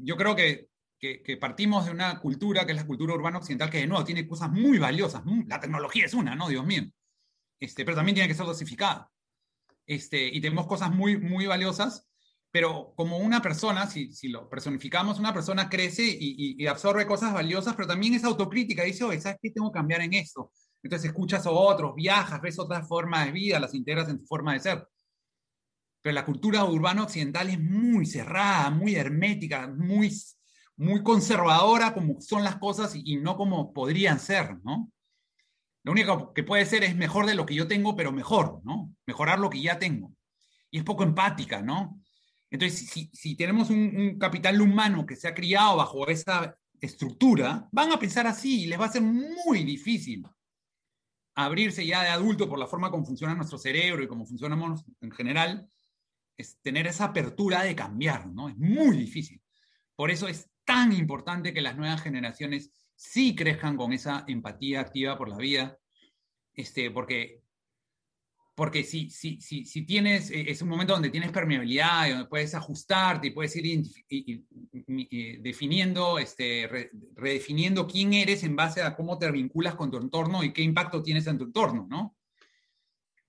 yo 0.00 0.16
creo 0.16 0.34
que 0.36 0.68
que, 0.98 1.36
partimos 1.40 1.86
de 1.86 1.92
una 1.92 2.18
cultura 2.20 2.66
que 2.66 2.72
es 2.72 2.78
la 2.78 2.86
cultura 2.86 3.14
urbana 3.14 3.38
occidental, 3.38 3.70
que 3.70 3.78
de 3.78 3.86
nuevo 3.86 4.04
tiene 4.04 4.26
cosas 4.26 4.50
muy 4.50 4.78
valiosas. 4.78 5.22
La 5.46 5.60
tecnología 5.60 6.06
es 6.06 6.14
una, 6.14 6.34
¿no? 6.34 6.48
Dios 6.48 6.66
mío. 6.66 6.82
Este, 7.60 7.84
pero 7.84 7.96
también 7.96 8.14
tiene 8.14 8.28
que 8.28 8.34
ser 8.34 8.46
dosificada. 8.46 9.10
Este, 9.86 10.26
y 10.26 10.40
tenemos 10.40 10.66
cosas 10.66 10.90
muy, 10.90 11.16
muy 11.18 11.46
valiosas, 11.46 12.07
pero 12.58 12.92
como 12.96 13.18
una 13.18 13.40
persona, 13.40 13.86
si, 13.86 14.12
si 14.12 14.26
lo 14.26 14.48
personificamos, 14.48 15.20
una 15.20 15.32
persona 15.32 15.68
crece 15.68 16.02
y, 16.04 16.66
absorbe 16.66 17.06
cosas 17.06 17.32
valiosas, 17.32 17.76
pero 17.76 17.86
también 17.86 18.14
es 18.14 18.24
autocrítica. 18.24 18.82
Dice, 18.82 19.04
oye, 19.04 19.20
¿sabes 19.20 19.38
qué 19.40 19.52
tengo 19.52 19.70
que 19.70 19.76
cambiar 19.76 20.00
en 20.00 20.14
esto? 20.14 20.50
Entonces 20.82 21.10
escuchas 21.10 21.46
a 21.46 21.52
otros, 21.52 21.94
viajas, 21.94 22.42
ves 22.42 22.58
otras 22.58 22.88
formas 22.88 23.26
de 23.26 23.30
vida, 23.30 23.60
las 23.60 23.74
integras 23.74 24.08
en 24.08 24.18
tu 24.18 24.26
forma 24.26 24.54
de 24.54 24.58
ser. 24.58 24.88
Pero 26.02 26.14
la 26.14 26.24
cultura 26.24 26.64
urbana 26.64 27.04
occidental 27.04 27.48
es 27.48 27.60
muy 27.60 28.04
cerrada, 28.06 28.70
muy 28.70 28.96
hermética, 28.96 29.68
muy 29.68 30.12
muy 30.78 31.04
conservadora 31.04 31.94
como 31.94 32.20
son 32.20 32.42
las 32.42 32.56
cosas 32.56 32.92
y, 32.96 33.18
no 33.18 33.36
como 33.36 33.72
podrían 33.72 34.18
ser, 34.18 34.58
¿no? 34.64 34.90
Lo 35.84 35.92
único 35.92 36.34
que 36.34 36.42
puede 36.42 36.66
ser 36.66 36.82
es 36.82 36.96
mejor 36.96 37.24
de 37.24 37.36
lo 37.36 37.46
que 37.46 37.54
yo 37.54 37.68
tengo, 37.68 37.94
pero 37.94 38.10
mejor, 38.10 38.60
¿no? 38.64 38.92
Mejorar 39.06 39.38
lo 39.38 39.48
que 39.48 39.62
ya 39.62 39.78
tengo. 39.78 40.12
Y 40.72 40.78
es 40.78 40.84
poco 40.84 41.04
empática, 41.04 41.62
¿no? 41.62 42.00
Entonces, 42.50 43.08
si, 43.12 43.36
tenemos 43.36 43.70
un, 43.70 44.18
capital 44.18 44.60
humano 44.60 45.04
que 45.04 45.16
se 45.16 45.28
ha 45.28 45.34
criado 45.34 45.76
bajo 45.76 46.06
esa 46.08 46.56
estructura, 46.80 47.68
van 47.72 47.92
a 47.92 47.98
pensar 47.98 48.26
así 48.26 48.62
y 48.62 48.66
les 48.66 48.80
va 48.80 48.86
a 48.86 48.92
ser 48.92 49.02
muy 49.02 49.64
difícil 49.64 50.24
abrirse 51.34 51.86
ya 51.86 52.02
de 52.02 52.08
adulto 52.08 52.48
por 52.48 52.58
la 52.58 52.66
forma 52.66 52.90
como 52.90 53.04
funciona 53.04 53.34
nuestro 53.34 53.58
cerebro 53.58 54.02
y 54.02 54.08
cómo 54.08 54.26
funcionamos 54.26 54.84
en 55.00 55.10
general, 55.12 55.70
es 56.36 56.58
tener 56.62 56.86
esa 56.86 57.06
apertura 57.06 57.62
de 57.62 57.76
cambiar, 57.76 58.26
¿no? 58.26 58.48
Es 58.48 58.56
muy 58.56 58.96
difícil. 58.96 59.40
Por 59.94 60.10
eso 60.10 60.26
es 60.26 60.50
tan 60.64 60.92
importante 60.92 61.52
que 61.52 61.60
las 61.60 61.76
nuevas 61.76 62.02
generaciones 62.02 62.72
sí 62.94 63.34
crezcan 63.34 63.76
con 63.76 63.92
esa 63.92 64.24
empatía 64.26 64.80
activa 64.80 65.16
por 65.16 65.28
la 65.28 65.36
vida, 65.36 65.78
este, 66.54 66.90
porque, 66.90 67.42
porque 68.58 68.82
si, 68.82 69.08
si, 69.08 69.40
si, 69.40 69.64
si 69.64 69.82
tienes, 69.82 70.32
eh, 70.32 70.46
es 70.50 70.62
un 70.62 70.68
momento 70.68 70.92
donde 70.92 71.10
tienes 71.10 71.30
permeabilidad 71.30 72.10
donde 72.10 72.24
puedes 72.24 72.56
ajustarte 72.56 73.28
y 73.28 73.30
puedes 73.30 73.54
ir 73.54 73.84
definiendo, 75.40 76.18
este, 76.18 76.90
redefiniendo 77.14 77.86
quién 77.86 78.14
eres 78.14 78.42
en 78.42 78.56
base 78.56 78.82
a 78.82 78.96
cómo 78.96 79.16
te 79.16 79.30
vinculas 79.30 79.76
con 79.76 79.92
tu 79.92 79.98
entorno 79.98 80.42
y 80.42 80.52
qué 80.52 80.62
impacto 80.62 81.04
tienes 81.04 81.28
en 81.28 81.38
tu 81.38 81.44
entorno, 81.44 81.86
¿no? 81.88 82.16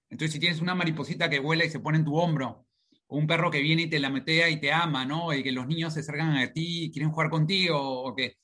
Entonces, 0.09 0.33
si 0.33 0.39
tienes 0.39 0.61
una 0.61 0.73
mariposita 0.73 1.29
que 1.29 1.37
vuela 1.37 1.63
y 1.63 1.69
se 1.69 1.79
pone 1.79 1.99
en 1.99 2.05
tu 2.05 2.17
hombro, 2.17 2.65
o 3.05 3.15
un 3.15 3.27
perro 3.27 3.51
que 3.51 3.61
viene 3.61 3.83
y 3.83 3.87
te 3.87 3.99
la 3.99 4.09
metea 4.09 4.49
y 4.49 4.59
te 4.59 4.71
ama, 4.71 5.05
¿no? 5.05 5.31
Y 5.31 5.43
que 5.43 5.51
los 5.51 5.67
niños 5.67 5.93
se 5.93 5.99
acercan 5.99 6.37
a 6.37 6.51
ti 6.51 6.85
y 6.85 6.91
quieren 6.91 7.11
jugar 7.11 7.29
contigo, 7.29 7.77
o 7.77 8.15
que, 8.15 8.39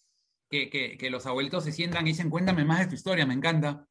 que, 0.47 0.69
que, 0.99 1.09
los 1.09 1.25
abuelitos 1.25 1.63
se 1.63 1.71
sientan 1.71 2.05
y 2.05 2.11
dicen, 2.11 2.29
cuéntame 2.29 2.63
más 2.63 2.81
de 2.81 2.87
tu 2.89 2.93
historia, 2.93 3.25
me 3.25 3.33
encanta. 3.33 3.87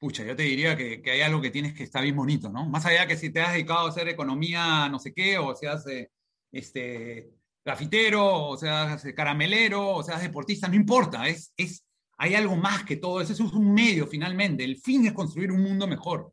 Pucha, 0.00 0.24
yo 0.24 0.34
te 0.34 0.44
diría 0.44 0.74
que, 0.74 1.02
que 1.02 1.10
hay 1.10 1.20
algo 1.20 1.42
que 1.42 1.50
tienes 1.50 1.74
que 1.74 1.82
estar 1.82 2.02
bien 2.02 2.16
bonito, 2.16 2.48
¿no? 2.48 2.66
Más 2.70 2.86
allá 2.86 3.06
que 3.06 3.18
si 3.18 3.28
te 3.28 3.42
has 3.42 3.52
dedicado 3.52 3.86
a 3.86 3.90
hacer 3.90 4.08
economía, 4.08 4.88
no 4.88 4.98
sé 4.98 5.12
qué, 5.12 5.36
o 5.36 5.54
seas 5.54 5.86
eh, 5.88 6.10
este, 6.50 7.34
grafitero, 7.62 8.48
o 8.48 8.56
seas 8.56 9.04
caramelero, 9.14 9.96
o 9.96 10.02
seas 10.02 10.22
deportista, 10.22 10.68
no 10.68 10.74
importa, 10.74 11.28
es, 11.28 11.52
es, 11.54 11.84
hay 12.16 12.34
algo 12.34 12.56
más 12.56 12.84
que 12.84 12.96
todo 12.96 13.20
eso, 13.20 13.34
es 13.34 13.40
un 13.40 13.74
medio 13.74 14.06
finalmente, 14.06 14.64
el 14.64 14.78
fin 14.78 15.06
es 15.06 15.12
construir 15.12 15.52
un 15.52 15.62
mundo 15.62 15.86
mejor. 15.86 16.32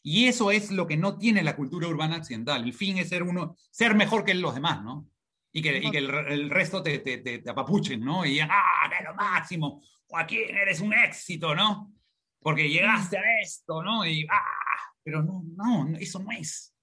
Y 0.00 0.26
eso 0.26 0.52
es 0.52 0.70
lo 0.70 0.86
que 0.86 0.96
no 0.96 1.18
tiene 1.18 1.42
la 1.42 1.56
cultura 1.56 1.88
urbana 1.88 2.18
occidental. 2.18 2.62
El 2.62 2.72
fin 2.72 2.98
es 2.98 3.08
ser 3.08 3.24
uno, 3.24 3.56
ser 3.70 3.96
mejor 3.96 4.24
que 4.24 4.32
los 4.32 4.54
demás, 4.54 4.82
¿no? 4.82 5.08
Y 5.52 5.60
que, 5.60 5.76
y 5.78 5.90
que 5.90 5.98
el, 5.98 6.50
resto 6.50 6.84
te, 6.84 7.00
te, 7.00 7.18
te, 7.18 7.50
apapuchen, 7.50 8.00
¿no? 8.00 8.24
Y 8.24 8.30
digan, 8.30 8.48
ah, 8.52 8.88
que 8.96 9.04
lo 9.04 9.14
máximo, 9.16 9.82
Joaquín, 10.06 10.56
eres 10.56 10.80
un 10.80 10.94
éxito, 10.94 11.52
¿no? 11.54 11.97
Porque 12.40 12.68
llegaste 12.68 13.18
a 13.18 13.40
esto, 13.42 13.82
¿no? 13.82 14.06
Y, 14.06 14.26
ah, 14.30 14.92
pero 15.02 15.22
no, 15.22 15.42
no, 15.56 15.96
eso 15.98 16.18
no 16.18 16.30
es. 16.32 16.74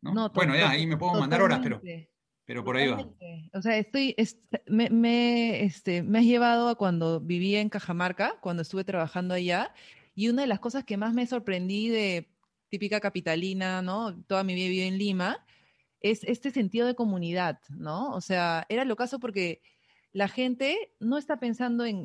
¿no? 0.00 0.30
bueno, 0.30 0.54
ya, 0.54 0.70
ahí 0.70 0.86
me 0.86 0.96
puedo 0.96 1.18
mandar 1.18 1.42
horas, 1.42 1.60
pero, 1.62 1.80
pero 2.44 2.64
por 2.64 2.76
ahí 2.76 2.88
va. 2.88 3.08
O 3.54 3.62
sea, 3.62 3.78
estoy, 3.78 4.16
me, 4.66 4.90
me, 4.90 5.64
este, 5.64 6.02
me 6.02 6.18
has 6.18 6.24
llevado 6.24 6.68
a 6.68 6.74
cuando 6.74 7.20
vivía 7.20 7.60
en 7.60 7.68
Cajamarca, 7.68 8.38
cuando 8.40 8.62
estuve 8.62 8.84
trabajando 8.84 9.34
allá, 9.34 9.74
Y 10.14 10.28
una 10.28 10.42
de 10.42 10.48
las 10.48 10.60
cosas 10.60 10.84
que 10.84 10.96
más 10.96 11.14
me 11.14 11.26
sorprendí 11.26 11.88
de 11.88 12.28
típica 12.68 13.00
capitalina, 13.00 13.82
¿no? 13.82 14.22
Toda 14.24 14.44
mi 14.44 14.54
vida 14.54 14.68
viví 14.68 14.82
en 14.82 14.98
Lima, 14.98 15.44
es 16.00 16.24
este 16.24 16.50
sentido 16.50 16.86
de 16.86 16.94
comunidad, 16.94 17.60
¿no? 17.70 18.10
O 18.10 18.20
sea, 18.20 18.66
era 18.68 18.84
lo 18.84 18.96
caso 18.96 19.20
porque 19.20 19.62
la 20.12 20.28
gente 20.28 20.92
no 21.00 21.16
está 21.16 21.38
pensando 21.38 21.86
en, 21.86 22.04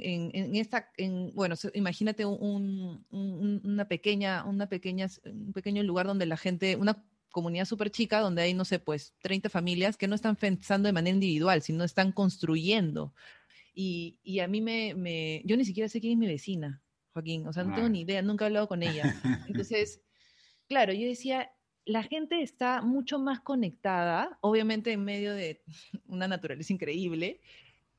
esta, 0.55 0.89
en, 0.95 1.33
bueno, 1.35 1.55
imagínate 1.73 2.25
un, 2.25 3.05
una 3.11 3.87
pequeña, 3.87 4.45
una 4.45 4.69
pequeña, 4.69 5.07
un 5.25 5.51
pequeño 5.51 5.83
lugar 5.83 6.07
donde 6.07 6.25
la 6.25 6.37
gente, 6.37 6.77
una 6.77 7.03
comunidad 7.31 7.65
súper 7.65 7.91
chica, 7.91 8.21
donde 8.21 8.43
hay, 8.43 8.53
no 8.53 8.63
sé, 8.63 8.79
pues 8.79 9.13
30 9.21 9.49
familias 9.49 9.97
que 9.97 10.07
no 10.07 10.15
están 10.15 10.37
pensando 10.37 10.87
de 10.87 10.93
manera 10.93 11.13
individual, 11.13 11.61
sino 11.61 11.83
están 11.83 12.13
construyendo. 12.13 13.13
Y, 13.75 14.19
y 14.23 14.39
a 14.39 14.47
mí 14.47 14.61
me, 14.61 14.95
me, 14.95 15.41
yo 15.45 15.57
ni 15.57 15.65
siquiera 15.65 15.89
sé 15.89 15.99
quién 15.99 16.13
es 16.13 16.17
mi 16.17 16.27
vecina, 16.27 16.81
Joaquín, 17.13 17.45
o 17.45 17.53
sea, 17.53 17.63
no 17.63 17.75
tengo 17.75 17.89
ni 17.89 18.01
idea, 18.01 18.21
nunca 18.21 18.45
he 18.45 18.47
hablado 18.47 18.69
con 18.69 18.83
ella. 18.83 19.03
Entonces, 19.49 20.01
claro, 20.69 20.93
yo 20.93 21.05
decía, 21.07 21.51
la 21.83 22.03
gente 22.03 22.41
está 22.41 22.81
mucho 22.81 23.19
más 23.19 23.41
conectada, 23.41 24.39
obviamente 24.41 24.93
en 24.93 25.03
medio 25.03 25.33
de 25.33 25.61
una 26.07 26.27
naturaleza 26.29 26.71
increíble, 26.71 27.41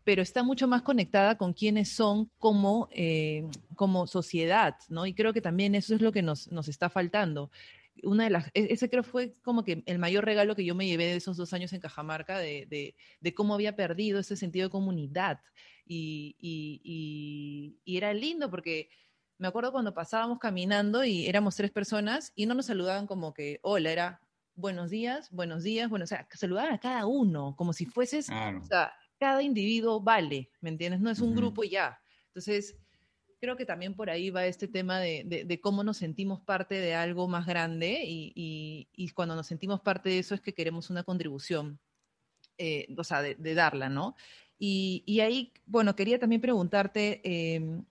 pero 0.08 0.22
está 0.22 0.42
mucho 0.42 0.66
más 0.66 0.80
conectada 0.80 1.36
con 1.36 1.52
quienes 1.52 1.90
son 1.90 2.30
como, 2.38 2.88
eh, 2.92 3.46
como 3.76 4.06
sociedad, 4.06 4.74
¿no? 4.88 5.04
Y 5.04 5.12
creo 5.12 5.34
que 5.34 5.42
también 5.42 5.74
eso 5.74 5.94
es 5.94 6.00
lo 6.00 6.12
que 6.12 6.22
nos, 6.22 6.50
nos 6.50 6.68
está 6.68 6.88
faltando. 6.88 7.50
Una 8.02 8.24
de 8.24 8.30
las, 8.30 8.46
e, 8.54 8.68
ese 8.70 8.88
creo 8.88 9.02
fue 9.02 9.34
como 9.42 9.64
que 9.64 9.82
el 9.84 9.98
mayor 9.98 10.24
regalo 10.24 10.56
que 10.56 10.64
yo 10.64 10.74
me 10.74 10.86
llevé 10.86 11.04
de 11.04 11.16
esos 11.16 11.36
dos 11.36 11.52
años 11.52 11.74
en 11.74 11.80
Cajamarca, 11.80 12.38
de, 12.38 12.64
de, 12.70 12.94
de 13.20 13.34
cómo 13.34 13.52
había 13.52 13.76
perdido 13.76 14.18
ese 14.18 14.34
sentido 14.34 14.68
de 14.68 14.70
comunidad. 14.70 15.40
Y, 15.84 16.36
y, 16.40 17.76
y, 17.84 17.96
era 17.98 18.14
lindo 18.14 18.48
porque 18.48 18.88
me 19.36 19.48
acuerdo 19.48 19.72
cuando 19.72 19.92
pasábamos 19.92 20.38
caminando 20.38 21.04
y 21.04 21.26
éramos 21.26 21.54
tres 21.54 21.70
personas 21.70 22.32
y 22.34 22.46
no 22.46 22.54
nos 22.54 22.64
saludaban 22.64 23.06
como 23.06 23.34
que, 23.34 23.60
hola, 23.60 23.92
era 23.92 24.20
buenos 24.54 24.88
días, 24.88 25.30
buenos 25.32 25.64
días, 25.64 25.90
bueno, 25.90 26.04
o 26.04 26.08
sea, 26.08 26.26
saludaban 26.32 26.72
a 26.72 26.78
cada 26.78 27.04
uno, 27.04 27.54
como 27.58 27.74
si 27.74 27.84
fueses, 27.84 28.30
o 28.30 28.64
sea, 28.64 28.94
cada 29.18 29.42
individuo 29.42 30.00
vale, 30.00 30.50
¿me 30.60 30.70
entiendes? 30.70 31.00
No 31.00 31.10
es 31.10 31.20
un 31.20 31.34
grupo 31.34 31.64
y 31.64 31.70
ya. 31.70 32.00
Entonces, 32.28 32.76
creo 33.40 33.56
que 33.56 33.66
también 33.66 33.94
por 33.94 34.10
ahí 34.10 34.30
va 34.30 34.46
este 34.46 34.68
tema 34.68 35.00
de, 35.00 35.60
cómo 35.62 35.84
nos 35.84 35.96
sentimos 35.96 36.40
parte 36.40 36.76
de 36.76 36.94
algo 36.94 37.28
más 37.28 37.46
grande 37.46 38.02
y, 38.04 39.10
cuando 39.14 39.34
nos 39.34 39.46
sentimos 39.46 39.80
parte 39.80 40.08
de 40.10 40.18
eso 40.18 40.34
es 40.34 40.40
que 40.40 40.54
queremos 40.54 40.90
una 40.90 41.04
contribución, 41.04 41.78
eh, 42.58 42.86
o 42.96 43.04
sea, 43.04 43.22
de, 43.22 43.54
darla, 43.54 43.88
¿no? 43.88 44.16
Y, 44.58 45.20
ahí, 45.20 45.52
bueno, 45.66 45.94
quería 45.94 46.18
también 46.18 46.40
preguntarte, 46.40 47.20
em, 47.24 47.84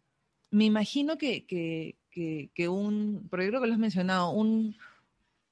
me 0.52 0.66
imagino 0.66 1.18
que, 1.18 1.46
que, 1.46 2.70
un, 2.70 3.28
porque 3.30 3.48
creo 3.48 3.62
que 3.62 3.68
lo 3.68 3.74
has 3.74 3.80
mencionado, 3.80 4.32
un, 4.32 4.76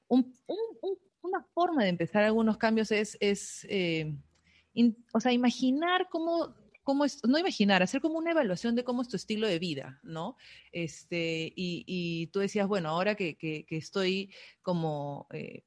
una 0.08 1.44
forma 1.54 1.84
de 1.84 1.90
empezar 1.90 2.24
algunos 2.24 2.58
cambios 2.58 2.92
es, 2.92 3.18
es 3.20 3.66
eh, 3.70 4.16
o 5.14 5.20
sea, 5.20 5.32
imaginar 5.32 6.08
cómo, 6.10 6.56
cómo 6.84 7.06
es, 7.06 7.20
no 7.28 7.38
imaginar, 7.38 7.82
hacer 7.82 8.02
como 8.02 8.18
una 8.18 8.32
evaluación 8.32 8.76
de 8.76 8.84
cómo 8.84 9.02
es 9.02 9.08
tu 9.08 9.16
estilo 9.16 9.48
de 9.48 9.60
vida, 9.60 10.00
¿no? 10.04 10.38
Este, 10.72 11.52
y, 11.56 12.28
tú 12.28 12.40
decías, 12.40 12.68
bueno, 12.68 12.90
ahora 12.90 13.16
que, 13.16 13.36
que, 13.36 13.66
estoy 13.70 14.34
como 14.62 15.28
eh, 15.32 15.64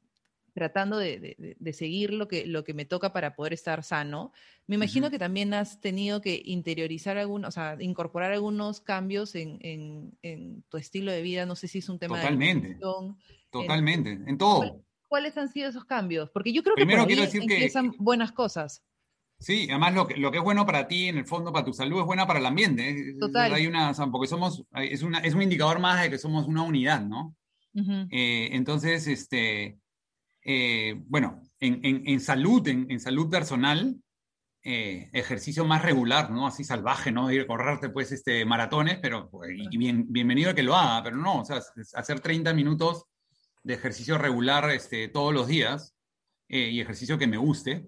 tratando 0.59 0.99
de, 0.99 1.57
de, 1.59 1.73
seguir 1.73 2.13
lo 2.13 2.27
que, 2.27 2.47
lo 2.47 2.65
que 2.65 2.75
me 2.75 2.85
toca 2.85 3.13
para 3.13 3.37
poder 3.37 3.53
estar 3.53 3.85
sano, 3.85 4.33
me 4.67 4.75
imagino 4.75 5.11
que 5.11 5.19
también 5.19 5.55
has 5.55 5.81
tenido 5.81 6.21
que 6.21 6.43
interiorizar 6.45 7.17
algunos, 7.17 7.49
o 7.49 7.53
sea, 7.53 7.77
incorporar 7.79 8.33
algunos 8.33 8.81
cambios 8.81 9.35
en, 9.35 9.59
en, 9.63 10.19
en, 10.23 10.63
tu 10.69 10.77
estilo 10.77 11.13
de 11.13 11.23
vida, 11.23 11.47
no 11.47 11.55
sé 11.55 11.69
si 11.69 11.79
es 11.79 11.89
un 11.89 11.99
tema 11.99 12.17
Totalmente. 12.17 12.77
Totalmente, 13.51 14.19
en, 14.27 14.37
todo. 14.37 14.85
¿Cuáles 15.07 15.39
han 15.39 15.49
sido 15.49 15.69
esos 15.69 15.85
cambios? 15.85 16.29
Porque 16.31 16.53
yo 16.53 16.63
creo 16.63 16.75
que 16.77 16.85
por 16.85 17.09
ahí 17.09 17.29
empiezan 17.35 17.95
buenas 17.99 18.33
cosas. 18.33 18.85
Sí, 19.41 19.69
además 19.71 19.95
lo 19.95 20.07
que, 20.07 20.17
lo 20.17 20.33
que 20.33 20.39
es 20.39 20.45
bueno 20.45 20.67
para 20.67 20.89
ti, 20.89 21.09
en 21.09 21.19
el 21.19 21.25
fondo, 21.25 21.53
para 21.53 21.65
tu 21.65 21.73
salud, 21.73 22.01
es 22.01 22.07
buena 22.07 22.27
para 22.27 22.41
el 22.41 22.47
ambiente. 22.47 23.15
Total. 23.21 23.55
Hay 23.55 23.67
una, 23.67 23.93
porque 24.11 24.27
somos, 24.27 24.65
es, 24.75 25.03
una, 25.03 25.21
es 25.21 25.35
un 25.35 25.43
indicador 25.43 25.79
más 25.79 26.03
de 26.03 26.11
que 26.11 26.19
somos 26.19 26.47
una 26.47 26.63
unidad, 26.63 27.03
¿no? 27.03 27.37
Eh, 28.11 28.49
entonces, 28.53 29.07
este, 29.07 29.79
eh, 30.45 31.01
bueno, 31.07 31.43
en, 31.61 31.81
en, 31.83 32.21
salud, 32.21 32.67
en, 32.67 32.99
salud 32.99 33.31
personal, 33.31 33.97
eh, 34.65 35.09
ejercicio 35.13 35.65
más 35.65 35.83
regular, 35.83 36.33
¿no? 36.33 36.49
Así 36.49 36.65
salvaje, 36.65 37.13
¿no? 37.13 37.31
Ir 37.31 37.43
a 37.43 37.47
correrte, 37.47 37.91
pues, 37.91 38.11
este, 38.11 38.45
maratones, 38.45 38.99
pero, 39.01 39.31
pues, 39.31 39.53
y 39.55 39.77
bien, 39.79 40.07
bienvenido 40.09 40.51
a 40.51 40.55
que 40.55 40.65
lo 40.65 40.75
haga, 40.75 41.05
pero 41.05 41.17
no, 41.17 41.43
o 41.43 41.45
sea, 41.45 41.61
hacer 41.95 42.19
30 42.19 42.53
minutos 42.55 43.05
de 43.63 43.75
ejercicio 43.75 44.19
regular 44.19 44.69
este, 44.71 45.07
todos 45.07 45.33
los 45.33 45.47
días 45.47 45.95
y 46.49 46.81
ejercicio 46.81 47.19
que 47.19 47.27
me 47.27 47.37
guste, 47.37 47.87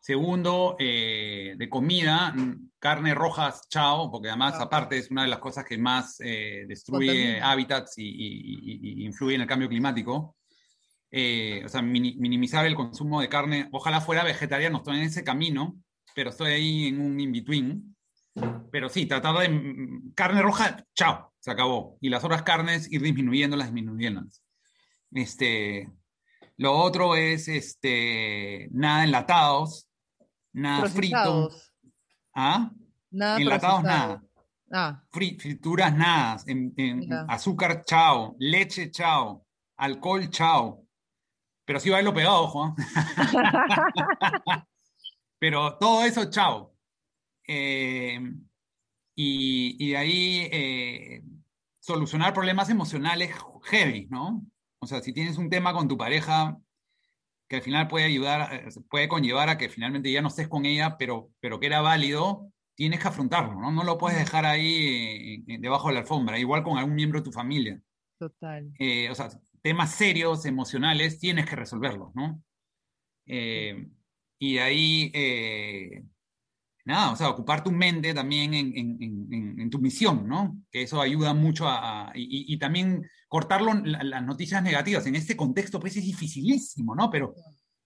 Segundo, 0.00 0.76
eh, 0.78 1.54
de 1.58 1.68
comida, 1.68 2.32
mm, 2.32 2.70
carne 2.78 3.14
rojas, 3.14 3.68
chao, 3.68 4.10
porque 4.10 4.28
además, 4.28 4.54
ah, 4.56 4.62
aparte, 4.62 4.96
es 4.96 5.10
una 5.10 5.22
de 5.22 5.28
las 5.28 5.40
cosas 5.40 5.66
que 5.66 5.76
más 5.76 6.16
eh, 6.20 6.64
destruye 6.66 7.38
hábitats 7.40 7.98
y, 7.98 9.04
influye 9.04 9.34
en 9.34 9.42
el 9.42 9.46
cambio 9.46 9.68
climático. 9.68 10.36
Eh, 11.10 11.62
o 11.66 11.68
sea, 11.68 11.82
minimizar 11.82 12.64
el 12.64 12.74
consumo 12.74 13.20
de 13.20 13.28
carne. 13.28 13.68
Ojalá 13.72 14.00
fuera 14.00 14.24
vegetariano, 14.24 14.78
estoy 14.78 14.96
en 14.96 15.02
ese 15.02 15.22
camino, 15.22 15.76
pero 16.14 16.30
estoy 16.30 16.52
ahí 16.52 16.86
en 16.86 17.00
un 17.00 17.20
in-between. 17.20 17.94
Pero 18.72 18.88
sí, 18.88 19.04
tratar 19.04 19.36
de. 19.36 19.50
Mm, 19.50 20.12
carne 20.14 20.40
roja, 20.40 20.82
chao, 20.94 21.34
se 21.40 21.50
acabó. 21.50 21.98
Y 22.00 22.08
las 22.08 22.24
otras 22.24 22.42
carnes, 22.42 22.90
ir 22.90 23.02
disminuyéndolas, 23.02 23.66
disminuyéndolas. 23.66 24.42
Este, 25.12 25.90
lo 26.56 26.74
otro 26.74 27.16
es 27.16 27.48
este, 27.48 28.68
nada 28.72 29.04
enlatados, 29.04 29.89
nada 30.52 30.88
frito. 30.88 31.50
¿Ah? 32.34 32.70
Nada 33.10 33.38
Enlatados, 33.38 33.82
nada. 33.82 34.22
Ah. 34.72 35.02
frituras, 35.10 35.94
nada. 35.94 36.42
En, 36.46 37.08
azúcar, 37.28 37.84
chao. 37.84 38.36
Leche, 38.38 38.90
chao. 38.90 39.44
Alcohol, 39.76 40.28
chao. 40.30 40.86
Pero 41.64 41.80
sí 41.80 41.90
va 41.90 42.02
lo 42.02 42.14
pegado, 42.14 42.42
ojo. 42.42 42.74
Pero 45.38 45.76
todo 45.78 46.04
eso, 46.04 46.30
chao. 46.30 46.74
Eh, 47.46 48.20
y, 49.14 49.76
y, 49.78 49.90
de 49.90 49.96
ahí 49.96 50.48
eh, 50.52 51.24
solucionar 51.80 52.32
problemas 52.32 52.70
emocionales 52.70 53.34
heavy, 53.64 54.06
¿no? 54.10 54.46
O 54.78 54.86
sea, 54.86 55.00
si 55.00 55.12
tienes 55.12 55.36
un 55.36 55.50
tema 55.50 55.72
con 55.72 55.88
tu 55.88 55.96
pareja, 55.96 56.58
que 57.50 57.56
al 57.56 57.62
final 57.62 57.88
puede 57.88 58.04
ayudar, 58.04 58.54
eh, 58.54 58.68
puede 58.88 59.08
conllevar 59.08 59.48
a 59.48 59.58
que 59.58 59.68
finalmente 59.68 60.12
ya 60.12 60.22
no 60.22 60.28
estés 60.28 60.46
con 60.46 60.66
ella, 60.66 60.96
pero, 60.96 61.32
pero 61.40 61.58
que 61.58 61.66
era 61.66 61.80
válido, 61.80 62.52
tienes 62.76 63.00
que 63.00 63.08
afrontarlo, 63.08 63.60
¿no? 63.60 63.72
No 63.72 63.82
lo 63.82 63.98
puedes 63.98 64.16
dejar 64.16 64.46
ahí 64.46 65.42
eh, 65.48 65.58
debajo 65.58 65.88
de 65.88 65.94
la 65.94 66.00
alfombra, 66.00 66.38
igual 66.38 66.62
con 66.62 66.78
algún 66.78 66.94
miembro 66.94 67.18
de 67.18 67.24
tu 67.24 67.32
familia. 67.32 67.82
Total. 68.20 68.70
Eh, 68.78 69.10
o 69.10 69.16
sea, 69.16 69.30
temas 69.62 69.92
serios, 69.92 70.46
emocionales, 70.46 71.18
tienes 71.18 71.44
que 71.44 71.56
resolverlos, 71.56 72.14
¿no? 72.14 72.40
y 73.26 74.58
ahí, 74.58 75.12
nada, 76.90 77.12
o 77.12 77.16
sea, 77.16 77.30
ocupar 77.30 77.64
tu 77.64 77.70
mente 77.72 78.12
también 78.12 78.52
en, 78.54 78.76
en, 78.76 79.58
en, 79.60 79.70
tu 79.70 79.78
misión, 79.78 80.28
¿no? 80.28 80.58
Que 80.70 80.82
eso 80.82 81.00
ayuda 81.00 81.32
mucho 81.32 81.66
a... 81.68 82.12
y, 82.14 82.52
y, 82.52 82.58
también 82.58 83.08
cortarlo 83.28 83.72
las 83.74 84.24
noticias 84.24 84.62
negativas. 84.62 85.06
En 85.06 85.16
este 85.16 85.36
contexto, 85.36 85.80
pues 85.80 85.96
es 85.96 86.04
dificilísimo, 86.04 86.94
¿no? 86.94 87.10
Pero 87.10 87.34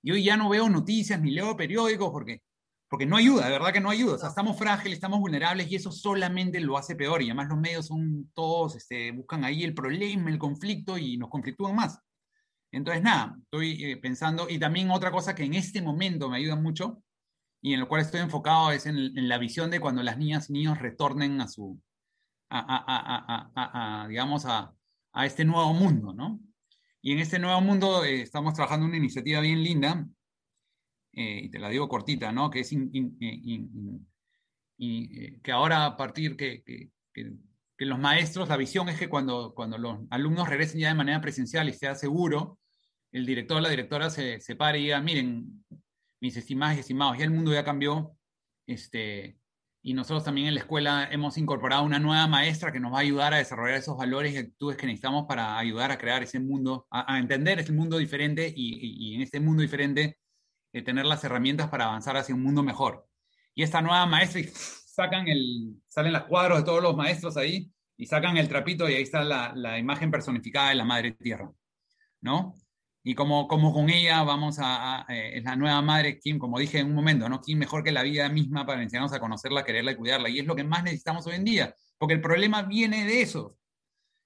yo 0.03 0.17
ya 0.17 0.37
no 0.37 0.49
veo 0.49 0.69
noticias 0.69 1.21
ni 1.21 1.31
leo 1.31 1.57
periódicos 1.57 2.11
porque, 2.11 2.43
porque 2.89 3.07
no 3.07 3.17
ayuda, 3.17 3.47
de 3.47 3.53
verdad 3.53 3.73
que 3.73 3.81
no 3.81 3.91
ayuda. 3.91 4.15
O 4.15 4.19
sea, 4.19 4.31
estamos 4.31 4.59
frágiles, 4.59 4.97
estamos 4.97 5.21
vulnerables 5.21 5.71
y 5.71 5.77
eso 5.77 5.93
solamente 5.93 6.59
lo 6.61 6.77
hace 6.77 6.97
peor. 6.97 7.23
Y 7.23 7.27
además 7.27 7.49
los 7.49 7.59
medios 7.59 7.87
son 7.87 8.31
todos, 8.35 8.75
este, 8.75 9.13
buscan 9.13 9.45
ahí 9.45 9.63
el 9.63 9.75
problema, 9.75 10.31
el 10.31 10.39
conflicto 10.39 10.99
y 10.99 11.17
nos 11.17 11.31
conflictúan 11.31 11.77
más. 11.77 11.99
Entonces, 12.73 13.05
nada, 13.05 13.37
estoy 13.45 13.85
eh, 13.85 13.97
pensando, 13.99 14.49
y 14.51 14.59
también 14.59 14.91
otra 14.91 15.13
cosa 15.13 15.33
que 15.33 15.45
en 15.45 15.55
este 15.55 15.81
momento 15.81 16.29
me 16.29 16.39
ayuda 16.39 16.57
mucho 16.57 17.04
y 17.65 17.73
en 17.73 17.81
lo 17.81 17.89
cual 17.89 18.03
estoy 18.03 18.21
enfocado 18.21 18.73
es 18.73 18.85
en, 18.85 19.27
la 19.27 19.39
visión 19.39 19.71
de 19.71 19.81
cuando 19.81 20.03
las 20.03 20.19
niñas 20.19 20.51
y 20.51 20.53
niños 20.53 20.79
retornen 20.79 21.41
a 21.41 21.49
su, 21.49 21.81
a, 22.51 24.05
digamos, 24.07 24.45
a, 24.45 24.75
a 25.15 25.25
este 25.25 25.47
nuevo 25.47 25.73
mundo, 25.73 26.13
¿no? 26.13 26.41
Y 27.01 27.13
en 27.13 27.21
este 27.21 27.39
nuevo 27.39 27.63
mundo 27.63 28.05
eh, 28.05 28.21
estamos 28.21 28.53
trabajando 28.53 28.85
una 28.85 28.99
iniciativa 28.99 29.41
bien 29.41 29.63
linda, 29.63 30.07
eh, 31.15 31.41
y 31.45 31.49
te 31.49 31.59
la 31.59 31.71
digo 31.71 31.89
cortita, 31.89 32.33
¿no? 32.33 32.51
Que 32.51 32.61
es 32.61 32.71
eh, 34.79 35.41
que 35.43 35.53
ahora 35.53 35.87
a 35.87 35.97
partir 35.97 36.37
que, 36.37 36.63
que, 36.63 36.91
que, 37.15 37.87
los 37.87 37.99
maestros, 37.99 38.51
la 38.51 38.59
visión 38.59 38.91
es 38.91 38.99
que 38.99 39.09
cuando, 39.09 39.55
cuando 39.55 39.79
los 39.79 40.01
alumnos 40.11 40.51
regresen 40.51 40.81
ya 40.81 40.89
de 40.89 40.97
manera 40.97 41.23
presencial 41.23 41.67
y 41.71 41.73
sea 41.73 41.95
seguro, 41.95 42.59
el 43.11 43.25
director 43.25 43.57
o 43.57 43.61
la 43.61 43.71
directora 43.71 44.11
se, 44.11 44.39
se 44.43 44.55
pare 44.55 44.81
y 44.81 44.83
diga, 44.83 45.01
miren, 45.01 45.65
mis 46.25 46.39
estimados 46.39 46.79
y 46.79 46.81
estimados, 46.81 47.19
ya 47.19 47.25
el 47.25 47.31
mundo 47.31 47.53
ya 47.53 47.63
cambió, 47.63 48.17
este, 48.67 49.39
y 49.83 49.93
nosotros 49.93 50.25
también 50.25 50.47
en 50.49 50.55
la 50.55 50.61
escuela 50.61 51.07
hemos 51.13 51.37
incorporado 51.37 51.83
una 51.83 51.99
nueva 51.99 52.27
maestra 52.27 52.73
que 52.73 52.81
nos 52.81 52.95
va 52.95 52.97
a 52.97 53.01
ayudar 53.03 53.35
a 53.35 53.37
desarrollar 53.37 53.77
esos 53.77 53.99
valores 53.99 54.33
y 54.33 54.39
actitudes 54.39 54.79
que 54.79 54.87
necesitamos 54.87 55.27
para 55.29 55.59
ayudar 55.59 55.91
a 55.91 55.99
crear 55.99 56.23
ese 56.23 56.41
mundo, 56.41 56.87
a, 56.91 57.19
entender 57.19 57.59
ese 57.59 57.73
mundo 57.73 57.99
diferente 57.99 58.51
y, 58.57 59.11
y, 59.11 59.17
en 59.17 59.21
este 59.21 59.39
mundo 59.39 59.61
diferente 59.61 60.19
eh, 60.73 60.81
tener 60.81 61.05
las 61.05 61.23
herramientas 61.25 61.69
para 61.69 61.85
avanzar 61.85 62.17
hacia 62.17 62.35
un 62.35 62.43
mundo 62.43 62.63
mejor. 62.63 63.07
Y 63.55 63.63
esta 63.63 63.83
nueva 63.83 64.07
maestra, 64.07 64.41
sacan 64.55 65.29
el, 65.29 65.75
salen 65.89 66.15
los 66.15 66.23
cuadros 66.23 66.61
de 66.61 66.65
todos 66.65 66.83
los 66.83 66.97
maestros 66.97 67.37
ahí 67.37 67.71
y 67.99 68.07
sacan 68.07 68.39
el 68.39 68.49
trapito 68.49 68.89
y 68.89 68.95
ahí 68.95 69.03
está 69.03 69.23
la 69.23 69.79
imagen 69.79 70.11
personificada 70.11 70.71
de 70.71 70.77
la 70.77 70.87
Madre 70.87 71.13
Tierra, 71.13 71.53
¿no? 72.23 72.55
Y 73.07 73.15
como, 73.15 73.47
como 73.49 73.75
con 73.75 73.91
ella 73.91 74.23
vamos 74.23 74.57
a, 74.61 75.05
eh, 75.11 75.33
es 75.35 75.45
la 75.45 75.57
nueva 75.57 75.83
madre, 75.83 76.19
Kim, 76.19 76.39
como 76.39 76.59
dije 76.59 76.79
en 76.79 76.87
un 76.87 76.95
momento, 76.95 77.29
¿no? 77.29 77.43
Kim 77.43 77.59
mejor 77.59 77.85
que 77.85 77.93
la 77.93 78.03
vida 78.03 78.31
misma 78.31 78.65
para 78.65 78.83
enseñarnos 78.83 79.13
a 79.13 79.21
conocerla, 79.21 79.63
quererla 79.63 79.93
y 79.93 79.97
cuidarla. 79.97 80.31
Y 80.31 80.39
es 80.39 80.47
lo 80.47 80.57
que 80.57 80.65
más 80.65 80.83
necesitamos 80.83 81.27
hoy 81.27 81.35
en 81.35 81.45
día, 81.45 81.75
porque 81.99 82.15
el 82.15 82.23
problema 82.23 82.63
viene 82.63 83.05
de 83.05 83.21
eso, 83.21 83.59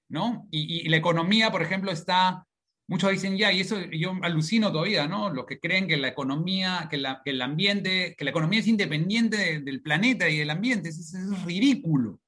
¿no? 0.08 0.46
Y, 0.52 0.86
y 0.86 0.88
la 0.88 0.96
economía, 0.96 1.50
por 1.50 1.60
ejemplo, 1.60 1.90
está, 1.90 2.46
muchos 2.86 3.10
dicen 3.10 3.36
ya, 3.36 3.52
y 3.52 3.60
eso 3.62 3.80
yo 3.90 4.14
alucino 4.22 4.70
todavía, 4.70 5.08
¿no? 5.08 5.30
Los 5.30 5.46
que 5.46 5.58
creen 5.58 5.88
que 5.88 5.96
la 5.96 6.08
economía, 6.08 6.86
que, 6.88 6.98
la, 6.98 7.20
que 7.24 7.30
el 7.30 7.42
ambiente, 7.42 8.14
que 8.16 8.24
la 8.24 8.30
economía 8.30 8.60
es 8.60 8.68
independiente 8.68 9.58
del 9.60 9.82
planeta 9.82 10.28
y 10.28 10.38
del 10.38 10.50
ambiente, 10.50 10.90
eso 10.90 11.18
es 11.18 11.44
ridículo. 11.44 12.20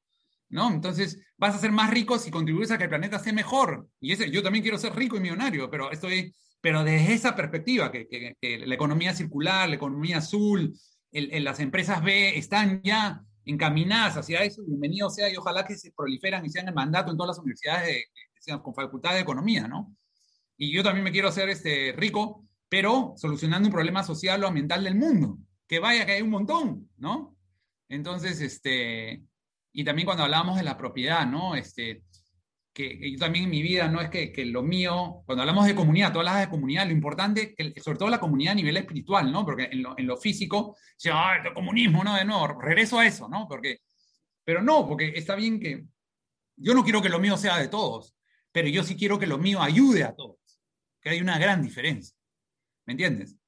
¿No? 0.50 0.70
Entonces, 0.70 1.18
vas 1.36 1.54
a 1.54 1.58
ser 1.58 1.72
más 1.72 1.90
rico 1.90 2.18
si 2.18 2.30
contribuyes 2.30 2.70
a 2.70 2.78
que 2.78 2.84
el 2.84 2.90
planeta 2.90 3.16
esté 3.16 3.32
mejor. 3.32 3.88
Y 4.00 4.12
ese, 4.12 4.30
yo 4.30 4.42
también 4.42 4.62
quiero 4.62 4.78
ser 4.78 4.94
rico 4.94 5.16
y 5.16 5.20
millonario, 5.20 5.70
pero 5.70 5.90
estoy, 5.90 6.34
pero 6.60 6.84
desde 6.84 7.14
esa 7.14 7.34
perspectiva, 7.34 7.90
que, 7.90 8.36
la 8.66 8.74
economía 8.74 9.14
circular, 9.14 9.68
la 9.68 9.76
economía 9.76 10.18
azul, 10.18 10.74
las 11.12 11.60
empresas 11.60 12.02
B 12.02 12.36
están 12.36 12.82
ya 12.82 13.22
encaminadas 13.44 14.16
hacia 14.16 14.42
eso, 14.42 14.62
bienvenido 14.64 15.08
sea, 15.08 15.30
y 15.30 15.36
ojalá 15.36 15.64
que 15.64 15.76
se 15.76 15.92
proliferan 15.92 16.44
y 16.44 16.50
sean 16.50 16.68
el 16.68 16.74
mandato 16.74 17.10
en 17.10 17.16
todas 17.16 17.36
las 17.36 17.38
universidades 17.38 18.06
con 18.62 18.74
facultad 18.74 19.14
de 19.14 19.20
economía, 19.20 19.68
¿no? 19.68 19.94
Y 20.56 20.72
yo 20.72 20.82
también 20.82 21.04
me 21.04 21.12
quiero 21.12 21.28
hacer 21.28 21.48
este, 21.48 21.94
rico, 21.96 22.46
pero 22.68 23.14
solucionando 23.16 23.68
un 23.68 23.72
problema 23.72 24.02
social 24.02 24.42
o 24.42 24.46
ambiental 24.46 24.82
del 24.82 24.94
mundo, 24.94 25.38
que 25.66 25.78
vaya 25.78 26.04
que 26.06 26.12
hay 26.12 26.22
un 26.22 26.30
montón, 26.30 26.90
¿no? 26.96 27.36
Entonces, 27.88 28.40
este, 28.40 29.22
y 29.72 29.84
también 29.84 30.06
cuando 30.06 30.24
hablábamos 30.24 30.56
de 30.56 30.64
la 30.64 30.76
propiedad, 30.76 31.26
¿no? 31.26 31.54
Este, 31.54 32.02
que, 32.72 33.12
yo 33.12 33.18
también 33.18 33.44
en 33.44 33.50
mi 33.50 33.62
vida, 33.62 33.88
¿no? 33.88 34.00
Es 34.00 34.10
que, 34.10 34.32
que, 34.32 34.44
lo 34.44 34.62
mío, 34.62 35.22
cuando 35.26 35.42
hablamos 35.42 35.66
de 35.66 35.74
comunidad, 35.74 36.12
tú 36.12 36.18
hablas 36.18 36.40
de 36.40 36.48
comunidad, 36.48 36.86
lo 36.86 36.92
importante, 36.92 37.54
sobre 37.82 37.98
todo 37.98 38.10
la 38.10 38.20
comunidad 38.20 38.52
a 38.52 38.56
nivel 38.56 38.76
espiritual, 38.76 39.30
¿no? 39.30 39.44
Porque 39.44 39.68
en 39.70 39.82
lo, 39.82 39.98
en 39.98 40.06
lo 40.06 40.16
físico, 40.16 40.76
se 40.96 41.10
ah, 41.10 41.40
el 41.44 41.54
comunismo, 41.54 42.04
¿no? 42.04 42.14
De 42.14 42.24
nuevo, 42.24 42.48
regreso 42.60 42.98
a 42.98 43.06
eso, 43.06 43.28
¿no? 43.28 43.46
Porque, 43.48 43.80
pero 44.44 44.62
no, 44.62 44.86
porque 44.86 45.12
está 45.14 45.34
bien 45.34 45.60
que, 45.60 45.84
yo 46.56 46.74
no 46.74 46.84
quiero 46.84 47.00
que 47.02 47.08
lo 47.08 47.18
mío 47.18 47.36
sea 47.36 47.56
de 47.58 47.68
todos, 47.68 48.14
pero 48.52 48.68
yo 48.68 48.82
sí 48.84 48.96
quiero 48.96 49.18
que 49.18 49.26
lo 49.26 49.38
mío 49.38 49.62
ayude 49.62 50.04
a 50.04 50.14
todos, 50.14 50.38
que 51.00 51.10
hay 51.10 51.20
una 51.20 51.38
gran 51.38 51.62
diferencia, 51.62 52.16
¿me 52.86 52.92
entiendes? 52.92 53.39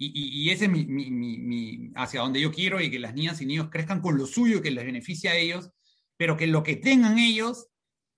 Y, 0.00 0.50
ese 0.50 0.66
es 0.66 0.70
mi, 0.70 1.90
hacia 1.96 2.20
donde 2.20 2.40
yo 2.40 2.52
quiero 2.52 2.80
y 2.80 2.88
que 2.88 3.00
las 3.00 3.14
niñas 3.14 3.40
y 3.40 3.46
niños 3.46 3.68
crezcan 3.68 4.00
con 4.00 4.16
lo 4.16 4.26
suyo 4.26 4.62
que 4.62 4.70
les 4.70 4.84
beneficia 4.84 5.32
a 5.32 5.36
ellos, 5.36 5.70
pero 6.16 6.36
que 6.36 6.46
lo 6.46 6.62
que 6.62 6.76
tengan 6.76 7.18
ellos, 7.18 7.66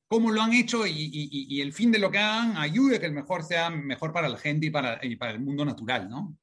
cómo 0.07 0.31
lo 0.31 0.43
han 0.43 0.53
hecho 0.53 0.87
y, 0.87 1.61
el 1.63 1.73
fin 1.73 1.91
de 1.91 1.99
lo 1.99 2.11
que 2.11 2.19
hagan 2.19 2.59
ayude 2.59 2.97
a 2.97 3.01
que 3.01 3.07
el 3.07 3.13
mejor 3.13 3.45
sea 3.45 3.71
mejor 3.71 4.13
para 4.13 4.29
la 4.29 4.37
gente 4.37 4.67
y 4.67 4.71
para, 4.71 5.01
para 5.19 5.33
el 5.33 5.41
mundo 5.41 5.65
natural, 5.65 6.11
¿no? 6.11 6.37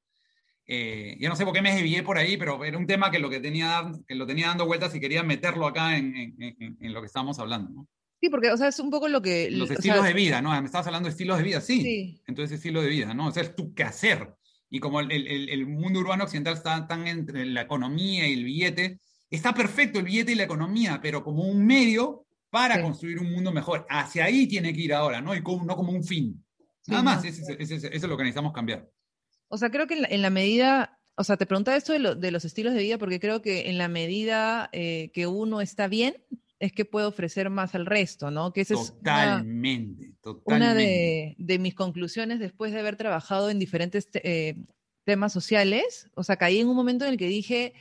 Eh, 0.65 1.15
ya 1.19 1.29
no 1.29 1.35
sé 1.35 1.45
por 1.45 1.53
qué 1.53 1.61
me 1.61 1.73
desvié 1.73 2.03
por 2.03 2.17
ahí, 2.17 2.35
pero 2.35 2.63
era 2.65 2.77
un 2.77 2.87
tema 2.87 3.11
que 3.11 3.19
lo, 3.19 3.29
que 3.29 3.39
tenía, 3.39 3.89
que 4.07 4.15
lo 4.15 4.25
tenía 4.25 4.47
dando 4.47 4.65
vueltas 4.65 4.93
y 4.95 4.99
quería 4.99 5.23
meterlo 5.23 5.67
acá 5.67 5.97
en, 5.97 6.35
en, 6.39 6.93
lo 6.93 6.99
que 6.99 7.05
estábamos 7.05 7.39
hablando, 7.39 7.69
¿no? 7.69 7.87
Sí, 8.19 8.29
porque, 8.29 8.49
o 8.49 8.57
sea, 8.57 8.67
es 8.67 8.79
un 8.79 8.89
poco 8.89 9.07
lo 9.07 9.21
que... 9.21 9.51
Los 9.51 9.69
estilos 9.69 10.03
de 10.03 10.13
vida, 10.13 10.41
¿no? 10.41 10.49
Me 10.59 10.65
estabas 10.65 10.87
hablando 10.87 11.07
de 11.07 11.11
estilos 11.11 11.37
de 11.37 11.43
vida, 11.43 11.61
sí. 11.61 11.81
sí. 11.83 12.21
Entonces, 12.25 12.57
estilo 12.57 12.81
de 12.81 12.89
vida, 12.89 13.13
¿no? 13.13 13.27
O 13.27 13.31
sea, 13.31 13.43
es 13.43 13.55
tu 13.55 13.75
quehacer 13.75 14.36
y 14.69 14.79
como 14.79 14.99
el, 14.99 15.11
el, 15.11 15.49
el, 15.49 15.65
mundo 15.65 15.99
urbano 15.99 16.25
occidental 16.25 16.55
está 16.55 16.87
tan 16.87 17.07
entre 17.07 17.45
la 17.45 17.61
economía 17.61 18.27
y 18.27 18.33
el 18.33 18.43
billete, 18.43 18.99
está 19.29 19.53
perfecto 19.53 19.99
el 19.99 20.05
billete 20.05 20.33
y 20.33 20.35
la 20.35 20.43
economía, 20.43 20.99
pero 21.01 21.23
como 21.23 21.43
un 21.43 21.65
medio 21.65 22.25
para 22.49 22.81
construir 22.81 23.19
un 23.19 23.31
mundo 23.31 23.51
mejor. 23.51 23.85
Hacia 23.89 24.25
ahí 24.25 24.47
tiene 24.47 24.73
que 24.73 24.81
ir 24.81 24.93
ahora, 24.93 25.21
¿no? 25.21 25.35
Y 25.35 25.41
como, 25.41 25.65
no 25.65 25.75
como 25.75 25.91
un 25.91 26.03
fin. 26.03 26.43
Nada 26.87 27.03
más, 27.03 27.25
eso, 27.25 27.43
es 27.57 28.03
lo 28.03 28.17
que 28.17 28.23
necesitamos 28.23 28.53
cambiar. 28.53 28.89
O 29.49 29.57
sea, 29.57 29.69
creo 29.69 29.87
que 29.87 30.05
en 30.09 30.21
la, 30.21 30.29
medida, 30.29 30.99
o 31.15 31.23
sea, 31.23 31.37
te 31.37 31.45
preguntaba 31.45 31.77
esto 31.77 31.93
de, 31.93 32.15
de, 32.15 32.31
los 32.31 32.45
estilos 32.45 32.73
de 32.73 32.81
vida 32.81 32.97
porque 32.97 33.19
creo 33.19 33.41
que 33.41 33.69
en 33.69 33.77
la 33.77 33.87
medida 33.87 34.69
eh, 34.71 35.11
que 35.13 35.27
uno 35.27 35.61
está 35.61 35.87
bien, 35.87 36.15
es 36.59 36.71
que 36.71 36.85
puedo 36.85 37.09
ofrecer 37.09 37.49
más 37.49 37.75
al 37.75 37.85
resto, 37.85 38.31
¿no? 38.31 38.53
Que 38.53 38.65
totalmente, 38.65 40.03
es 40.03 40.06
una, 40.06 40.06
totalmente. 40.33 41.35
Una 41.37 41.45
de, 41.45 41.59
mis 41.59 41.75
conclusiones 41.75 42.39
después 42.39 42.71
de 42.71 42.79
haber 42.79 42.95
trabajado 42.95 43.49
en 43.49 43.59
diferentes 43.59 44.09
eh, 44.13 44.55
temas 45.03 45.33
sociales. 45.33 46.09
O 46.15 46.23
sea, 46.23 46.37
caí 46.37 46.59
en 46.59 46.67
un 46.67 46.75
momento 46.75 47.05
en 47.05 47.11
el 47.11 47.17
que 47.17 47.27
dije, 47.27 47.73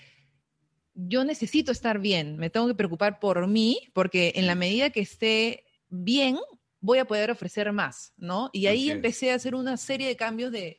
yo 0.94 1.24
necesito 1.24 1.72
estar 1.72 1.99
bien, 1.99 2.36
me 2.36 2.51
tengo 2.51 2.66
que 2.68 2.74
preocupar 2.74 3.18
por 3.18 3.47
mí, 3.47 3.78
porque 3.92 4.32
en 4.36 4.47
la 4.47 4.55
medida 4.55 4.90
que 4.90 5.01
esté 5.01 5.64
bien, 5.88 6.38
voy 6.80 6.99
a 6.99 7.05
poder 7.05 7.30
ofrecer 7.30 7.72
más, 7.72 8.12
¿no? 8.16 8.51
Y 8.53 8.66
ahí 8.66 8.90
empecé 8.90 9.32
a 9.32 9.34
hacer 9.34 9.55
una 9.55 9.76
serie 9.76 10.07
de 10.07 10.16
cambios 10.16 10.53
de, 10.53 10.78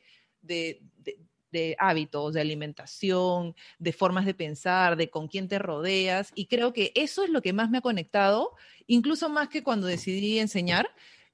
de 1.50 1.76
hábitos, 1.78 2.34
de 2.34 2.40
alimentación, 2.40 3.54
de 3.78 3.92
formas 3.92 4.26
de 4.26 4.34
pensar, 4.34 4.96
de 4.96 5.10
con 5.10 5.28
quién 5.28 5.48
te 5.48 5.58
rodeas. 5.58 6.32
Y 6.34 6.46
creo 6.46 6.72
que 6.72 6.92
eso 6.94 7.24
es 7.24 7.30
lo 7.30 7.42
que 7.42 7.52
más 7.52 7.70
me 7.70 7.78
ha 7.78 7.82
conectado, 7.82 8.54
incluso 8.86 9.28
más 9.28 9.48
que 9.48 9.62
cuando 9.62 9.86
decidí 9.86 10.38
enseñar 10.38 10.88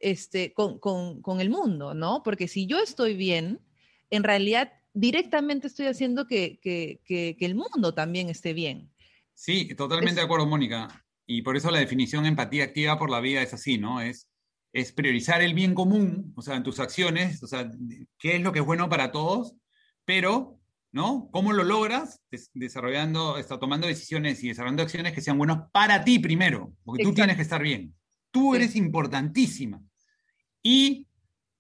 este, 0.05 0.53
con, 0.53 0.79
con, 0.79 1.41
el 1.41 1.51
mundo, 1.51 1.95
¿no? 1.95 2.23
Porque 2.23 2.49
si 2.49 2.67
yo 2.67 2.79
estoy 2.79 3.15
bien, 3.15 3.61
en 4.11 4.23
realidad 4.23 4.73
directamente 4.93 5.67
estoy 5.67 5.87
haciendo 5.87 6.27
que, 6.27 6.59
que, 6.61 7.01
que, 7.05 7.37
el 7.41 7.55
mundo 7.55 7.95
también 7.95 8.29
esté 8.29 8.53
bien. 8.53 8.91
Sí, 9.35 9.75
totalmente 9.75 10.21
de 10.21 10.27
acuerdo, 10.27 10.47
Mónica. 10.47 11.05
Y 11.27 11.43
por 11.43 11.57
eso 11.57 11.71
la 11.71 11.81
definición 11.81 12.27
empatía 12.27 12.65
activa 12.65 12.99
por 12.99 13.11
la 13.11 13.21
vida 13.21 13.43
es 13.43 13.53
así, 13.55 13.79
¿no? 13.79 14.01
Es, 14.01 14.29
es 14.73 14.93
priorizar 14.93 15.43
el 15.43 15.55
bien 15.55 15.75
común, 15.75 16.33
o 16.37 16.43
sea, 16.43 16.57
en 16.57 16.63
tus 16.63 16.79
acciones, 16.79 17.43
o 17.43 17.47
sea, 17.47 17.71
qué 18.19 18.37
es 18.37 18.43
lo 18.43 18.53
que 18.53 18.61
es 18.61 18.65
bueno 18.65 18.89
para 18.89 19.11
todos 19.11 19.55
pero, 20.05 20.61
¿no? 20.93 21.29
¿Cómo 21.33 21.53
lo 21.53 21.65
logras? 21.65 22.21
desarrollando, 22.53 23.39
está, 23.39 23.59
tomando 23.59 23.87
decisiones 23.87 24.43
y 24.43 24.49
desarrollando 24.49 24.83
acciones 24.83 25.13
que 25.13 25.21
sean 25.21 25.39
buenas 25.39 25.71
para 25.73 26.05
ti 26.05 26.19
primero, 26.19 26.75
porque 26.85 27.05
tú 27.05 27.15
tienes 27.15 27.37
que 27.37 27.43
estar 27.43 27.63
bien. 27.63 27.95
Tú 28.31 28.55
eres 28.55 28.77
importantísima. 28.77 29.81
Y 30.65 31.07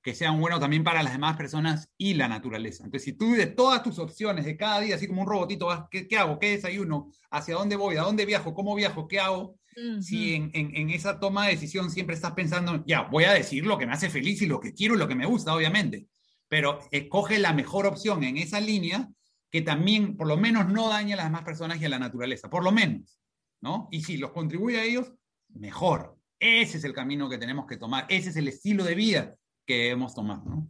que 0.02 0.16
sean 0.16 0.40
buenos 0.40 0.58
también 0.58 0.82
para 0.82 1.04
las 1.04 1.12
demás 1.12 1.36
personas 1.36 1.88
y 1.96 2.14
la 2.14 2.26
naturaleza. 2.26 2.82
Entonces, 2.84 3.04
si 3.04 3.12
tú 3.12 3.34
de 3.34 3.46
todas 3.46 3.84
tus 3.84 4.00
opciones 4.00 4.44
de 4.44 4.56
cada 4.56 4.80
día, 4.80 4.96
así 4.96 5.06
como 5.06 5.22
un 5.22 5.28
robotito, 5.28 5.66
vas, 5.66 5.84
¿qué, 5.88 6.08
hago? 6.18 6.40
¿Qué 6.40 6.50
desayuno? 6.50 7.12
¿Hacia 7.30 7.54
dónde 7.54 7.76
voy? 7.76 7.96
¿A 7.96 8.02
dónde 8.02 8.26
viajo? 8.26 8.52
¿Cómo 8.52 8.74
viajo? 8.74 9.06
¿Qué 9.06 9.20
hago? 9.20 9.56
Si 10.00 10.34
en, 10.34 10.50
en, 10.52 10.90
esa 10.90 11.20
toma 11.20 11.46
de 11.46 11.52
decisión 11.52 11.90
siempre 11.90 12.14
estás 12.14 12.32
pensando, 12.32 12.84
ya, 12.86 13.02
voy 13.02 13.24
a 13.24 13.32
decir 13.32 13.64
lo 13.64 13.78
que 13.78 13.86
me 13.86 13.92
hace 13.92 14.10
feliz 14.10 14.40
y 14.42 14.46
lo 14.46 14.60
que 14.60 14.72
quiero 14.72 14.94
y 14.94 14.98
lo 14.98 15.08
que 15.08 15.14
me 15.14 15.26
gusta, 15.26 15.54
obviamente 15.54 16.08
pero 16.54 16.78
escoge 16.92 17.38
la 17.40 17.52
mejor 17.52 17.84
opción 17.84 18.22
en 18.22 18.36
esa 18.36 18.60
línea 18.60 19.10
que 19.50 19.62
también 19.62 20.16
por 20.16 20.28
lo 20.28 20.36
menos 20.36 20.68
no 20.68 20.88
daña 20.88 21.14
a 21.14 21.16
las 21.16 21.26
demás 21.26 21.42
personas 21.42 21.80
y 21.80 21.84
a 21.84 21.88
la 21.88 21.98
naturaleza, 21.98 22.48
por 22.48 22.62
lo 22.62 22.70
menos, 22.70 23.18
¿no? 23.60 23.88
Y 23.90 24.02
si 24.02 24.16
los 24.18 24.30
contribuye 24.30 24.78
a 24.78 24.84
ellos, 24.84 25.12
mejor. 25.48 26.16
Ese 26.46 26.76
es 26.76 26.84
el 26.84 26.92
camino 26.92 27.30
que 27.30 27.38
tenemos 27.38 27.66
que 27.66 27.78
tomar, 27.78 28.04
ese 28.10 28.28
es 28.28 28.36
el 28.36 28.48
estilo 28.48 28.84
de 28.84 28.94
vida 28.94 29.34
que 29.64 29.88
hemos 29.88 30.14
tomado, 30.14 30.44
¿no? 30.44 30.68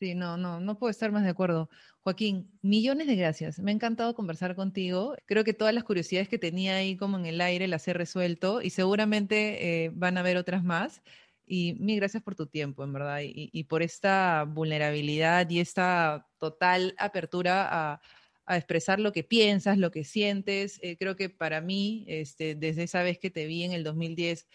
Sí, 0.00 0.14
no, 0.14 0.38
no, 0.38 0.58
no 0.58 0.78
puedo 0.78 0.90
estar 0.90 1.12
más 1.12 1.22
de 1.22 1.28
acuerdo. 1.28 1.68
Joaquín, 2.00 2.50
millones 2.62 3.06
de 3.06 3.16
gracias. 3.16 3.58
Me 3.58 3.72
ha 3.72 3.74
encantado 3.74 4.14
conversar 4.14 4.56
contigo. 4.56 5.14
Creo 5.26 5.44
que 5.44 5.52
todas 5.52 5.74
las 5.74 5.84
curiosidades 5.84 6.30
que 6.30 6.38
tenía 6.38 6.76
ahí 6.76 6.96
como 6.96 7.18
en 7.18 7.26
el 7.26 7.42
aire 7.42 7.68
las 7.68 7.86
he 7.88 7.92
resuelto 7.92 8.62
y 8.62 8.70
seguramente 8.70 9.84
eh, 9.84 9.90
van 9.92 10.16
a 10.16 10.20
haber 10.20 10.38
otras 10.38 10.64
más. 10.64 11.02
Y 11.44 11.74
mil 11.74 11.96
gracias 11.96 12.22
por 12.22 12.34
tu 12.34 12.46
tiempo, 12.46 12.82
en 12.82 12.94
verdad, 12.94 13.20
y, 13.22 13.64
por 13.64 13.82
esta 13.82 14.44
vulnerabilidad 14.48 15.50
y 15.50 15.60
esta 15.60 16.26
total 16.38 16.94
apertura 16.96 17.68
a, 17.92 18.00
expresar 18.56 18.98
lo 18.98 19.12
que 19.12 19.24
piensas, 19.24 19.76
lo 19.76 19.90
que 19.90 20.04
sientes. 20.04 20.80
Eh, 20.82 20.96
creo 20.96 21.16
que 21.16 21.28
para 21.28 21.60
mí, 21.60 22.04
este, 22.08 22.54
desde 22.54 22.84
esa 22.84 23.02
vez 23.02 23.18
que 23.18 23.30
te 23.30 23.46
vi 23.46 23.62
en 23.62 23.72
el 23.72 23.84
2010, 23.84 24.46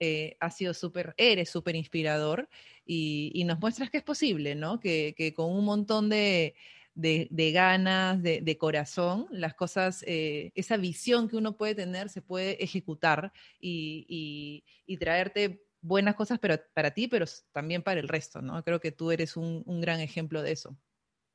eh, 0.00 0.36
ha 0.40 0.50
sido 0.50 0.74
súper, 0.74 1.14
eres 1.16 1.50
súper 1.50 1.76
inspirador 1.76 2.48
y, 2.84 3.42
nos 3.46 3.60
muestras 3.60 3.90
que 3.90 3.98
es 3.98 4.02
posible, 4.02 4.54
¿no? 4.54 4.80
Que, 4.80 5.32
con 5.36 5.52
un 5.52 5.64
montón 5.64 6.08
de, 6.08 6.54
ganas, 6.94 8.22
de, 8.22 8.56
corazón, 8.58 9.26
las 9.30 9.54
cosas, 9.54 10.02
eh, 10.06 10.50
esa 10.54 10.76
visión 10.76 11.28
que 11.28 11.36
uno 11.36 11.56
puede 11.56 11.74
tener 11.74 12.08
se 12.08 12.22
puede 12.22 12.62
ejecutar 12.62 13.32
y, 13.60 14.64
y 14.86 14.96
traerte 14.96 15.62
buenas 15.82 16.14
cosas 16.14 16.38
pero, 16.38 16.56
para 16.74 16.92
ti, 16.92 17.08
pero 17.08 17.26
también 17.52 17.82
para 17.82 18.00
el 18.00 18.08
resto, 18.08 18.42
¿no? 18.42 18.62
Creo 18.64 18.80
que 18.80 18.92
tú 18.92 19.10
eres 19.10 19.36
un, 19.36 19.64
gran 19.80 20.00
ejemplo 20.00 20.42
de 20.42 20.52
eso. 20.52 20.76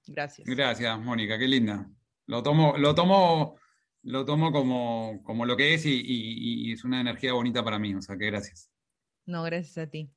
Gracias. 0.08 0.48
Gracias, 0.48 1.00
Mónica, 1.00 1.38
qué 1.38 1.48
linda. 1.48 1.90
Lo 2.28 2.44
tomo, 2.44 2.78
lo 2.78 2.94
tomo 2.94 3.58
lo 4.06 4.26
tomo 4.26 4.52
como, 4.52 5.22
como 5.24 5.46
lo 5.46 5.58
que 5.58 5.74
es 5.74 5.86
y, 5.86 6.02
y 6.06 6.72
es 6.72 6.84
una 6.84 7.02
energía 7.02 7.34
bonita 7.34 7.64
para 7.64 7.80
mí, 7.80 7.94
o 7.96 8.02
sea 8.02 8.18
que 8.18 8.28
gracias. 8.28 8.72
No, 9.28 9.44
gracias 9.44 9.78
a 9.78 9.90
ti. 9.90 10.12